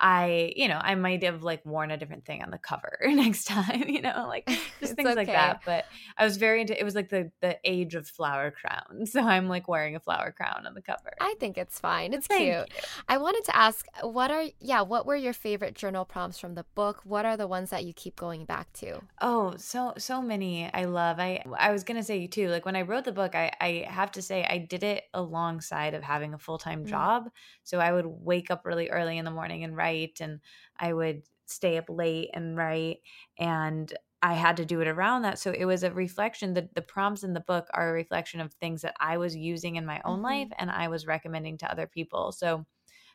I, 0.02 0.52
you 0.56 0.68
know, 0.68 0.80
I 0.82 0.96
might 0.96 1.24
have 1.24 1.44
like 1.44 1.64
worn 1.66 1.92
a 1.92 1.98
different 1.98 2.26
thing 2.26 2.42
on 2.42 2.50
the 2.50 2.58
cover 2.58 2.98
next 3.06 3.46
time, 3.46 3.84
you 3.88 4.02
know, 4.02 4.26
like 4.28 4.48
just 4.82 4.96
things 4.96 5.16
like 5.16 5.28
that. 5.28 5.62
But 5.64 5.86
I 6.18 6.26
was 6.26 6.38
very 6.38 6.62
into 6.62 6.78
it 6.80 6.84
was 6.84 6.96
like 6.96 7.10
the 7.10 7.32
the 7.42 7.58
age 7.64 7.94
of 7.96 8.08
flower 8.08 8.52
crown. 8.52 9.06
So 9.12 9.22
I'm 9.22 9.48
like 9.48 9.68
wearing 9.68 9.96
a 9.96 10.00
flower 10.00 10.32
crown 10.32 10.66
on 10.66 10.74
the 10.74 10.82
cover. 10.82 11.12
I 11.20 11.36
think 11.40 11.58
it's 11.58 11.80
fine. 11.80 12.14
It's 12.14 12.28
Thank 12.28 12.68
cute. 12.68 12.74
I 13.08 13.18
wanted 13.18 13.44
to 13.46 13.56
ask, 13.56 13.86
what 14.02 14.32
are 14.32 14.46
yeah, 14.60 14.82
what 14.82 15.06
were 15.06 15.16
your 15.16 15.34
favorite 15.34 15.76
journal 15.76 16.06
prompts 16.06 16.40
from 16.40 16.56
the 16.56 16.66
book? 16.76 17.02
What 17.04 17.26
are 17.26 17.38
the 17.38 17.48
ones 17.48 17.70
that 17.70 17.84
you 17.84 17.94
keep 17.94 18.16
going 18.16 18.46
back 18.46 18.72
to? 18.74 19.02
Oh, 19.22 19.54
so 19.58 19.94
so 19.98 20.22
many 20.22 20.72
I 20.74 20.86
love. 20.86 21.20
I 21.20 21.44
I 21.58 21.72
was 21.72 21.84
gonna 21.84 22.04
say 22.04 22.26
too, 22.28 22.48
like 22.50 22.66
when 22.66 22.76
I 22.76 22.82
wrote 22.82 23.06
the 23.06 23.12
book, 23.12 23.36
I 23.36 23.52
I 23.62 23.86
have 23.90 24.12
to 24.14 24.22
say 24.22 24.44
I 24.44 24.58
did 24.58 24.84
it 24.84 25.04
alongside 25.14 25.94
of 25.94 26.04
having 26.04 26.34
a 26.34 26.40
full 26.40 26.58
time 26.58 26.86
Mm. 26.86 26.86
job. 26.86 27.30
So 27.64 27.80
I 27.80 27.92
would 27.92 28.06
wake 28.08 28.50
up 28.50 28.66
really 28.66 28.90
early 28.90 29.18
in 29.18 29.26
the 29.26 29.32
morning 29.32 29.64
and 29.64 29.76
write, 29.76 29.91
and 30.22 30.42
I 30.78 30.94
would 30.94 31.24
stay 31.46 31.78
up 31.78 31.86
late 31.90 32.30
and 32.34 32.56
write, 32.58 33.02
and 33.38 33.94
I 34.22 34.34
had 34.36 34.58
to 34.58 34.66
do 34.66 34.82
it 34.82 34.88
around 34.88 35.24
that. 35.24 35.40
So 35.40 35.52
it 35.52 35.66
was 35.66 35.84
a 35.84 35.92
reflection. 35.94 36.54
The 36.54 36.70
the 36.74 36.82
prompts 36.82 37.24
in 37.24 37.34
the 37.34 37.40
book 37.40 37.68
are 37.74 37.90
a 37.90 37.94
reflection 37.94 38.40
of 38.42 38.54
things 38.54 38.82
that 38.84 38.96
I 39.00 39.18
was 39.18 39.36
using 39.36 39.76
in 39.76 39.86
my 39.86 40.02
own 40.06 40.22
Mhm. 40.22 40.22
life, 40.22 40.50
and 40.58 40.70
I 40.72 40.88
was 40.90 41.08
recommending 41.08 41.58
to 41.60 41.72
other 41.72 41.88
people. 41.88 42.32
So. 42.32 42.66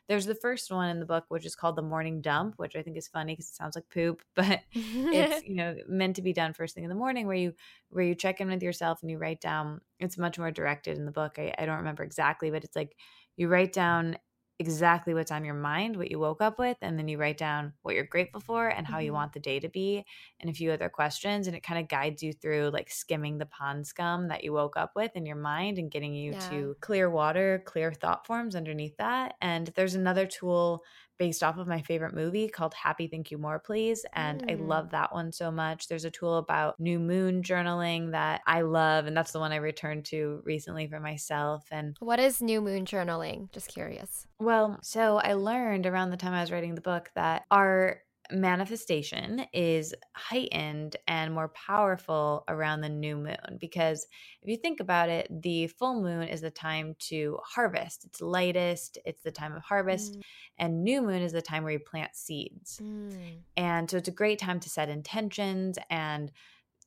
There's 0.07 0.25
the 0.25 0.35
first 0.35 0.71
one 0.71 0.89
in 0.89 0.99
the 0.99 1.05
book, 1.05 1.25
which 1.29 1.45
is 1.45 1.55
called 1.55 1.75
the 1.75 1.81
morning 1.81 2.21
dump, 2.21 2.55
which 2.57 2.75
I 2.75 2.81
think 2.83 2.97
is 2.97 3.07
funny 3.07 3.33
because 3.33 3.49
it 3.49 3.55
sounds 3.55 3.75
like 3.75 3.89
poop, 3.89 4.21
but 4.35 4.63
it's 5.11 5.41
you 5.45 5.55
know 5.55 5.75
meant 5.87 6.15
to 6.17 6.21
be 6.21 6.33
done 6.33 6.53
first 6.53 6.75
thing 6.75 6.83
in 6.83 6.89
the 6.89 6.95
morning 6.95 7.27
where 7.27 7.35
you 7.35 7.53
where 7.89 8.03
you 8.03 8.15
check 8.15 8.41
in 8.41 8.49
with 8.49 8.63
yourself 8.63 9.01
and 9.01 9.11
you 9.11 9.17
write 9.17 9.41
down 9.41 9.81
it's 9.99 10.17
much 10.17 10.37
more 10.37 10.51
directed 10.51 10.97
in 10.97 11.05
the 11.05 11.11
book 11.11 11.39
I, 11.39 11.53
I 11.57 11.65
don't 11.65 11.77
remember 11.77 12.03
exactly 12.03 12.51
but 12.51 12.63
it's 12.63 12.75
like 12.75 12.97
you 13.37 13.47
write 13.47 13.71
down 13.73 14.17
exactly 14.59 15.13
what's 15.13 15.31
on 15.31 15.45
your 15.45 15.53
mind 15.53 15.95
what 15.97 16.09
you 16.09 16.17
woke 16.17 16.41
up 16.41 16.57
with 16.57 16.77
and 16.81 16.97
then 16.97 17.07
you 17.07 17.17
write 17.19 17.37
down 17.37 17.73
what 17.83 17.93
you're 17.93 18.03
grateful 18.03 18.41
for 18.41 18.67
and 18.67 18.87
how 18.87 18.97
you 18.97 19.11
Mhm. 19.11 19.13
want 19.13 19.31
the 19.33 19.39
day 19.39 19.59
to 19.59 19.69
be 19.69 20.03
and 20.39 20.49
a 20.49 20.53
few 20.53 20.71
other 20.71 20.89
questions 20.89 21.45
and 21.45 21.55
it 21.55 21.61
kind 21.61 21.79
of 21.79 21.87
guides 21.87 22.23
you 22.23 22.33
through 22.33 22.69
like 22.69 22.89
skimming 22.89 23.37
the 23.37 23.45
pond 23.45 23.85
scum 23.85 24.27
that 24.29 24.43
you 24.43 24.51
woke 24.51 24.75
up 24.75 24.93
with 24.95 25.15
in 25.15 25.27
your 25.27 25.35
mind 25.35 25.77
and 25.77 25.91
getting 25.91 26.13
you 26.15 26.33
Yeah. 26.33 26.33
to 26.33 26.75
clear 26.81 27.07
water 27.07 27.61
clear 27.67 27.93
thought 27.93 28.25
forms 28.25 28.55
underneath 28.55 28.97
that 28.97 29.35
and 29.41 29.67
there's 29.75 29.93
another 29.95 30.25
tool 30.25 30.83
based 31.17 31.43
off 31.43 31.57
of 31.57 31.67
my 31.67 31.81
favorite 31.81 32.13
movie 32.13 32.47
called 32.47 32.73
Happy 32.73 33.07
Thank 33.07 33.31
You 33.31 33.37
More 33.37 33.59
Please. 33.59 34.05
And 34.13 34.43
I 34.47 34.53
Mm. 34.55 34.67
love 34.67 34.91
that 34.91 35.13
one 35.13 35.31
so 35.31 35.51
much. 35.51 35.87
There's 35.87 36.05
a 36.05 36.11
tool 36.11 36.37
about 36.37 36.79
new 36.79 36.99
moon 36.99 37.41
journaling 37.43 38.11
that 38.11 38.41
I 38.45 38.61
love. 38.61 39.05
And 39.07 39.15
that's 39.17 39.31
the 39.31 39.39
one 39.39 39.51
I 39.51 39.57
returned 39.57 40.05
to 40.05 40.41
recently 40.45 40.87
for 40.87 40.99
myself. 40.99 41.65
And 41.71 41.95
what 41.99 42.19
is 42.19 42.41
new 42.41 42.61
moon 42.61 42.85
journaling? 42.85 43.51
Just 43.51 43.67
curious. 43.69 44.27
well, 44.39 44.77
so 44.83 45.17
I 45.17 45.33
learned 45.33 45.85
around 45.87 46.11
the 46.11 46.17
time 46.17 46.33
I 46.33 46.41
was 46.41 46.51
writing 46.51 46.75
the 46.75 46.81
book 46.81 47.09
that 47.15 47.45
our 47.49 48.01
manifestation 48.31 49.45
is 49.53 49.93
heightened 50.15 50.95
and 51.07 51.33
more 51.33 51.49
powerful 51.49 52.43
around 52.47 52.81
the 52.81 52.89
new 52.89 53.15
moon 53.15 53.57
because 53.59 54.05
if 54.41 54.49
you 54.49 54.57
think 54.57 54.79
about 54.79 55.09
it, 55.09 55.27
the 55.41 55.67
full 55.67 56.01
moon 56.01 56.23
is 56.23 56.41
the 56.41 56.51
time 56.51 56.95
to 56.99 57.37
harvest. 57.43 58.05
It's 58.05 58.21
lightest, 58.21 58.97
it's 59.05 59.21
the 59.21 59.31
time 59.31 59.55
of 59.55 59.63
harvest, 59.63 60.17
mm. 60.17 60.21
and 60.57 60.83
new 60.83 61.01
moon 61.01 61.21
is 61.21 61.31
the 61.31 61.41
time 61.41 61.63
where 61.63 61.73
you 61.73 61.79
plant 61.79 62.15
seeds. 62.15 62.79
Mm. 62.81 63.39
And 63.55 63.89
so 63.89 63.97
it's 63.97 64.09
a 64.09 64.11
great 64.11 64.39
time 64.39 64.59
to 64.61 64.69
set 64.69 64.89
intentions 64.89 65.77
and 65.89 66.31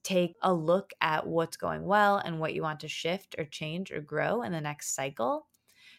take 0.03 0.35
a 0.43 0.53
look 0.53 0.93
at 1.01 1.27
what's 1.27 1.57
going 1.57 1.85
well 1.85 2.17
and 2.17 2.41
what 2.41 2.55
you 2.55 2.63
want 2.63 2.81
to 2.81 2.89
shift 2.89 3.35
or 3.39 3.45
change 3.45 3.91
or 3.91 4.01
grow 4.01 4.43
in 4.43 4.53
the 4.53 4.61
next 4.61 4.95
cycle. 4.95 5.47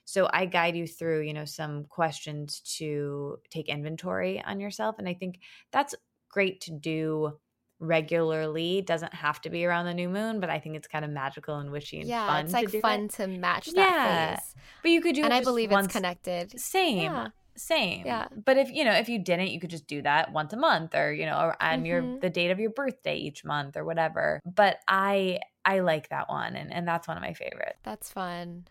So 0.05 0.29
I 0.33 0.45
guide 0.45 0.75
you 0.75 0.87
through, 0.87 1.21
you 1.21 1.33
know, 1.33 1.45
some 1.45 1.85
questions 1.85 2.59
to 2.77 3.37
take 3.49 3.69
inventory 3.69 4.43
on 4.43 4.59
yourself. 4.59 4.95
And 4.99 5.07
I 5.07 5.13
think 5.13 5.39
that's 5.71 5.95
great 6.29 6.61
to 6.61 6.71
do 6.71 7.33
regularly. 7.79 8.77
It 8.77 8.85
doesn't 8.85 9.13
have 9.13 9.41
to 9.41 9.49
be 9.49 9.65
around 9.65 9.85
the 9.85 9.93
new 9.93 10.07
moon, 10.07 10.39
but 10.39 10.49
I 10.49 10.59
think 10.59 10.75
it's 10.75 10.87
kind 10.87 11.03
of 11.03 11.11
magical 11.11 11.57
and 11.57 11.71
witchy 11.71 11.99
and 11.99 12.07
yeah, 12.07 12.27
fun. 12.27 12.45
it's 12.45 12.53
like 12.53 12.71
to 12.71 12.79
fun 12.79 13.07
to 13.09 13.27
match 13.27 13.65
that 13.67 13.75
yeah. 13.75 14.35
phase. 14.35 14.55
But 14.81 14.91
you 14.91 15.01
could 15.01 15.15
do 15.15 15.23
and 15.23 15.33
I 15.33 15.43
believe 15.43 15.71
once. 15.71 15.85
it's 15.85 15.95
connected. 15.95 16.59
Same. 16.59 17.03
Yeah. 17.03 17.27
Same. 17.57 18.05
Yeah. 18.05 18.27
But 18.45 18.57
if 18.57 18.71
you 18.71 18.85
know, 18.85 18.93
if 18.93 19.09
you 19.09 19.19
didn't, 19.19 19.49
you 19.49 19.59
could 19.59 19.69
just 19.69 19.87
do 19.87 20.01
that 20.03 20.31
once 20.31 20.53
a 20.53 20.57
month 20.57 20.95
or, 20.95 21.11
you 21.11 21.25
know, 21.25 21.37
or 21.37 21.61
on 21.61 21.79
mm-hmm. 21.79 21.85
your 21.85 22.19
the 22.19 22.29
date 22.29 22.51
of 22.51 22.59
your 22.59 22.69
birthday 22.69 23.17
each 23.17 23.43
month 23.43 23.75
or 23.75 23.83
whatever. 23.83 24.41
But 24.45 24.77
I 24.87 25.39
I 25.65 25.79
like 25.79 26.09
that 26.09 26.29
one 26.29 26.55
and, 26.55 26.71
and 26.73 26.87
that's 26.87 27.07
one 27.07 27.17
of 27.17 27.21
my 27.23 27.33
favorites. 27.33 27.79
That's 27.83 28.09
fun. 28.09 28.65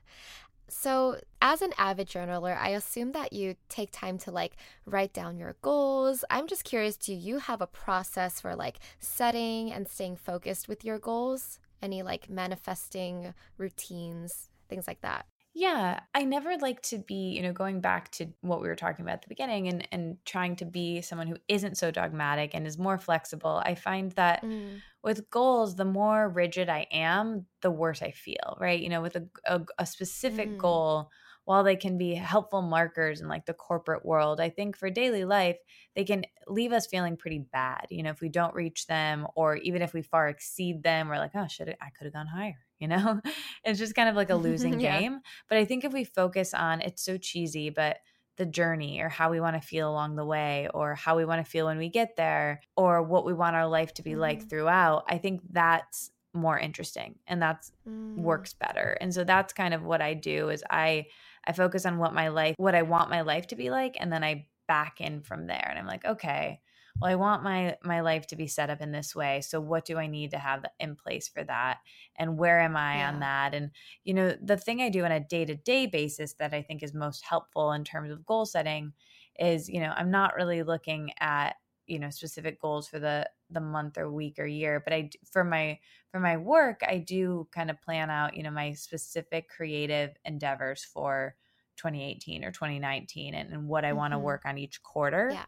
So, 0.70 1.18
as 1.42 1.62
an 1.62 1.72
avid 1.76 2.08
journaler, 2.08 2.56
I 2.56 2.70
assume 2.70 3.12
that 3.12 3.32
you 3.32 3.56
take 3.68 3.90
time 3.90 4.18
to 4.18 4.30
like 4.30 4.56
write 4.86 5.12
down 5.12 5.36
your 5.36 5.56
goals. 5.62 6.24
I'm 6.30 6.46
just 6.46 6.64
curious 6.64 6.96
do 6.96 7.12
you 7.12 7.38
have 7.38 7.60
a 7.60 7.66
process 7.66 8.40
for 8.40 8.54
like 8.54 8.78
setting 9.00 9.72
and 9.72 9.88
staying 9.88 10.16
focused 10.16 10.68
with 10.68 10.84
your 10.84 10.98
goals? 10.98 11.58
Any 11.82 12.02
like 12.02 12.30
manifesting 12.30 13.34
routines, 13.58 14.50
things 14.68 14.86
like 14.86 15.00
that? 15.00 15.26
Yeah, 15.52 16.00
I 16.14 16.22
never 16.22 16.56
like 16.58 16.80
to 16.82 16.98
be, 16.98 17.32
you 17.34 17.42
know, 17.42 17.52
going 17.52 17.80
back 17.80 18.12
to 18.12 18.28
what 18.40 18.62
we 18.62 18.68
were 18.68 18.76
talking 18.76 19.04
about 19.04 19.14
at 19.14 19.22
the 19.22 19.28
beginning 19.28 19.66
and 19.66 19.88
and 19.90 20.16
trying 20.24 20.54
to 20.56 20.64
be 20.64 21.00
someone 21.00 21.26
who 21.26 21.36
isn't 21.48 21.76
so 21.76 21.90
dogmatic 21.90 22.54
and 22.54 22.66
is 22.66 22.78
more 22.78 22.98
flexible. 22.98 23.60
I 23.64 23.74
find 23.74 24.12
that 24.12 24.44
mm. 24.44 24.80
With 25.02 25.30
goals, 25.30 25.76
the 25.76 25.84
more 25.84 26.28
rigid 26.28 26.68
I 26.68 26.86
am, 26.92 27.46
the 27.62 27.70
worse 27.70 28.02
I 28.02 28.10
feel, 28.10 28.56
right? 28.60 28.80
You 28.80 28.88
know, 28.88 29.02
with 29.02 29.16
a 29.16 29.26
a, 29.46 29.60
a 29.78 29.86
specific 29.86 30.50
mm. 30.50 30.58
goal, 30.58 31.10
while 31.44 31.64
they 31.64 31.76
can 31.76 31.98
be 31.98 32.14
helpful 32.14 32.62
markers 32.62 33.20
in 33.20 33.28
like 33.28 33.46
the 33.46 33.54
corporate 33.54 34.04
world, 34.04 34.40
I 34.40 34.50
think 34.50 34.76
for 34.76 34.90
daily 34.90 35.24
life, 35.24 35.56
they 35.96 36.04
can 36.04 36.24
leave 36.46 36.72
us 36.72 36.86
feeling 36.86 37.16
pretty 37.16 37.44
bad. 37.52 37.86
You 37.90 38.02
know, 38.02 38.10
if 38.10 38.20
we 38.20 38.28
don't 38.28 38.54
reach 38.54 38.86
them 38.86 39.26
or 39.34 39.56
even 39.56 39.82
if 39.82 39.92
we 39.92 40.02
far 40.02 40.28
exceed 40.28 40.82
them, 40.82 41.08
we're 41.08 41.18
like, 41.18 41.32
oh, 41.34 41.48
should 41.48 41.68
I 41.68 41.90
could 41.96 42.04
have 42.04 42.12
gone 42.12 42.26
higher 42.26 42.58
you 42.78 42.88
know? 42.88 43.20
it's 43.64 43.78
just 43.78 43.94
kind 43.94 44.08
of 44.08 44.16
like 44.16 44.30
a 44.30 44.34
losing 44.34 44.80
yeah. 44.80 45.00
game. 45.00 45.20
But 45.48 45.58
I 45.58 45.64
think 45.64 45.84
if 45.84 45.92
we 45.92 46.04
focus 46.04 46.54
on 46.54 46.80
it's 46.82 47.04
so 47.04 47.18
cheesy, 47.18 47.70
but 47.70 47.98
the 48.40 48.46
journey 48.46 49.02
or 49.02 49.10
how 49.10 49.30
we 49.30 49.38
want 49.38 49.54
to 49.54 49.60
feel 49.60 49.90
along 49.90 50.16
the 50.16 50.24
way 50.24 50.66
or 50.72 50.94
how 50.94 51.14
we 51.14 51.26
want 51.26 51.44
to 51.44 51.50
feel 51.50 51.66
when 51.66 51.76
we 51.76 51.90
get 51.90 52.16
there 52.16 52.62
or 52.74 53.02
what 53.02 53.26
we 53.26 53.34
want 53.34 53.54
our 53.54 53.66
life 53.66 53.92
to 53.92 54.02
be 54.02 54.12
mm-hmm. 54.12 54.20
like 54.20 54.48
throughout, 54.48 55.04
I 55.06 55.18
think 55.18 55.42
that's 55.50 56.10
more 56.32 56.58
interesting 56.58 57.16
and 57.26 57.42
that's 57.42 57.70
mm. 57.86 58.16
works 58.16 58.54
better. 58.54 58.96
And 58.98 59.12
so 59.12 59.24
that's 59.24 59.52
kind 59.52 59.74
of 59.74 59.82
what 59.82 60.00
I 60.00 60.14
do 60.14 60.48
is 60.48 60.64
I 60.70 61.06
I 61.46 61.52
focus 61.52 61.84
on 61.84 61.98
what 61.98 62.14
my 62.14 62.28
life 62.28 62.54
what 62.56 62.74
I 62.74 62.80
want 62.80 63.10
my 63.10 63.20
life 63.20 63.46
to 63.48 63.56
be 63.56 63.68
like 63.68 63.98
and 64.00 64.10
then 64.10 64.24
I 64.24 64.46
back 64.66 65.02
in 65.02 65.20
from 65.20 65.46
there 65.46 65.66
and 65.68 65.78
I'm 65.78 65.86
like, 65.86 66.06
okay, 66.06 66.60
well 67.00 67.10
i 67.10 67.14
want 67.14 67.42
my 67.42 67.76
my 67.82 68.00
life 68.00 68.26
to 68.26 68.36
be 68.36 68.46
set 68.46 68.70
up 68.70 68.80
in 68.80 68.92
this 68.92 69.14
way 69.14 69.40
so 69.40 69.60
what 69.60 69.84
do 69.84 69.98
i 69.98 70.06
need 70.06 70.30
to 70.30 70.38
have 70.38 70.64
in 70.78 70.94
place 70.94 71.28
for 71.28 71.42
that 71.44 71.78
and 72.16 72.38
where 72.38 72.60
am 72.60 72.76
i 72.76 72.98
yeah. 72.98 73.08
on 73.08 73.20
that 73.20 73.54
and 73.54 73.70
you 74.04 74.14
know 74.14 74.34
the 74.42 74.56
thing 74.56 74.80
i 74.80 74.88
do 74.88 75.04
on 75.04 75.12
a 75.12 75.20
day-to-day 75.20 75.86
basis 75.86 76.34
that 76.34 76.54
i 76.54 76.62
think 76.62 76.82
is 76.82 76.94
most 76.94 77.24
helpful 77.24 77.72
in 77.72 77.84
terms 77.84 78.10
of 78.10 78.26
goal 78.26 78.44
setting 78.44 78.92
is 79.38 79.68
you 79.68 79.80
know 79.80 79.92
i'm 79.96 80.10
not 80.10 80.34
really 80.36 80.62
looking 80.62 81.12
at 81.20 81.56
you 81.90 81.98
know 81.98 82.08
specific 82.08 82.60
goals 82.60 82.86
for 82.86 82.98
the 82.98 83.28
the 83.50 83.60
month 83.60 83.98
or 83.98 84.10
week 84.10 84.38
or 84.38 84.46
year 84.46 84.80
but 84.82 84.92
i 84.92 85.10
for 85.30 85.42
my 85.42 85.78
for 86.10 86.20
my 86.20 86.36
work 86.36 86.80
i 86.86 86.96
do 86.96 87.48
kind 87.52 87.68
of 87.68 87.80
plan 87.82 88.10
out 88.10 88.36
you 88.36 88.42
know 88.42 88.50
my 88.50 88.72
specific 88.72 89.48
creative 89.48 90.10
endeavors 90.24 90.84
for 90.84 91.34
2018 91.76 92.44
or 92.44 92.52
2019 92.52 93.34
and, 93.34 93.52
and 93.52 93.66
what 93.66 93.84
i 93.84 93.88
mm-hmm. 93.88 93.98
want 93.98 94.12
to 94.12 94.18
work 94.18 94.42
on 94.44 94.56
each 94.56 94.82
quarter 94.82 95.30
yeah. 95.32 95.44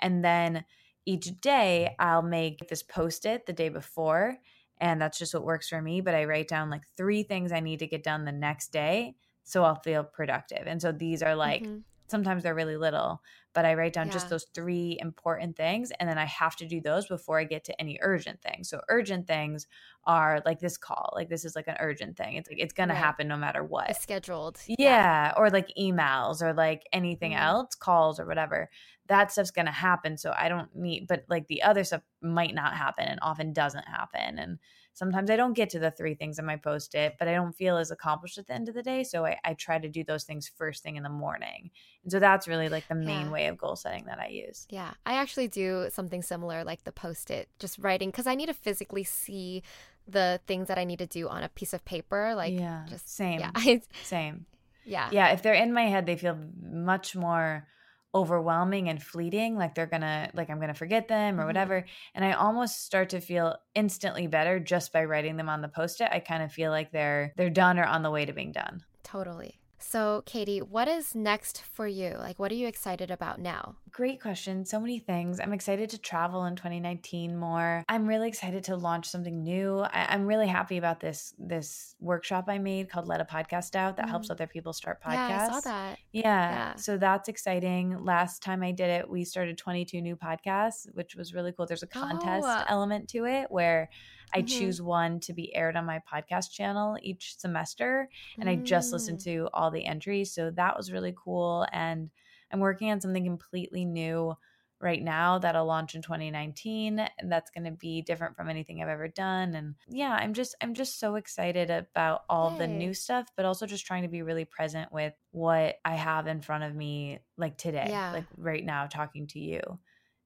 and 0.00 0.22
then 0.22 0.64
each 1.06 1.40
day 1.40 1.94
I'll 1.98 2.22
make 2.22 2.68
this 2.68 2.82
post 2.82 3.24
it 3.24 3.46
the 3.46 3.52
day 3.52 3.70
before. 3.70 4.36
And 4.78 5.00
that's 5.00 5.18
just 5.18 5.32
what 5.32 5.44
works 5.44 5.68
for 5.70 5.80
me. 5.80 6.02
But 6.02 6.14
I 6.14 6.24
write 6.24 6.48
down 6.48 6.68
like 6.68 6.82
three 6.96 7.22
things 7.22 7.50
I 7.50 7.60
need 7.60 7.78
to 7.78 7.86
get 7.86 8.02
done 8.02 8.26
the 8.26 8.32
next 8.32 8.72
day 8.72 9.14
so 9.46 9.62
I'll 9.62 9.80
feel 9.80 10.02
productive. 10.02 10.64
And 10.66 10.82
so 10.82 10.90
these 10.90 11.22
are 11.22 11.36
like, 11.36 11.62
mm-hmm. 11.62 11.78
Sometimes 12.08 12.42
they're 12.42 12.54
really 12.54 12.76
little, 12.76 13.22
but 13.52 13.64
I 13.64 13.74
write 13.74 13.92
down 13.92 14.06
yeah. 14.06 14.12
just 14.12 14.28
those 14.28 14.46
three 14.54 14.98
important 15.00 15.56
things. 15.56 15.92
And 15.98 16.08
then 16.08 16.18
I 16.18 16.24
have 16.26 16.56
to 16.56 16.66
do 16.66 16.80
those 16.80 17.06
before 17.06 17.38
I 17.38 17.44
get 17.44 17.64
to 17.64 17.80
any 17.80 17.98
urgent 18.02 18.42
things. 18.42 18.68
So 18.68 18.80
urgent 18.88 19.26
things 19.26 19.66
are 20.04 20.42
like 20.44 20.60
this 20.60 20.76
call, 20.76 21.12
like 21.14 21.28
this 21.28 21.44
is 21.44 21.56
like 21.56 21.68
an 21.68 21.76
urgent 21.80 22.16
thing. 22.16 22.36
It's 22.36 22.48
like, 22.48 22.58
it's 22.60 22.72
going 22.72 22.88
right. 22.88 22.94
to 22.94 23.00
happen 23.00 23.28
no 23.28 23.36
matter 23.36 23.64
what. 23.64 23.90
It's 23.90 24.02
scheduled. 24.02 24.58
Yeah. 24.66 24.76
yeah. 24.78 25.32
Or 25.36 25.50
like 25.50 25.72
emails 25.78 26.42
or 26.42 26.52
like 26.52 26.86
anything 26.92 27.32
mm-hmm. 27.32 27.42
else, 27.42 27.74
calls 27.74 28.20
or 28.20 28.26
whatever 28.26 28.68
that 29.08 29.32
stuff's 29.32 29.50
going 29.50 29.66
to 29.66 29.72
happen. 29.72 30.16
So 30.18 30.34
I 30.36 30.48
don't 30.48 30.74
need, 30.74 31.06
but 31.06 31.24
like 31.28 31.46
the 31.46 31.62
other 31.62 31.84
stuff 31.84 32.02
might 32.22 32.54
not 32.54 32.74
happen 32.74 33.06
and 33.06 33.18
often 33.22 33.52
doesn't 33.52 33.86
happen. 33.86 34.38
And 34.38 34.58
sometimes 34.96 35.30
I 35.30 35.36
don't 35.36 35.52
get 35.52 35.68
to 35.70 35.78
the 35.78 35.90
three 35.90 36.14
things 36.14 36.38
in 36.38 36.46
my 36.46 36.56
post 36.56 36.94
it, 36.94 37.16
but 37.18 37.28
I 37.28 37.34
don't 37.34 37.52
feel 37.52 37.76
as 37.76 37.90
accomplished 37.90 38.38
at 38.38 38.46
the 38.46 38.54
end 38.54 38.70
of 38.70 38.74
the 38.74 38.82
day. 38.82 39.04
So 39.04 39.26
I, 39.26 39.38
I 39.44 39.52
try 39.52 39.78
to 39.78 39.90
do 39.90 40.02
those 40.02 40.24
things 40.24 40.50
first 40.56 40.82
thing 40.82 40.96
in 40.96 41.02
the 41.02 41.10
morning. 41.10 41.70
And 42.02 42.10
so 42.10 42.18
that's 42.18 42.48
really 42.48 42.70
like 42.70 42.88
the 42.88 42.94
main 42.94 43.26
yeah. 43.26 43.30
way 43.30 43.46
of 43.48 43.58
goal 43.58 43.76
setting 43.76 44.06
that 44.06 44.18
I 44.18 44.28
use. 44.28 44.66
Yeah. 44.70 44.94
I 45.04 45.16
actually 45.16 45.48
do 45.48 45.88
something 45.92 46.22
similar, 46.22 46.64
like 46.64 46.84
the 46.84 46.92
post 46.92 47.30
it, 47.30 47.50
just 47.58 47.78
writing, 47.78 48.08
because 48.08 48.26
I 48.26 48.34
need 48.34 48.46
to 48.46 48.54
physically 48.54 49.04
see 49.04 49.62
the 50.08 50.40
things 50.46 50.68
that 50.68 50.78
I 50.78 50.84
need 50.84 51.00
to 51.00 51.06
do 51.06 51.28
on 51.28 51.42
a 51.42 51.50
piece 51.50 51.74
of 51.74 51.84
paper. 51.84 52.34
Like, 52.34 52.58
yeah, 52.58 52.86
just 52.88 53.14
same. 53.14 53.40
Yeah. 53.64 53.76
same. 54.02 54.46
Yeah. 54.86 55.10
Yeah. 55.12 55.28
If 55.28 55.42
they're 55.42 55.52
in 55.52 55.74
my 55.74 55.82
head, 55.82 56.06
they 56.06 56.16
feel 56.16 56.38
much 56.62 57.14
more 57.14 57.68
overwhelming 58.16 58.88
and 58.88 59.02
fleeting 59.02 59.56
like 59.56 59.74
they're 59.74 59.84
gonna 59.84 60.30
like 60.32 60.48
i'm 60.48 60.58
gonna 60.58 60.72
forget 60.72 61.06
them 61.06 61.34
or 61.34 61.40
mm-hmm. 61.40 61.48
whatever 61.48 61.84
and 62.14 62.24
i 62.24 62.32
almost 62.32 62.82
start 62.82 63.10
to 63.10 63.20
feel 63.20 63.54
instantly 63.74 64.26
better 64.26 64.58
just 64.58 64.90
by 64.90 65.04
writing 65.04 65.36
them 65.36 65.50
on 65.50 65.60
the 65.60 65.68
post-it 65.68 66.08
i 66.10 66.18
kind 66.18 66.42
of 66.42 66.50
feel 66.50 66.70
like 66.70 66.90
they're 66.92 67.34
they're 67.36 67.50
done 67.50 67.78
or 67.78 67.84
on 67.84 68.02
the 68.02 68.10
way 68.10 68.24
to 68.24 68.32
being 68.32 68.52
done 68.52 68.82
totally 69.02 69.60
so, 69.78 70.22
Katie, 70.26 70.60
what 70.60 70.88
is 70.88 71.14
next 71.14 71.62
for 71.62 71.86
you? 71.86 72.16
Like, 72.18 72.38
what 72.38 72.50
are 72.50 72.56
you 72.56 72.66
excited 72.66 73.10
about 73.10 73.38
now? 73.38 73.76
Great 73.96 74.20
question. 74.20 74.66
So 74.66 74.78
many 74.78 74.98
things. 74.98 75.40
I'm 75.40 75.54
excited 75.54 75.88
to 75.88 75.98
travel 75.98 76.44
in 76.44 76.54
2019 76.54 77.34
more. 77.34 77.82
I'm 77.88 78.06
really 78.06 78.28
excited 78.28 78.64
to 78.64 78.76
launch 78.76 79.06
something 79.06 79.42
new. 79.42 79.78
I, 79.78 80.14
am 80.14 80.26
really 80.26 80.46
happy 80.46 80.76
about 80.76 81.00
this 81.00 81.32
this 81.38 81.94
workshop 81.98 82.44
I 82.46 82.58
made 82.58 82.90
called 82.90 83.08
Let 83.08 83.22
a 83.22 83.24
Podcast 83.24 83.74
Out 83.74 83.96
that 83.96 84.04
mm. 84.04 84.10
helps 84.10 84.28
other 84.28 84.46
people 84.46 84.74
start 84.74 85.02
podcasts. 85.02 85.28
Yeah, 85.30 85.48
I 85.48 85.50
saw 85.50 85.60
that. 85.60 85.98
Yeah. 86.12 86.22
yeah. 86.22 86.74
So 86.74 86.98
that's 86.98 87.30
exciting. 87.30 88.04
Last 88.04 88.42
time 88.42 88.62
I 88.62 88.70
did 88.70 88.90
it, 88.90 89.08
we 89.08 89.24
started 89.24 89.56
22 89.56 90.02
new 90.02 90.14
podcasts, 90.14 90.86
which 90.92 91.16
was 91.16 91.32
really 91.32 91.52
cool. 91.52 91.64
There's 91.64 91.82
a 91.82 91.86
contest 91.86 92.46
oh. 92.46 92.64
element 92.68 93.08
to 93.12 93.24
it 93.24 93.50
where 93.50 93.88
I 94.34 94.40
mm-hmm. 94.40 94.46
choose 94.46 94.82
one 94.82 95.20
to 95.20 95.32
be 95.32 95.56
aired 95.56 95.74
on 95.74 95.86
my 95.86 96.00
podcast 96.00 96.50
channel 96.50 96.98
each 97.00 97.38
semester. 97.38 98.10
And 98.38 98.46
mm. 98.46 98.52
I 98.52 98.56
just 98.56 98.92
listened 98.92 99.20
mm. 99.20 99.24
to 99.24 99.48
all 99.54 99.70
the 99.70 99.86
entries. 99.86 100.34
So 100.34 100.50
that 100.50 100.76
was 100.76 100.92
really 100.92 101.14
cool. 101.16 101.66
And 101.72 102.10
I'm 102.52 102.60
working 102.60 102.90
on 102.90 103.00
something 103.00 103.24
completely 103.24 103.84
new 103.84 104.36
right 104.80 105.02
now 105.02 105.38
that'll 105.38 105.64
launch 105.64 105.94
in 105.94 106.02
2019 106.02 106.98
and 106.98 107.32
that's 107.32 107.50
going 107.50 107.64
to 107.64 107.70
be 107.70 108.02
different 108.02 108.36
from 108.36 108.50
anything 108.50 108.82
I've 108.82 108.88
ever 108.88 109.08
done 109.08 109.54
and 109.54 109.74
yeah 109.88 110.10
I'm 110.12 110.34
just 110.34 110.54
I'm 110.60 110.74
just 110.74 111.00
so 111.00 111.14
excited 111.14 111.70
about 111.70 112.24
all 112.28 112.52
Yay. 112.52 112.58
the 112.58 112.66
new 112.66 112.92
stuff 112.92 113.26
but 113.36 113.46
also 113.46 113.64
just 113.66 113.86
trying 113.86 114.02
to 114.02 114.08
be 114.08 114.20
really 114.20 114.44
present 114.44 114.92
with 114.92 115.14
what 115.30 115.76
I 115.84 115.94
have 115.94 116.26
in 116.26 116.42
front 116.42 116.64
of 116.64 116.74
me 116.74 117.20
like 117.38 117.56
today 117.56 117.86
yeah. 117.88 118.12
like 118.12 118.26
right 118.36 118.64
now 118.64 118.86
talking 118.86 119.26
to 119.28 119.38
you 119.38 119.62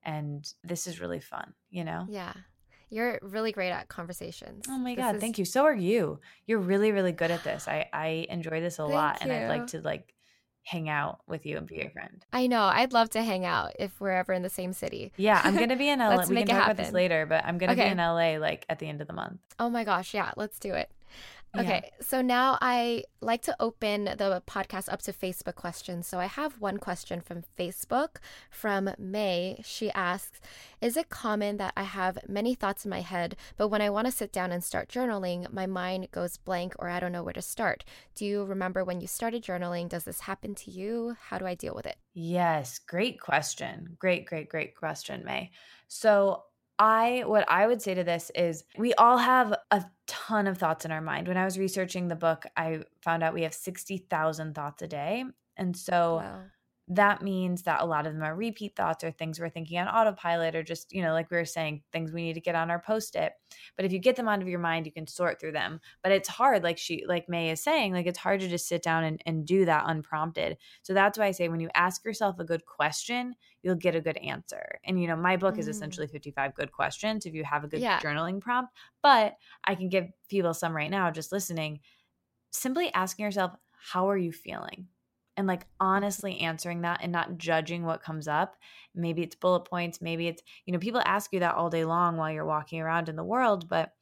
and 0.03 0.45
this 0.65 0.89
is 0.89 1.01
really 1.01 1.21
fun 1.21 1.55
you 1.71 1.85
know 1.85 2.07
yeah 2.11 2.33
you're 2.93 3.21
really 3.23 3.53
great 3.53 3.71
at 3.71 3.87
conversations. 3.89 4.65
Oh 4.69 4.77
my 4.77 4.97
this 4.97 5.05
god, 5.05 5.15
is... 5.15 5.21
thank 5.21 5.39
you. 5.39 5.45
So 5.45 5.63
are 5.63 5.73
you. 5.73 6.19
You're 6.47 6.59
really 6.59 6.91
really 6.91 7.13
good 7.13 7.31
at 7.31 7.45
this. 7.45 7.69
I 7.69 7.89
I 7.93 8.27
enjoy 8.29 8.61
this 8.61 8.81
a 8.81 8.85
lot 8.85 9.21
you. 9.21 9.31
and 9.31 9.33
I'd 9.33 9.49
like 9.49 9.69
to 9.69 9.81
like 9.81 10.13
hang 10.63 10.89
out 10.89 11.21
with 11.27 11.47
you 11.47 11.57
and 11.57 11.67
be 11.67 11.77
your 11.77 11.91
friend. 11.91 12.25
I 12.33 12.47
know. 12.47 12.63
I'd 12.63 12.93
love 12.93 13.11
to 13.11 13.23
hang 13.23 13.45
out 13.45 13.73
if 13.79 14.01
we're 14.01 14.13
ever 14.13 14.33
in 14.33 14.43
the 14.43 14.51
same 14.51 14.73
city. 14.73 15.13
Yeah, 15.17 15.41
I'm 15.43 15.57
gonna 15.59 15.77
be 15.77 15.89
in 15.89 15.99
LA. 15.99 16.25
we 16.27 16.37
can 16.37 16.47
talk 16.47 16.49
happen. 16.49 16.71
about 16.71 16.77
this 16.77 16.93
later, 16.93 17.27
but 17.27 17.45
I'm 17.45 17.59
gonna 17.59 17.73
okay. 17.73 17.87
be 17.87 17.91
in 17.91 17.99
LA 17.99 18.39
like 18.39 18.67
at 18.69 18.79
the 18.79 18.89
end 18.89 19.01
of 19.01 19.07
the 19.07 19.13
month. 19.13 19.41
Oh 19.59 19.71
my 19.71 19.85
gosh, 19.85 20.15
yeah, 20.15 20.33
let's 20.37 20.59
do 20.59 20.75
it. 20.75 20.91
Okay, 21.59 21.81
yeah. 21.85 22.05
so 22.05 22.23
now 22.23 22.59
I 22.61 23.05
like 23.21 23.43
to 23.43 23.57
open 23.59 24.05
the 24.05 24.43
podcast 24.47 24.93
up 24.93 25.03
to 25.03 25.13
Facebook 25.13 25.57
questions. 25.57 26.07
So 26.07 26.19
I 26.19 26.27
have 26.27 26.61
one 26.61 26.79
question 26.79 27.21
from 27.21 27.43
Facebook 27.59 28.17
from 28.51 28.91
May. 28.99 29.61
She 29.65 29.91
asks 29.91 30.41
Is 30.81 30.97
it 30.97 31.09
common 31.09 31.57
that 31.57 31.73
I 31.77 31.83
have 31.83 32.19
many 32.29 32.55
thoughts 32.55 32.85
in 32.85 32.91
my 32.91 33.01
head, 33.01 33.37
but 33.57 33.69
when 33.69 33.83
I 33.83 33.91
want 33.91 34.07
to 34.07 34.13
sit 34.13 34.33
down 34.33 34.53
and 34.53 34.63
start 34.63 34.89
journaling, 34.89 35.53
my 35.53 35.67
mind 35.67 36.09
goes 36.13 36.37
blank 36.37 36.75
or 36.79 36.89
I 36.89 37.01
don't 37.01 37.13
know 37.13 37.25
where 37.25 37.33
to 37.33 37.43
start? 37.43 37.85
Do 38.15 38.25
you 38.25 38.45
remember 38.45 38.85
when 38.85 39.01
you 39.01 39.09
started 39.09 39.43
journaling? 39.43 39.89
Does 39.89 40.05
this 40.05 40.21
happen 40.21 40.55
to 40.57 40.71
you? 40.71 41.17
How 41.21 41.39
do 41.39 41.47
I 41.47 41.55
deal 41.55 41.75
with 41.75 41.87
it? 41.87 41.97
Yes, 42.15 42.79
great 42.79 43.21
question. 43.21 43.97
Great, 43.99 44.25
great, 44.27 44.49
great 44.49 44.77
question, 44.77 45.25
May. 45.25 45.51
So 45.89 46.45
I 46.81 47.25
what 47.27 47.45
I 47.49 47.67
would 47.67 47.83
say 47.83 47.95
to 47.95 48.03
this 48.03 48.31
is 48.35 48.65
we 48.79 48.95
all 48.95 49.19
have 49.19 49.55
a 49.71 49.85
ton 50.07 50.47
of 50.47 50.57
thoughts 50.59 50.87
in 50.87 50.91
our 50.91 51.03
mind. 51.03 51.29
When 51.29 51.37
I 51.37 51.45
was 51.45 51.59
researching 51.59 52.09
the 52.09 52.17
book, 52.17 52.47
I 52.57 52.81
found 53.03 53.23
out 53.23 53.35
we 53.35 53.43
have 53.43 53.55
60,000 53.55 54.55
thoughts 54.55 54.83
a 54.83 54.89
day. 54.89 55.25
And 55.59 55.77
so 55.77 56.17
wow 56.17 56.41
that 56.93 57.23
means 57.23 57.63
that 57.63 57.81
a 57.81 57.87
lot 57.87 58.05
of 58.05 58.13
them 58.13 58.23
are 58.25 58.35
repeat 58.35 58.75
thoughts 58.75 59.05
or 59.05 59.13
things 59.13 59.39
we're 59.39 59.49
thinking 59.49 59.79
on 59.79 59.87
autopilot 59.87 60.57
or 60.57 60.63
just, 60.65 60.93
you 60.93 61.03
know, 61.03 61.13
like 61.13 61.31
we 61.31 61.37
were 61.37 61.45
saying, 61.45 61.83
things 61.93 62.11
we 62.11 62.25
need 62.25 62.33
to 62.35 62.41
get 62.41 62.57
on 62.57 62.69
our 62.69 62.81
post 62.81 63.15
it. 63.15 63.33
But 63.77 63.85
if 63.85 63.93
you 63.93 64.01
get 64.01 64.17
them 64.17 64.27
out 64.27 64.43
of 64.43 64.49
your 64.49 64.59
mind, 64.59 64.87
you 64.87 64.93
can 64.93 65.07
sort 65.07 65.41
through 65.41 65.53
them. 65.53 65.81
But 66.03 66.11
it's 66.11 66.29
hard, 66.29 66.65
like 66.65 66.79
she, 66.79 67.05
like 67.07 67.29
May 67.29 67.51
is 67.51 67.63
saying, 67.63 67.93
like 67.93 68.07
it's 68.07 68.19
hard 68.19 68.41
to 68.41 68.49
just 68.49 68.67
sit 68.67 68.83
down 68.83 69.05
and, 69.05 69.23
and 69.25 69.47
do 69.47 69.67
that 69.67 69.85
unprompted. 69.87 70.57
So 70.83 70.93
that's 70.93 71.17
why 71.17 71.27
I 71.27 71.31
say 71.31 71.49
when 71.49 71.61
you 71.61 71.71
ask 71.77 72.05
yourself 72.05 72.41
a 72.41 72.45
good 72.45 72.67
question, 72.67 73.37
you'll 73.63 73.77
get 73.77 73.95
a 73.95 74.01
good 74.01 74.17
answer. 74.17 74.81
And, 74.85 75.01
you 75.01 75.07
know, 75.07 75.17
my 75.17 75.37
book 75.37 75.55
mm. 75.55 75.59
is 75.61 75.69
essentially 75.69 76.09
55 76.09 76.57
good 76.57 76.73
questions 76.73 77.25
if 77.25 77.35
you 77.35 77.45
have 77.45 77.63
a 77.63 77.69
good 77.69 77.81
yeah. 77.81 78.01
journaling 78.01 78.41
prompt. 78.41 78.73
But 79.01 79.37
I 79.65 79.77
can 79.77 79.91
give 79.91 80.09
people 80.29 80.55
some 80.55 80.75
right 80.75 80.91
now 80.91 81.13
just 81.13 81.31
listening. 81.31 81.81
Simply 82.51 82.93
asking 82.93 83.27
yourself, 83.27 83.53
how 83.93 84.11
are 84.11 84.19
you 84.19 84.33
feeling? 84.33 84.89
And 85.37 85.47
like 85.47 85.67
honestly 85.79 86.41
answering 86.41 86.83
that 86.83 87.01
and 87.03 87.13
not 87.13 87.39
judging 87.39 87.85
what 87.85 88.03
comes 88.03 88.29
up. 88.29 88.57
Maybe 88.95 89.23
it's 89.23 89.37
bullet 89.37 89.65
points, 89.65 90.01
maybe 90.01 90.29
it's, 90.29 90.43
you 90.67 90.73
know, 90.73 90.79
people 90.79 91.03
ask 91.05 91.33
you 91.33 91.41
that 91.41 91.55
all 91.55 91.71
day 91.71 91.85
long 91.85 92.17
while 92.17 92.31
you're 92.31 92.45
walking 92.45 92.81
around 92.81 93.09
in 93.09 93.17
the 93.17 93.25
world, 93.25 93.69
but 93.69 93.93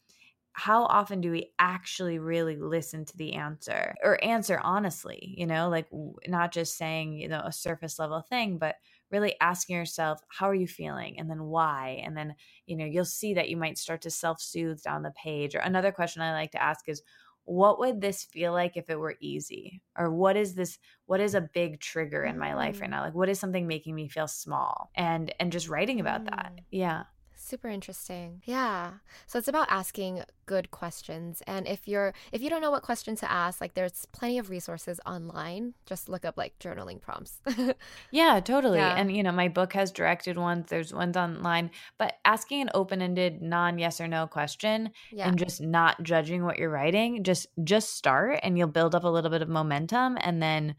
how 0.53 0.85
often 0.87 1.21
do 1.21 1.31
we 1.31 1.53
actually 1.61 2.19
really 2.19 2.57
listen 2.57 3.05
to 3.05 3.17
the 3.17 3.35
answer 3.35 3.95
or 4.03 4.23
answer 4.25 4.59
honestly, 4.61 5.35
you 5.39 5.47
know, 5.47 5.69
like 5.69 5.87
not 6.27 6.53
just 6.53 6.77
saying, 6.77 7.13
you 7.13 7.29
know, 7.29 7.43
a 7.45 7.53
surface 7.53 7.97
level 7.99 8.21
thing, 8.23 8.59
but 8.59 8.75
really 9.13 9.37
asking 9.41 9.77
yourself, 9.77 10.21
how 10.29 10.49
are 10.49 10.55
you 10.55 10.67
feeling? 10.67 11.19
And 11.19 11.31
then 11.31 11.45
why? 11.45 12.03
And 12.05 12.17
then, 12.17 12.35
you 12.67 12.77
know, 12.77 12.85
you'll 12.85 13.05
see 13.05 13.35
that 13.35 13.49
you 13.49 13.57
might 13.57 13.79
start 13.79 14.03
to 14.03 14.11
self 14.11 14.41
soothe 14.41 14.83
down 14.83 15.03
the 15.03 15.13
page. 15.13 15.55
Or 15.55 15.61
another 15.61 15.93
question 15.93 16.23
I 16.23 16.33
like 16.33 16.51
to 16.53 16.63
ask 16.63 16.89
is, 16.89 17.03
what 17.49 17.79
would 17.79 18.01
this 18.01 18.25
feel 18.25 18.53
like 18.53 18.77
if 18.77 18.91
it 18.91 18.99
were 18.99 19.17
easy? 19.21 19.81
Or 19.97 20.13
what 20.13 20.37
is 20.37 20.55
this 20.55 20.79
what 21.07 21.21
is 21.21 21.35
a 21.35 21.41
big 21.41 21.81
trigger 21.81 22.23
in 22.25 22.39
my 22.39 22.55
life 22.55 22.81
right 22.81 22.89
mm. 22.89 22.93
now? 22.93 23.03
Like 23.03 23.15
what 23.15 23.31
is 23.31 23.41
something 23.41 23.67
making 23.67 23.95
me 23.95 24.09
feel 24.09 24.29
small? 24.29 24.91
And 24.95 25.35
and 25.41 25.51
just 25.51 25.69
writing 25.69 25.99
about 25.99 26.25
mm. 26.25 26.31
that 26.31 26.53
yeah 26.71 27.05
Super 27.49 27.69
interesting. 27.69 28.43
Yeah. 28.45 28.91
So 29.27 29.39
it's 29.39 29.49
about 29.49 29.69
asking 29.71 30.23
good 30.45 30.71
questions. 30.71 31.43
And 31.47 31.67
if 31.67 31.89
you're 31.89 32.13
if 32.31 32.43
you 32.43 32.51
don't 32.51 32.61
know 32.61 32.71
what 32.71 32.83
question 32.83 33.17
to 33.17 33.31
ask, 33.31 33.59
like 33.63 33.73
there's 33.73 34.05
plenty 34.13 34.39
of 34.39 34.51
resources 34.51 35.01
online. 35.07 35.73
Just 35.87 36.11
look 36.11 36.27
up 36.27 36.37
like 36.37 36.59
journaling 36.59 37.01
prompts. 37.01 37.41
yeah, 38.11 38.39
totally. 38.41 38.77
Yeah. 38.77 38.97
And 38.97 39.17
you 39.17 39.23
know, 39.23 39.33
my 39.33 39.49
book 39.49 39.73
has 39.73 39.91
directed 39.91 40.37
ones, 40.37 40.67
there's 40.69 40.93
ones 40.93 41.17
online, 41.17 41.71
but 41.97 42.17
asking 42.27 42.61
an 42.61 42.71
open-ended 42.75 43.41
non 43.41 43.79
yes 43.79 43.99
or 43.99 44.09
no 44.09 44.27
question 44.27 44.91
yeah. 45.11 45.27
and 45.27 45.39
just 45.39 45.63
not 45.63 46.03
judging 46.03 46.45
what 46.45 46.59
you're 46.59 46.69
writing, 46.69 47.25
just 47.25 47.47
just 47.65 47.97
start 47.97 48.41
and 48.43 48.59
you'll 48.59 48.69
build 48.69 48.95
up 48.95 49.05
a 49.05 49.09
little 49.09 49.31
bit 49.31 49.41
of 49.41 49.49
momentum 49.49 50.19
and 50.21 50.43
then 50.43 50.75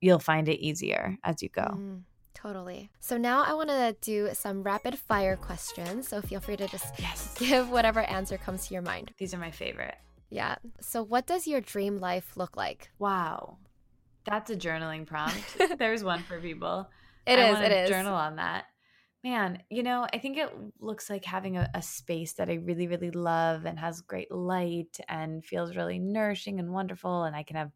you'll 0.00 0.20
find 0.20 0.48
it 0.48 0.60
easier 0.60 1.18
as 1.24 1.42
you 1.42 1.48
go. 1.48 1.62
Mm. 1.62 2.02
Totally. 2.42 2.90
So 2.98 3.16
now 3.16 3.44
I 3.44 3.54
want 3.54 3.68
to 3.68 3.94
do 4.00 4.30
some 4.32 4.64
rapid 4.64 4.98
fire 4.98 5.36
questions. 5.36 6.08
So 6.08 6.20
feel 6.20 6.40
free 6.40 6.56
to 6.56 6.66
just 6.66 6.98
yes. 6.98 7.34
give 7.38 7.70
whatever 7.70 8.00
answer 8.00 8.36
comes 8.36 8.66
to 8.66 8.74
your 8.74 8.82
mind. 8.82 9.12
These 9.16 9.32
are 9.32 9.38
my 9.38 9.52
favorite. 9.52 9.94
Yeah. 10.28 10.56
So 10.80 11.04
what 11.04 11.26
does 11.26 11.46
your 11.46 11.60
dream 11.60 11.98
life 11.98 12.36
look 12.36 12.56
like? 12.56 12.90
Wow. 12.98 13.58
That's 14.26 14.50
a 14.50 14.56
journaling 14.56 15.06
prompt. 15.06 15.56
There's 15.78 16.02
one 16.02 16.24
for 16.24 16.40
people. 16.40 16.88
It 17.26 17.38
I 17.38 17.50
is. 17.50 17.60
It 17.60 17.72
is. 17.72 17.90
Journal 17.90 18.14
on 18.14 18.36
that. 18.36 18.64
Man, 19.22 19.62
you 19.70 19.84
know, 19.84 20.08
I 20.12 20.18
think 20.18 20.36
it 20.36 20.50
looks 20.80 21.08
like 21.08 21.24
having 21.24 21.56
a, 21.56 21.70
a, 21.74 21.80
space 21.82 22.32
that 22.34 22.50
I 22.50 22.54
really, 22.54 22.88
really 22.88 23.12
love 23.12 23.66
and 23.66 23.78
has 23.78 24.00
great 24.00 24.32
light 24.32 24.98
and 25.08 25.44
feels 25.44 25.76
really 25.76 26.00
nourishing 26.00 26.58
and 26.58 26.72
wonderful. 26.72 27.22
And 27.22 27.36
I 27.36 27.44
can 27.44 27.54
have 27.54 27.70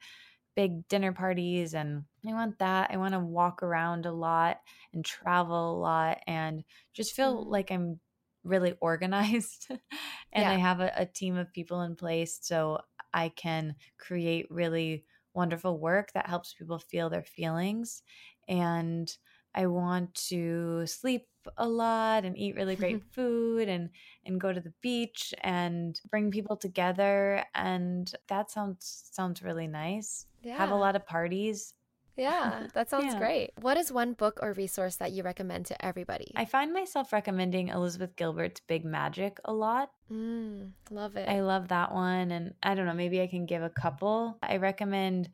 big 0.56 0.88
dinner 0.88 1.12
parties 1.12 1.74
and 1.74 2.02
I 2.26 2.32
want 2.32 2.58
that. 2.58 2.90
I 2.90 2.96
want 2.96 3.12
to 3.12 3.20
walk 3.20 3.62
around 3.62 4.06
a 4.06 4.12
lot 4.12 4.58
and 4.92 5.04
travel 5.04 5.76
a 5.76 5.78
lot 5.78 6.18
and 6.26 6.64
just 6.94 7.14
feel 7.14 7.44
mm. 7.44 7.50
like 7.50 7.70
I'm 7.70 8.00
really 8.42 8.74
organized 8.80 9.66
and 9.70 10.42
yeah. 10.42 10.50
I 10.50 10.54
have 10.54 10.80
a, 10.80 10.90
a 10.96 11.06
team 11.06 11.36
of 11.36 11.52
people 11.52 11.82
in 11.82 11.94
place 11.94 12.38
so 12.40 12.78
I 13.12 13.28
can 13.28 13.74
create 13.98 14.46
really 14.50 15.04
wonderful 15.34 15.78
work 15.78 16.10
that 16.14 16.28
helps 16.28 16.54
people 16.54 16.78
feel 16.78 17.10
their 17.10 17.22
feelings 17.22 18.02
and 18.48 19.14
I 19.56 19.66
want 19.66 20.14
to 20.28 20.86
sleep 20.86 21.26
a 21.56 21.68
lot 21.68 22.24
and 22.24 22.36
eat 22.36 22.56
really 22.56 22.76
great 22.76 23.02
food 23.12 23.68
and 23.68 23.90
and 24.24 24.40
go 24.40 24.52
to 24.52 24.60
the 24.60 24.72
beach 24.82 25.32
and 25.42 26.00
bring 26.10 26.30
people 26.30 26.56
together 26.56 27.44
and 27.54 28.12
that 28.28 28.50
sounds 28.50 29.08
sounds 29.10 29.42
really 29.42 29.66
nice. 29.66 30.26
Yeah. 30.42 30.58
Have 30.58 30.70
a 30.70 30.76
lot 30.76 30.96
of 30.96 31.06
parties. 31.06 31.74
Yeah, 32.16 32.66
that 32.74 32.88
sounds 32.88 33.12
yeah. 33.12 33.18
great. 33.18 33.50
What 33.60 33.76
is 33.76 33.92
one 33.92 34.14
book 34.14 34.38
or 34.42 34.52
resource 34.54 34.96
that 34.96 35.12
you 35.12 35.22
recommend 35.22 35.66
to 35.66 35.84
everybody? 35.84 36.32
I 36.34 36.44
find 36.44 36.72
myself 36.72 37.12
recommending 37.12 37.68
Elizabeth 37.68 38.16
Gilbert's 38.16 38.60
Big 38.60 38.84
Magic 38.84 39.38
a 39.44 39.52
lot. 39.52 39.90
Mm, 40.10 40.70
love 40.90 41.16
it. 41.16 41.28
I 41.28 41.40
love 41.40 41.68
that 41.68 41.92
one. 41.92 42.30
And 42.30 42.54
I 42.62 42.74
don't 42.74 42.86
know, 42.86 42.94
maybe 42.94 43.20
I 43.20 43.26
can 43.26 43.44
give 43.44 43.62
a 43.62 43.70
couple. 43.70 44.38
I 44.42 44.56
recommend 44.56 45.28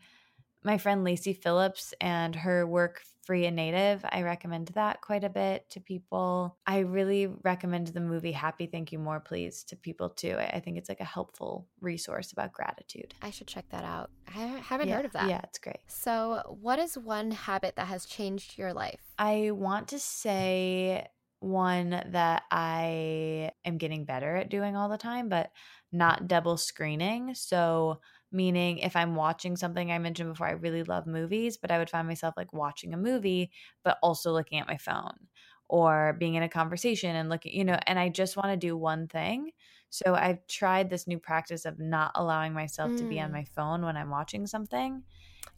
my 0.64 0.78
friend 0.78 1.04
Lacy 1.04 1.32
Phillips 1.32 1.94
and 2.00 2.34
her 2.34 2.66
work 2.66 3.02
Free 3.24 3.46
and 3.46 3.54
Native. 3.54 4.04
I 4.10 4.22
recommend 4.22 4.68
that 4.74 5.00
quite 5.00 5.22
a 5.22 5.28
bit 5.28 5.70
to 5.70 5.80
people. 5.80 6.56
I 6.66 6.80
really 6.80 7.28
recommend 7.28 7.88
the 7.88 8.00
movie 8.00 8.32
Happy 8.32 8.66
Thank 8.66 8.90
You 8.90 8.98
More 8.98 9.20
Please 9.20 9.62
to 9.64 9.76
people 9.76 10.10
too. 10.10 10.36
I 10.38 10.58
think 10.58 10.76
it's 10.76 10.88
like 10.88 11.00
a 11.00 11.04
helpful 11.04 11.68
resource 11.80 12.32
about 12.32 12.52
gratitude. 12.52 13.14
I 13.22 13.30
should 13.30 13.46
check 13.46 13.68
that 13.70 13.84
out. 13.84 14.10
I 14.26 14.40
haven't 14.40 14.88
yeah, 14.88 14.96
heard 14.96 15.04
of 15.04 15.12
that. 15.12 15.28
Yeah, 15.28 15.40
it's 15.44 15.58
great. 15.60 15.78
So, 15.86 16.56
what 16.60 16.80
is 16.80 16.98
one 16.98 17.30
habit 17.30 17.76
that 17.76 17.86
has 17.86 18.06
changed 18.06 18.58
your 18.58 18.72
life? 18.72 19.00
I 19.18 19.52
want 19.52 19.88
to 19.88 20.00
say 20.00 21.06
one 21.38 21.90
that 22.10 22.42
I 22.50 23.52
am 23.64 23.78
getting 23.78 24.04
better 24.04 24.36
at 24.36 24.50
doing 24.50 24.76
all 24.76 24.88
the 24.88 24.98
time, 24.98 25.28
but 25.28 25.50
not 25.92 26.26
double 26.26 26.56
screening. 26.56 27.34
So, 27.34 28.00
meaning 28.32 28.78
if 28.78 28.96
i'm 28.96 29.14
watching 29.14 29.56
something 29.56 29.90
i 29.90 29.98
mentioned 29.98 30.30
before 30.30 30.46
i 30.46 30.52
really 30.52 30.82
love 30.84 31.06
movies 31.06 31.56
but 31.56 31.70
i 31.70 31.78
would 31.78 31.90
find 31.90 32.08
myself 32.08 32.34
like 32.36 32.52
watching 32.52 32.94
a 32.94 32.96
movie 32.96 33.50
but 33.84 33.98
also 34.02 34.32
looking 34.32 34.58
at 34.58 34.66
my 34.66 34.76
phone 34.76 35.14
or 35.68 36.16
being 36.18 36.34
in 36.34 36.42
a 36.42 36.48
conversation 36.48 37.14
and 37.16 37.28
looking 37.28 37.52
you 37.52 37.64
know 37.64 37.78
and 37.86 37.98
i 37.98 38.08
just 38.08 38.36
want 38.36 38.48
to 38.48 38.56
do 38.56 38.76
one 38.76 39.06
thing 39.06 39.50
so 39.90 40.14
i've 40.14 40.46
tried 40.46 40.90
this 40.90 41.06
new 41.06 41.18
practice 41.18 41.64
of 41.64 41.78
not 41.78 42.12
allowing 42.14 42.52
myself 42.52 42.90
mm. 42.90 42.98
to 42.98 43.04
be 43.04 43.20
on 43.20 43.30
mm. 43.30 43.34
my 43.34 43.44
phone 43.56 43.82
when 43.82 43.96
i'm 43.96 44.10
watching 44.10 44.46
something 44.46 45.02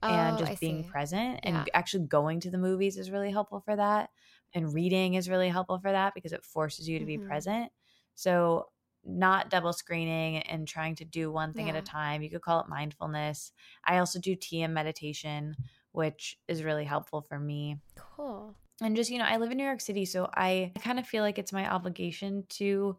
oh, 0.03 0.09
and 0.09 0.39
just 0.39 0.53
I 0.53 0.57
being 0.61 0.83
see. 0.83 0.89
present 0.89 1.41
and 1.43 1.69
actually 1.75 2.07
going 2.07 2.41
to 2.41 2.51
the 2.51 2.59
movies 2.59 2.97
is 2.97 3.11
really 3.11 3.31
helpful 3.31 3.61
for 3.61 3.77
that 3.77 4.11
and 4.55 4.73
reading 4.73 5.15
is 5.15 5.29
really 5.29 5.49
helpful 5.49 5.79
for 5.79 5.91
that 5.91 6.15
because 6.15 6.33
it 6.33 6.45
forces 6.45 6.89
you 6.89 6.99
to 6.99 7.05
mm-hmm. 7.05 7.23
be 7.23 7.27
present 7.29 7.71
so 8.15 8.67
not 9.07 9.51
double 9.51 9.73
screening 9.73 10.39
and 10.39 10.67
trying 10.67 10.95
to 10.97 11.05
do 11.05 11.31
one 11.31 11.53
thing 11.53 11.67
yeah. 11.69 11.75
at 11.75 11.83
a 11.83 11.87
time. 11.87 12.23
You 12.23 12.31
could 12.31 12.43
call 12.43 12.61
it 12.61 12.69
mindfulness. 12.69 13.53
I 13.85 13.99
also 13.99 14.19
do 14.19 14.37
TM 14.37 14.71
meditation, 14.71 15.57
which 15.93 16.39
is 16.49 16.65
really 16.65 16.85
helpful 16.85 17.21
for 17.23 17.39
me. 17.39 17.79
Cool. 17.97 18.55
And 18.81 18.97
just, 18.97 19.11
you 19.11 19.19
know, 19.19 19.25
I 19.25 19.37
live 19.37 19.51
in 19.51 19.59
New 19.59 19.65
York 19.65 19.81
City, 19.81 20.05
so 20.05 20.29
I 20.35 20.73
kind 20.81 20.99
of 20.99 21.07
feel 21.07 21.23
like 21.23 21.39
it's 21.39 21.53
my 21.53 21.71
obligation 21.71 22.45
to 22.51 22.97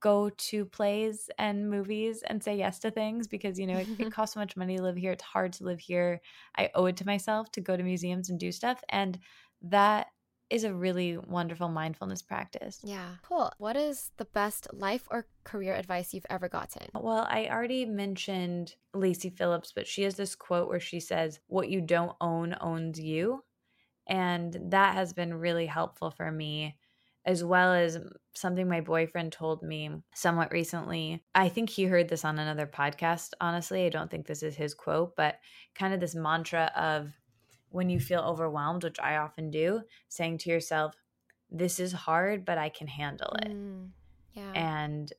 go 0.00 0.30
to 0.36 0.64
plays 0.64 1.28
and 1.38 1.68
movies 1.68 2.22
and 2.26 2.42
say 2.42 2.56
yes 2.56 2.78
to 2.78 2.90
things 2.90 3.26
because 3.26 3.58
you 3.58 3.66
know 3.66 3.78
it, 3.78 3.88
it, 3.98 4.12
costs 4.12 4.34
so 4.34 4.40
much 4.40 4.56
money 4.56 4.76
to 4.76 4.82
live 4.82 4.96
here 4.96 5.10
it's 5.10 5.24
hard 5.24 5.52
to 5.52 5.64
live 5.64 5.80
here 5.80 6.20
i 6.56 6.70
owe 6.76 6.86
it 6.86 6.96
to 6.96 7.04
myself 7.04 7.50
to 7.50 7.60
go 7.60 7.76
to 7.76 7.82
museums 7.82 8.30
and 8.30 8.38
do 8.38 8.52
stuff 8.52 8.80
and 8.90 9.18
that 9.60 10.06
is 10.50 10.64
a 10.64 10.72
really 10.72 11.18
wonderful 11.18 11.68
mindfulness 11.68 12.22
practice. 12.22 12.80
Yeah. 12.82 13.16
Cool. 13.22 13.52
What 13.58 13.76
is 13.76 14.10
the 14.16 14.24
best 14.24 14.68
life 14.72 15.06
or 15.10 15.26
career 15.44 15.74
advice 15.74 16.14
you've 16.14 16.26
ever 16.30 16.48
gotten? 16.48 16.88
Well, 16.94 17.26
I 17.28 17.48
already 17.50 17.84
mentioned 17.84 18.74
Lacy 18.94 19.30
Phillips, 19.30 19.72
but 19.74 19.86
she 19.86 20.02
has 20.02 20.16
this 20.16 20.34
quote 20.34 20.68
where 20.68 20.80
she 20.80 21.00
says, 21.00 21.40
What 21.46 21.68
you 21.68 21.80
don't 21.80 22.16
own 22.20 22.56
owns 22.60 22.98
you. 22.98 23.44
And 24.08 24.56
that 24.70 24.94
has 24.94 25.12
been 25.12 25.34
really 25.34 25.66
helpful 25.66 26.10
for 26.10 26.32
me, 26.32 26.78
as 27.26 27.44
well 27.44 27.74
as 27.74 27.98
something 28.34 28.66
my 28.66 28.80
boyfriend 28.80 29.32
told 29.32 29.62
me 29.62 29.90
somewhat 30.14 30.50
recently. 30.50 31.22
I 31.34 31.50
think 31.50 31.68
he 31.68 31.84
heard 31.84 32.08
this 32.08 32.24
on 32.24 32.38
another 32.38 32.66
podcast, 32.66 33.32
honestly. 33.40 33.84
I 33.84 33.90
don't 33.90 34.10
think 34.10 34.26
this 34.26 34.42
is 34.42 34.56
his 34.56 34.72
quote, 34.72 35.14
but 35.14 35.36
kind 35.74 35.92
of 35.92 36.00
this 36.00 36.14
mantra 36.14 36.72
of 36.74 37.12
when 37.70 37.90
you 37.90 38.00
feel 38.00 38.20
overwhelmed, 38.20 38.84
which 38.84 38.98
I 39.00 39.16
often 39.16 39.50
do, 39.50 39.82
saying 40.08 40.38
to 40.38 40.50
yourself, 40.50 40.94
This 41.50 41.80
is 41.80 41.92
hard, 41.92 42.44
but 42.44 42.58
I 42.58 42.68
can 42.68 42.86
handle 42.86 43.34
it. 43.42 43.48
Mm, 43.48 43.88
yeah. 44.32 44.52
And 44.52 45.12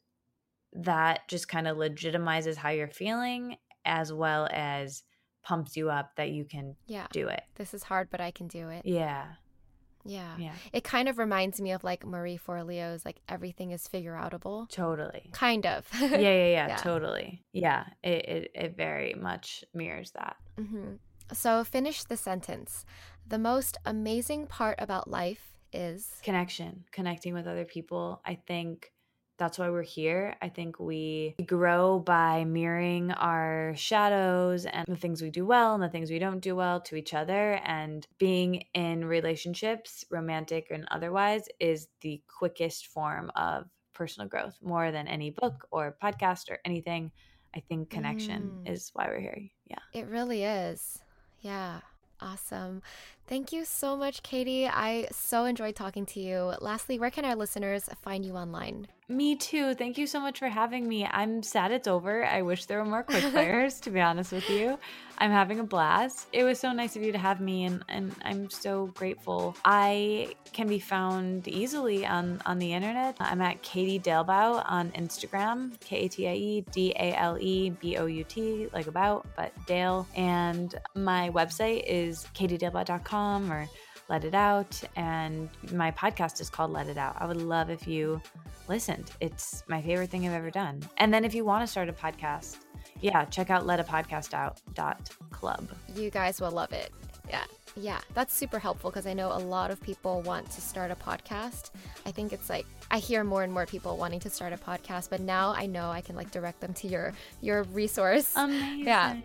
that 0.74 1.28
just 1.28 1.47
kind 1.47 1.68
of 1.68 1.78
legitimizes 1.78 2.56
how 2.56 2.70
you're 2.70 2.88
feeling 2.88 3.58
as 3.86 4.14
well 4.14 4.47
as 4.52 5.04
pumps 5.43 5.76
you 5.76 5.89
up 5.89 6.16
that 6.16 6.30
you 6.30 6.45
can 6.45 6.76
yeah. 6.86 7.08
do 7.12 7.28
it. 7.28 7.41
This 7.56 7.74
is 7.74 7.84
hard, 7.84 8.10
but 8.10 8.22
I 8.22 8.32
can 8.32 8.47
do 8.47 8.70
it. 8.70 8.86
Yeah. 8.86 9.26
Yeah. 10.06 10.36
Yeah. 10.38 10.54
It 10.74 10.84
kind 10.84 11.10
of 11.10 11.18
reminds 11.18 11.60
me 11.60 11.72
of 11.72 11.84
like 11.84 12.06
Marie 12.06 12.38
Forleo's 12.38 13.04
like 13.06 13.20
everything 13.28 13.72
is 13.72 13.88
figure 13.88 14.14
outable. 14.14 14.70
Totally. 14.70 15.30
Kind 15.34 15.66
of. 15.66 15.88
yeah, 16.00 16.08
yeah, 16.08 16.18
yeah, 16.20 16.47
yeah, 16.68 16.76
totally. 16.78 17.43
Yeah. 17.52 17.86
It, 18.04 18.26
it, 18.26 18.52
it 18.56 18.78
very 18.78 19.14
much 19.14 19.64
mirrors 19.74 20.12
that. 20.12 20.36
Mm-hmm. 20.58 20.93
So 21.34 21.64
finish 21.64 22.04
the 22.04 22.18
sentence. 22.18 22.86
The 23.28 23.38
most 23.38 23.78
amazing 23.86 24.48
part 24.48 24.76
about 24.80 25.10
life 25.10 25.58
is 25.72 26.20
connection, 26.24 26.86
connecting 26.92 27.34
with 27.34 27.48
other 27.48 27.66
people. 27.66 28.22
I 28.26 28.36
think 28.36 28.92
that's 29.38 29.58
why 29.58 29.70
we're 29.70 29.84
here. 29.84 30.36
I 30.42 30.50
think 30.50 30.80
we 30.80 31.36
grow 31.46 32.00
by 32.00 32.44
mirroring 32.44 33.12
our 33.12 33.74
shadows 33.76 34.66
and 34.66 34.86
the 34.86 34.98
things 34.98 35.22
we 35.22 35.30
do 35.30 35.46
well 35.46 35.74
and 35.74 35.82
the 35.82 35.90
things 35.90 36.12
we 36.12 36.20
don't 36.20 36.42
do 36.42 36.56
well 36.56 36.82
to 36.82 36.96
each 36.96 37.14
other. 37.14 37.54
And 37.64 38.06
being 38.18 38.66
in 38.74 39.06
relationships, 39.06 40.04
romantic 40.12 40.68
and 40.72 40.86
otherwise, 40.92 41.46
is 41.60 41.88
the 42.02 42.22
quickest 42.28 42.88
form 42.88 43.32
of 43.36 43.66
personal 43.94 44.28
growth 44.28 44.58
more 44.62 44.92
than 44.92 45.08
any 45.08 45.30
book 45.30 45.68
or 45.72 45.96
podcast 46.04 46.50
or 46.50 46.60
anything. 46.66 47.12
I 47.56 47.62
think 47.62 47.90
connection 47.90 48.52
mm. 48.64 48.72
is 48.72 48.92
why 48.94 49.08
we're 49.08 49.22
here. 49.22 49.42
Yeah. 49.66 49.80
It 49.94 50.08
really 50.08 50.44
is. 50.44 51.00
Yeah. 51.42 51.82
Awesome. 52.22 52.82
Thank 53.30 53.54
you 53.54 53.64
so 53.64 53.96
much, 53.96 54.24
Katie. 54.24 54.68
I 54.68 55.08
so 55.12 55.46
enjoyed 55.46 55.76
talking 55.76 56.04
to 56.08 56.20
you. 56.20 56.56
Lastly, 56.62 56.98
where 56.98 57.12
can 57.12 57.26
our 57.26 57.36
listeners 57.36 57.88
find 58.02 58.26
you 58.26 58.34
online? 58.34 58.88
Me 59.08 59.36
too. 59.36 59.74
Thank 59.74 59.98
you 59.98 60.06
so 60.06 60.20
much 60.20 60.38
for 60.38 60.48
having 60.48 60.88
me. 60.88 61.06
I'm 61.06 61.42
sad 61.42 61.72
it's 61.72 61.88
over. 61.88 62.26
I 62.26 62.42
wish 62.44 62.66
there 62.66 62.80
were 62.80 62.90
more 62.90 63.04
quick 63.10 63.24
players, 63.32 63.80
to 63.82 63.92
be 63.92 64.02
honest 64.02 64.32
with 64.32 64.50
you. 64.50 64.80
I'm 65.18 65.32
having 65.32 65.60
a 65.60 65.64
blast. 65.64 66.28
It 66.32 66.44
was 66.44 66.60
so 66.60 66.72
nice 66.72 66.96
of 66.96 67.02
you 67.02 67.12
to 67.12 67.18
have 67.18 67.42
me, 67.42 67.66
and, 67.66 67.84
and 67.90 68.16
I'm 68.24 68.50
so 68.50 68.88
grateful. 68.96 69.56
I 69.66 70.36
can 70.54 70.68
be 70.68 70.80
found 70.80 71.48
easily 71.48 72.06
on, 72.06 72.42
on 72.46 72.58
the 72.58 72.72
internet. 72.72 73.18
I'm 73.20 73.42
at 73.42 73.62
Katie 73.64 74.00
Dalebout 74.00 74.64
on 74.66 74.92
Instagram, 74.92 75.80
K 75.82 76.06
A 76.06 76.08
T 76.08 76.28
I 76.28 76.34
E 76.34 76.66
D 76.72 76.92
A 76.92 77.16
L 77.16 77.38
E 77.40 77.72
B 77.72 77.98
O 77.98 78.06
U 78.06 78.24
T, 78.24 78.70
like 78.74 78.88
about, 78.88 79.28
but 79.36 79.52
Dale. 79.66 80.08
And 80.16 80.74
my 80.96 81.32
website 81.32 81.84
is 81.86 82.26
katiedalebout.com 82.36 83.19
or 83.20 83.68
let 84.10 84.24
It 84.24 84.34
Out. 84.34 84.82
And 84.96 85.50
my 85.72 85.92
podcast 85.92 86.42
is 86.42 86.50
called 86.50 86.72
Let 86.72 86.88
It 86.88 86.98
Out. 86.98 87.16
I 87.20 87.26
would 87.26 87.42
love 87.42 87.70
if 87.70 87.88
you 87.88 88.22
listened. 88.68 89.12
It's 89.20 89.64
my 89.68 89.82
favorite 89.82 90.10
thing 90.10 90.26
I've 90.26 90.34
ever 90.34 90.52
done. 90.52 90.82
And 90.98 91.14
then 91.14 91.26
if 91.26 91.34
you 91.34 91.46
want 91.46 91.64
to 91.64 91.68
start 91.68 91.90
a 91.90 91.94
podcast, 91.94 92.58
yeah, 93.02 93.26
check 93.26 93.50
out 93.50 93.66
Let 93.66 93.80
a 93.80 93.84
Podcast 93.84 94.34
Out 94.34 94.62
club. 95.32 95.70
You 95.96 96.10
guys 96.10 96.42
will 96.42 96.52
love 96.52 96.74
it. 96.74 96.92
Yeah. 97.30 97.46
Yeah, 97.76 98.00
that's 98.14 98.34
super 98.34 98.60
helpful 98.60 98.90
because 98.90 99.06
I 99.06 99.14
know 99.14 99.32
a 99.32 99.40
lot 99.40 99.72
of 99.72 99.82
people 99.82 100.22
want 100.22 100.50
to 100.52 100.62
start 100.62 100.92
a 100.92 100.96
podcast. 100.96 101.72
I 102.06 102.12
think 102.12 102.34
it's 102.34 102.50
like 102.50 102.66
I 102.92 102.98
hear 103.00 103.24
more 103.24 103.44
and 103.44 103.54
more 103.54 103.66
people 103.66 103.98
wanting 103.98 104.20
to 104.22 104.30
start 104.30 104.54
a 104.54 104.58
podcast, 104.58 105.10
but 105.10 105.20
now 105.22 105.54
I 105.56 105.66
know 105.66 105.90
I 105.90 106.02
can 106.02 106.16
like 106.16 106.32
direct 106.32 106.60
them 106.60 106.74
to 106.76 106.88
your 106.88 107.14
your 107.42 107.64
resource. 107.64 108.34
Amazing. 108.36 108.86
Yeah. 108.86 109.16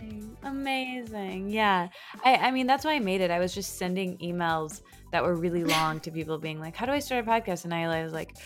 Amazing. 0.42 1.50
Yeah. 1.50 1.88
I 2.24 2.36
I 2.36 2.50
mean 2.50 2.66
that's 2.66 2.84
why 2.84 2.94
I 2.94 3.00
made 3.00 3.20
it. 3.20 3.30
I 3.30 3.38
was 3.38 3.54
just 3.54 3.78
sending 3.78 4.18
emails 4.18 4.82
that 5.12 5.22
were 5.22 5.34
really 5.34 5.64
long 5.76 6.00
to 6.00 6.10
people 6.10 6.38
being 6.38 6.60
like, 6.60 6.76
"How 6.76 6.86
do 6.86 6.92
I 6.92 6.98
start 6.98 7.26
a 7.26 7.30
podcast?" 7.30 7.64
And 7.64 7.74
I 7.74 8.02
was 8.02 8.12
like, 8.12 8.36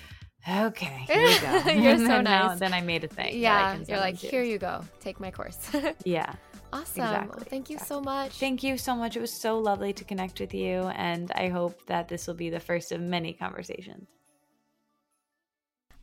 Okay, 0.48 1.04
here 1.08 1.22
we 1.22 1.38
go. 1.40 1.70
You're 1.72 1.98
so 1.98 2.20
nice. 2.20 2.24
Now, 2.24 2.54
then 2.54 2.72
I 2.72 2.80
made 2.80 3.04
a 3.04 3.08
thing. 3.08 3.38
Yeah, 3.38 3.76
you're 3.86 3.98
like, 3.98 4.16
here 4.16 4.42
you 4.42 4.56
go. 4.58 4.82
Take 5.00 5.20
my 5.20 5.30
course. 5.30 5.58
yeah. 6.04 6.32
Awesome. 6.72 7.02
Exactly. 7.02 7.36
Well, 7.36 7.46
thank 7.48 7.70
you 7.70 7.76
exactly. 7.76 7.94
so 7.94 8.00
much. 8.00 8.32
Thank 8.32 8.62
you 8.62 8.78
so 8.78 8.94
much. 8.94 9.16
It 9.16 9.20
was 9.20 9.32
so 9.32 9.58
lovely 9.58 9.92
to 9.94 10.04
connect 10.04 10.40
with 10.40 10.52
you. 10.54 10.82
And 10.94 11.30
I 11.32 11.48
hope 11.48 11.86
that 11.86 12.08
this 12.08 12.26
will 12.26 12.34
be 12.34 12.50
the 12.50 12.60
first 12.60 12.92
of 12.92 13.00
many 13.00 13.32
conversations. 13.32 14.08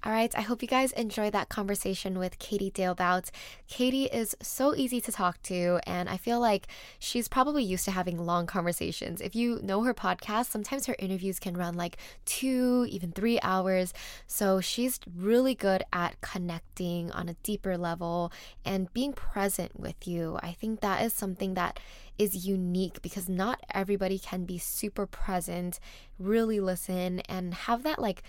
All 0.06 0.12
right, 0.12 0.32
I 0.38 0.42
hope 0.42 0.62
you 0.62 0.68
guys 0.68 0.92
enjoyed 0.92 1.34
that 1.34 1.50
conversation 1.50 2.20
with 2.20 2.38
Katie 2.38 2.70
Dalebout. 2.70 3.32
Katie 3.68 4.06
is 4.06 4.36
so 4.40 4.76
easy 4.76 5.02
to 5.02 5.12
talk 5.12 5.42
to, 5.44 5.80
and 5.88 6.08
I 6.08 6.16
feel 6.16 6.40
like 6.40 6.68
she's 7.00 7.28
probably 7.28 7.64
used 7.64 7.86
to 7.86 7.92
having 7.92 8.24
long 8.24 8.46
conversations. 8.46 9.20
If 9.20 9.36
you 9.36 9.60
know 9.64 9.82
her 9.82 9.96
podcast, 9.96 10.52
sometimes 10.52 10.86
her 10.86 10.96
interviews 11.00 11.40
can 11.40 11.58
run 11.58 11.74
like 11.74 11.98
two, 12.24 12.86
even 12.88 13.14
three 13.14 13.40
hours. 13.42 13.96
So 14.28 14.62
she's 14.62 15.00
really 15.18 15.56
good 15.56 15.82
at 15.92 16.22
connecting 16.22 17.12
on 17.12 17.28
a 17.28 17.34
deeper 17.42 17.76
level 17.76 18.32
and 18.64 18.94
being 18.94 19.12
present 19.12 19.80
with 19.80 20.08
you. 20.08 20.38
I 20.44 20.52
think 20.52 20.82
that 20.82 21.02
is 21.02 21.14
something 21.14 21.56
that 21.56 21.80
is 22.20 22.46
unique 22.46 23.02
because 23.02 23.28
not 23.28 23.60
everybody 23.74 24.20
can 24.20 24.46
be 24.46 24.60
super 24.60 25.08
present, 25.08 25.80
really 26.20 26.60
listen, 26.60 27.22
and 27.22 27.56
have 27.56 27.82
that 27.84 28.00
like 28.00 28.22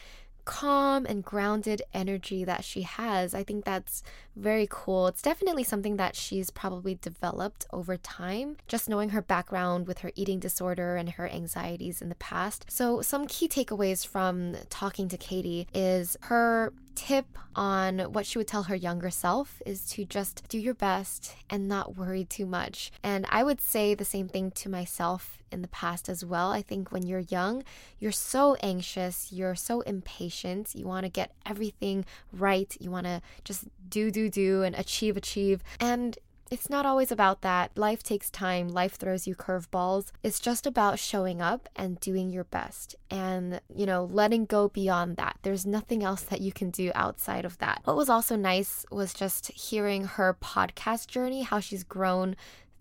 calm 0.47 1.05
and 1.05 1.23
grounded 1.23 1.83
energy 1.93 2.45
that 2.45 2.65
she 2.65 2.83
has. 2.83 3.35
I 3.35 3.45
think 3.45 3.67
that's 3.67 4.03
very 4.35 4.67
cool. 4.71 5.09
It's 5.09 5.21
definitely 5.21 5.65
something 5.65 5.97
that 5.97 6.17
she's 6.17 6.51
probably 6.51 6.95
developed 6.95 7.67
over 7.73 7.99
time, 7.99 8.57
just 8.67 8.89
knowing 8.89 9.11
her 9.11 9.21
background 9.21 9.87
with 9.87 9.99
her 9.99 10.13
eating 10.15 10.39
disorder 10.41 10.97
and 10.97 11.11
her 11.11 11.29
anxieties 11.29 12.01
in 12.01 12.09
the 12.09 12.15
past. 12.15 12.65
So, 12.69 13.03
some 13.03 13.27
key 13.27 13.49
takeaways 13.49 14.07
from 14.07 14.57
talking 14.71 15.09
to 15.09 15.19
Katie 15.19 15.67
is 15.75 16.17
her 16.23 16.73
tip 16.97 17.39
on 17.55 18.01
what 18.13 18.27
she 18.27 18.39
would 18.39 18.49
tell 18.49 18.65
her 18.65 18.75
younger 18.75 19.11
self 19.11 19.63
is 19.65 19.87
to 19.91 20.05
just 20.05 20.49
do 20.49 20.59
your 20.59 20.75
best 20.75 21.37
and 21.49 21.69
not 21.69 21.97
worry 21.97 22.25
too 22.25 22.47
much. 22.47 22.91
And 23.03 23.27
I 23.29 23.45
would 23.45 23.61
say 23.61 23.95
the 23.95 24.05
same 24.05 24.29
thing 24.29 24.51
to 24.53 24.69
myself 24.69 25.39
in 25.53 25.63
the 25.63 25.69
past 25.69 26.09
as 26.09 26.25
well. 26.25 26.51
I 26.51 26.63
think 26.63 26.91
when 26.91 27.07
you're 27.07 27.21
young, 27.21 27.63
you're 27.99 28.13
so 28.13 28.57
anxious, 28.57 29.33
you're 29.33 29.55
so 29.55 29.83
impatient, 29.83 30.75
you 30.75 30.87
want 30.87 31.05
to 31.05 31.11
get 31.11 31.33
everything 31.45 32.05
right, 32.33 32.77
you 32.81 32.91
want 32.91 33.07
to 33.07 33.23
just 33.45 33.65
do, 33.89 34.11
do, 34.11 34.29
do, 34.29 34.63
and 34.63 34.75
achieve, 34.75 35.17
achieve. 35.17 35.63
And 35.79 36.19
it's 36.51 36.71
not 36.71 36.87
always 36.87 37.11
about 37.11 37.43
that. 37.43 37.77
Life 37.77 38.03
takes 38.03 38.31
time, 38.31 38.69
life 38.69 38.95
throws 38.95 39.27
you 39.27 39.35
curveballs. 39.35 40.13
It's 40.23 40.41
just 40.41 40.67
about 40.67 40.99
showing 40.99 41.43
up 41.43 41.69
and 41.75 41.99
doing 42.01 42.31
your 42.31 42.45
best 42.45 42.95
and, 43.11 43.61
you 43.75 43.87
know, 43.87 44.05
letting 44.05 44.45
go 44.45 44.69
beyond 44.69 45.17
that. 45.17 45.39
There's 45.43 45.67
nothing 45.67 46.05
else 46.05 46.23
that 46.23 46.41
you 46.41 46.53
can 46.53 46.71
do 46.71 46.93
outside 46.95 47.45
of 47.45 47.59
that. 47.59 47.81
What 47.85 47.97
was 47.97 48.09
also 48.09 48.37
nice 48.37 48.87
was 48.91 49.13
just 49.13 49.51
hearing 49.53 50.05
her 50.05 50.37
podcast 50.41 51.09
journey, 51.09 51.43
how 51.43 51.61
she's 51.61 51.85
grown 51.85 52.37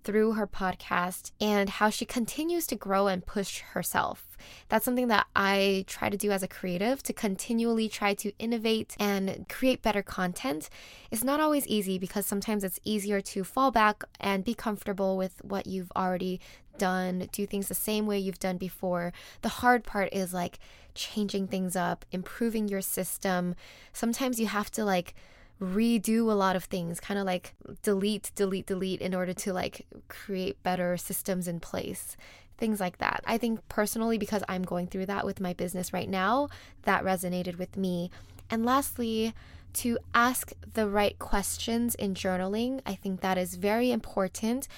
through 0.06 0.34
her 0.34 0.47
podcast 0.47 1.32
and 1.41 1.70
how 1.70 1.89
she 1.89 2.06
continues 2.06 2.66
to 2.68 2.76
grow 2.76 3.08
and 3.08 3.26
push 3.26 3.60
herself. 3.60 4.38
That's 4.70 4.86
something 4.86 5.08
that 5.08 5.26
I 5.36 5.84
try 5.88 6.10
to 6.10 6.16
do 6.16 6.32
as 6.32 6.43
a 6.43 6.47
creative 6.47 7.01
to 7.03 7.14
continually 7.14 7.89
try 7.89 8.14
to 8.14 8.32
innovate 8.38 8.95
and 8.99 9.45
create 9.49 9.82
better 9.82 10.03
content. 10.03 10.70
It's 11.10 11.24
not 11.24 11.39
always 11.39 11.68
easy 11.68 11.97
because 11.97 12.26
sometimes 12.26 12.64
it's 12.64 12.80
easier 12.84 13.20
to 13.22 13.43
fall 13.43 13.72
back 13.72 14.03
and 14.20 14.43
be 14.43 14.53
comfortable 14.53 15.18
with 15.18 15.43
what 15.43 15.66
you've 15.66 15.91
already 15.95 16.39
done, 16.78 17.28
do 17.32 17.47
things 17.47 17.68
the 17.68 17.74
same 17.74 18.06
way 18.06 18.20
you've 18.20 18.39
done 18.39 18.58
before. 18.58 19.12
The 19.41 19.49
hard 19.49 19.84
part 19.84 20.10
is 20.14 20.34
like 20.34 20.60
changing 20.93 21.47
things 21.47 21.76
up, 21.76 22.06
improving 22.12 22.68
your 22.68 22.82
system. 22.82 23.56
Sometimes 23.91 24.39
you 24.39 24.47
have 24.47 24.70
to 24.72 24.86
like 24.86 25.16
redo 25.62 26.30
a 26.32 26.36
lot 26.36 26.56
of 26.56 26.66
things, 26.66 26.99
kind 26.99 27.20
of 27.20 27.26
like 27.26 27.56
delete, 27.82 28.32
delete, 28.36 28.66
delete 28.66 29.01
in 29.01 29.16
order 29.16 29.34
to 29.34 29.53
like 29.53 29.86
create 30.08 30.62
better 30.64 30.97
systems 30.97 31.47
in 31.47 31.60
place. 31.60 32.18
Things 32.58 32.80
like 32.80 32.99
that. 32.99 33.22
I 33.26 33.38
think 33.38 33.68
personally, 33.68 34.18
because 34.18 34.43
I'm 34.47 34.64
going 34.64 34.88
through 34.88 35.08
that 35.08 35.26
with 35.26 35.41
my 35.41 35.53
business 35.53 35.91
right 35.91 36.10
now, 36.10 36.47
that 36.84 37.03
resonated 37.03 37.58
with 37.58 37.76
me. 37.76 38.12
And 38.49 38.66
lastly, 38.66 39.34
to 39.76 39.97
ask 40.14 40.53
the 40.74 40.88
right 40.88 41.20
questions 41.20 41.95
in 41.95 42.14
journaling. 42.14 42.80
I 42.86 42.95
think 42.95 43.20
that 43.22 43.38
is 43.38 43.56
very 43.56 43.91
important. 43.91 44.70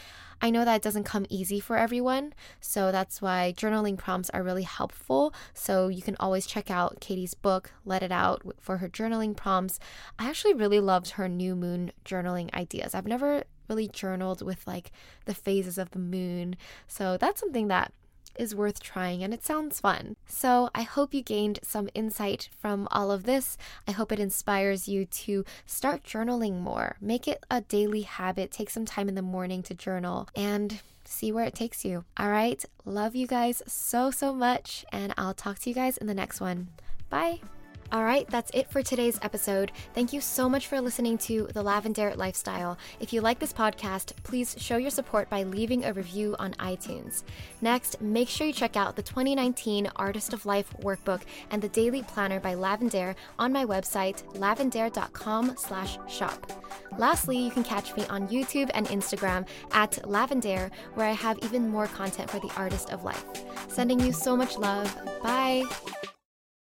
I 0.42 0.50
know 0.50 0.66
that 0.66 0.76
it 0.76 0.82
doesn't 0.82 1.04
come 1.04 1.26
easy 1.30 1.60
for 1.60 1.78
everyone, 1.78 2.34
so 2.60 2.92
that's 2.92 3.22
why 3.22 3.54
journaling 3.58 3.98
prompts 3.98 4.30
are 4.32 4.44
really 4.44 4.64
helpful. 4.64 5.34
So 5.54 5.88
you 5.88 6.02
can 6.02 6.16
always 6.20 6.46
check 6.46 6.70
out 6.70 7.00
Katie's 7.00 7.34
book, 7.34 7.72
Let 7.86 8.04
It 8.04 8.12
Out, 8.12 8.44
for 8.60 8.78
her 8.78 8.88
journaling 8.88 9.36
prompts. 9.36 9.80
I 10.20 10.30
actually 10.30 10.54
really 10.54 10.80
loved 10.80 11.12
her 11.12 11.28
new 11.28 11.56
moon 11.56 11.92
journaling 12.06 12.54
ideas. 12.54 12.94
I've 12.94 13.08
never 13.08 13.44
really 13.68 13.88
journaled 13.88 14.42
with 14.42 14.66
like 14.68 14.92
the 15.26 15.34
phases 15.34 15.78
of 15.78 15.92
the 15.92 16.00
moon, 16.00 16.56
so 16.88 17.18
that's 17.18 17.40
something 17.40 17.68
that 17.70 17.92
is 18.40 18.56
worth 18.56 18.80
trying 18.80 19.24
and 19.24 19.34
it 19.34 19.44
sounds 19.44 19.80
fun. 19.80 20.16
So 20.28 20.70
I 20.74 20.84
hope 20.84 21.14
you 21.14 21.22
gained 21.22 21.60
some 21.64 21.90
insight 21.94 22.50
from 22.60 22.88
all 22.92 23.12
of 23.12 23.24
this. 23.24 23.58
I 23.88 23.92
hope 23.92 24.12
it 24.12 24.20
inspires 24.20 24.88
you 24.88 25.06
to 25.06 25.46
start 25.66 26.04
journaling 26.04 26.60
more. 26.60 26.98
Make 27.02 27.28
it 27.28 27.44
a 27.50 27.62
daily 27.62 28.02
habit. 28.02 28.52
Take 28.52 28.70
some 28.70 28.86
time 28.86 29.10
in 29.10 29.16
the 29.16 29.22
morning 29.22 29.64
to 29.64 29.74
journal 29.74 30.28
and 30.36 30.80
see 31.04 31.32
where 31.32 31.46
it 31.46 31.56
takes 31.56 31.86
you. 31.86 32.04
All 32.18 32.30
right. 32.30 32.64
Love 32.86 33.16
you 33.16 33.28
guys 33.28 33.62
so, 33.68 34.12
so 34.12 34.34
much. 34.34 34.86
And 34.92 35.14
I'll 35.18 35.34
talk 35.34 35.60
to 35.60 35.70
you 35.70 35.76
guys 35.76 35.98
in 35.98 36.08
the 36.08 36.14
next 36.14 36.42
one. 36.42 36.68
Bye. 37.10 37.40
All 37.90 38.04
right, 38.04 38.30
that's 38.30 38.52
it 38.54 38.70
for 38.70 38.84
today's 38.84 39.18
episode. 39.22 39.72
Thank 39.94 40.12
you 40.12 40.20
so 40.20 40.50
much 40.50 40.68
for 40.68 40.82
listening 40.82 41.18
to 41.20 41.48
The 41.54 41.64
Lavendaire 41.64 42.18
Lifestyle. 42.18 42.78
If 43.00 43.14
you 43.14 43.22
like 43.22 43.40
this 43.40 43.54
podcast, 43.54 44.12
please 44.24 44.58
show 44.60 44.76
your 44.76 44.90
support 44.90 45.30
by 45.30 45.44
leaving 45.44 45.86
a 45.86 45.94
review 45.94 46.36
on 46.38 46.52
iTunes. 46.56 47.24
Next, 47.62 48.02
make 48.02 48.28
sure 48.28 48.48
you 48.48 48.52
check 48.52 48.76
out 48.76 48.98
the 48.98 49.04
2019 49.04 49.90
Artist 49.96 50.34
of 50.34 50.46
Life 50.46 50.70
workbook 50.82 51.22
and 51.50 51.62
the 51.62 51.70
daily 51.70 52.04
planner 52.04 52.42
by 52.42 52.56
Lavendaire 52.56 53.16
on 53.40 53.54
my 53.54 53.64
website, 53.64 54.22
lavendaire.com/shop. 54.34 56.64
Lastly, 56.98 57.38
you 57.38 57.52
can 57.52 57.64
catch 57.64 57.96
me 57.96 58.06
on 58.08 58.28
YouTube 58.28 58.70
and 58.74 58.88
Instagram 58.88 59.48
at 59.72 59.92
lavendaire 60.04 60.72
where 60.96 61.08
I 61.08 61.14
have 61.14 61.40
even 61.42 61.70
more 61.70 61.88
content 61.88 62.30
for 62.30 62.42
the 62.42 62.52
artist 62.58 62.90
of 62.90 63.06
life. 63.06 63.24
Sending 63.70 64.02
you 64.02 64.12
so 64.12 64.36
much 64.36 64.58
love. 64.58 64.94
Bye. 65.24 65.64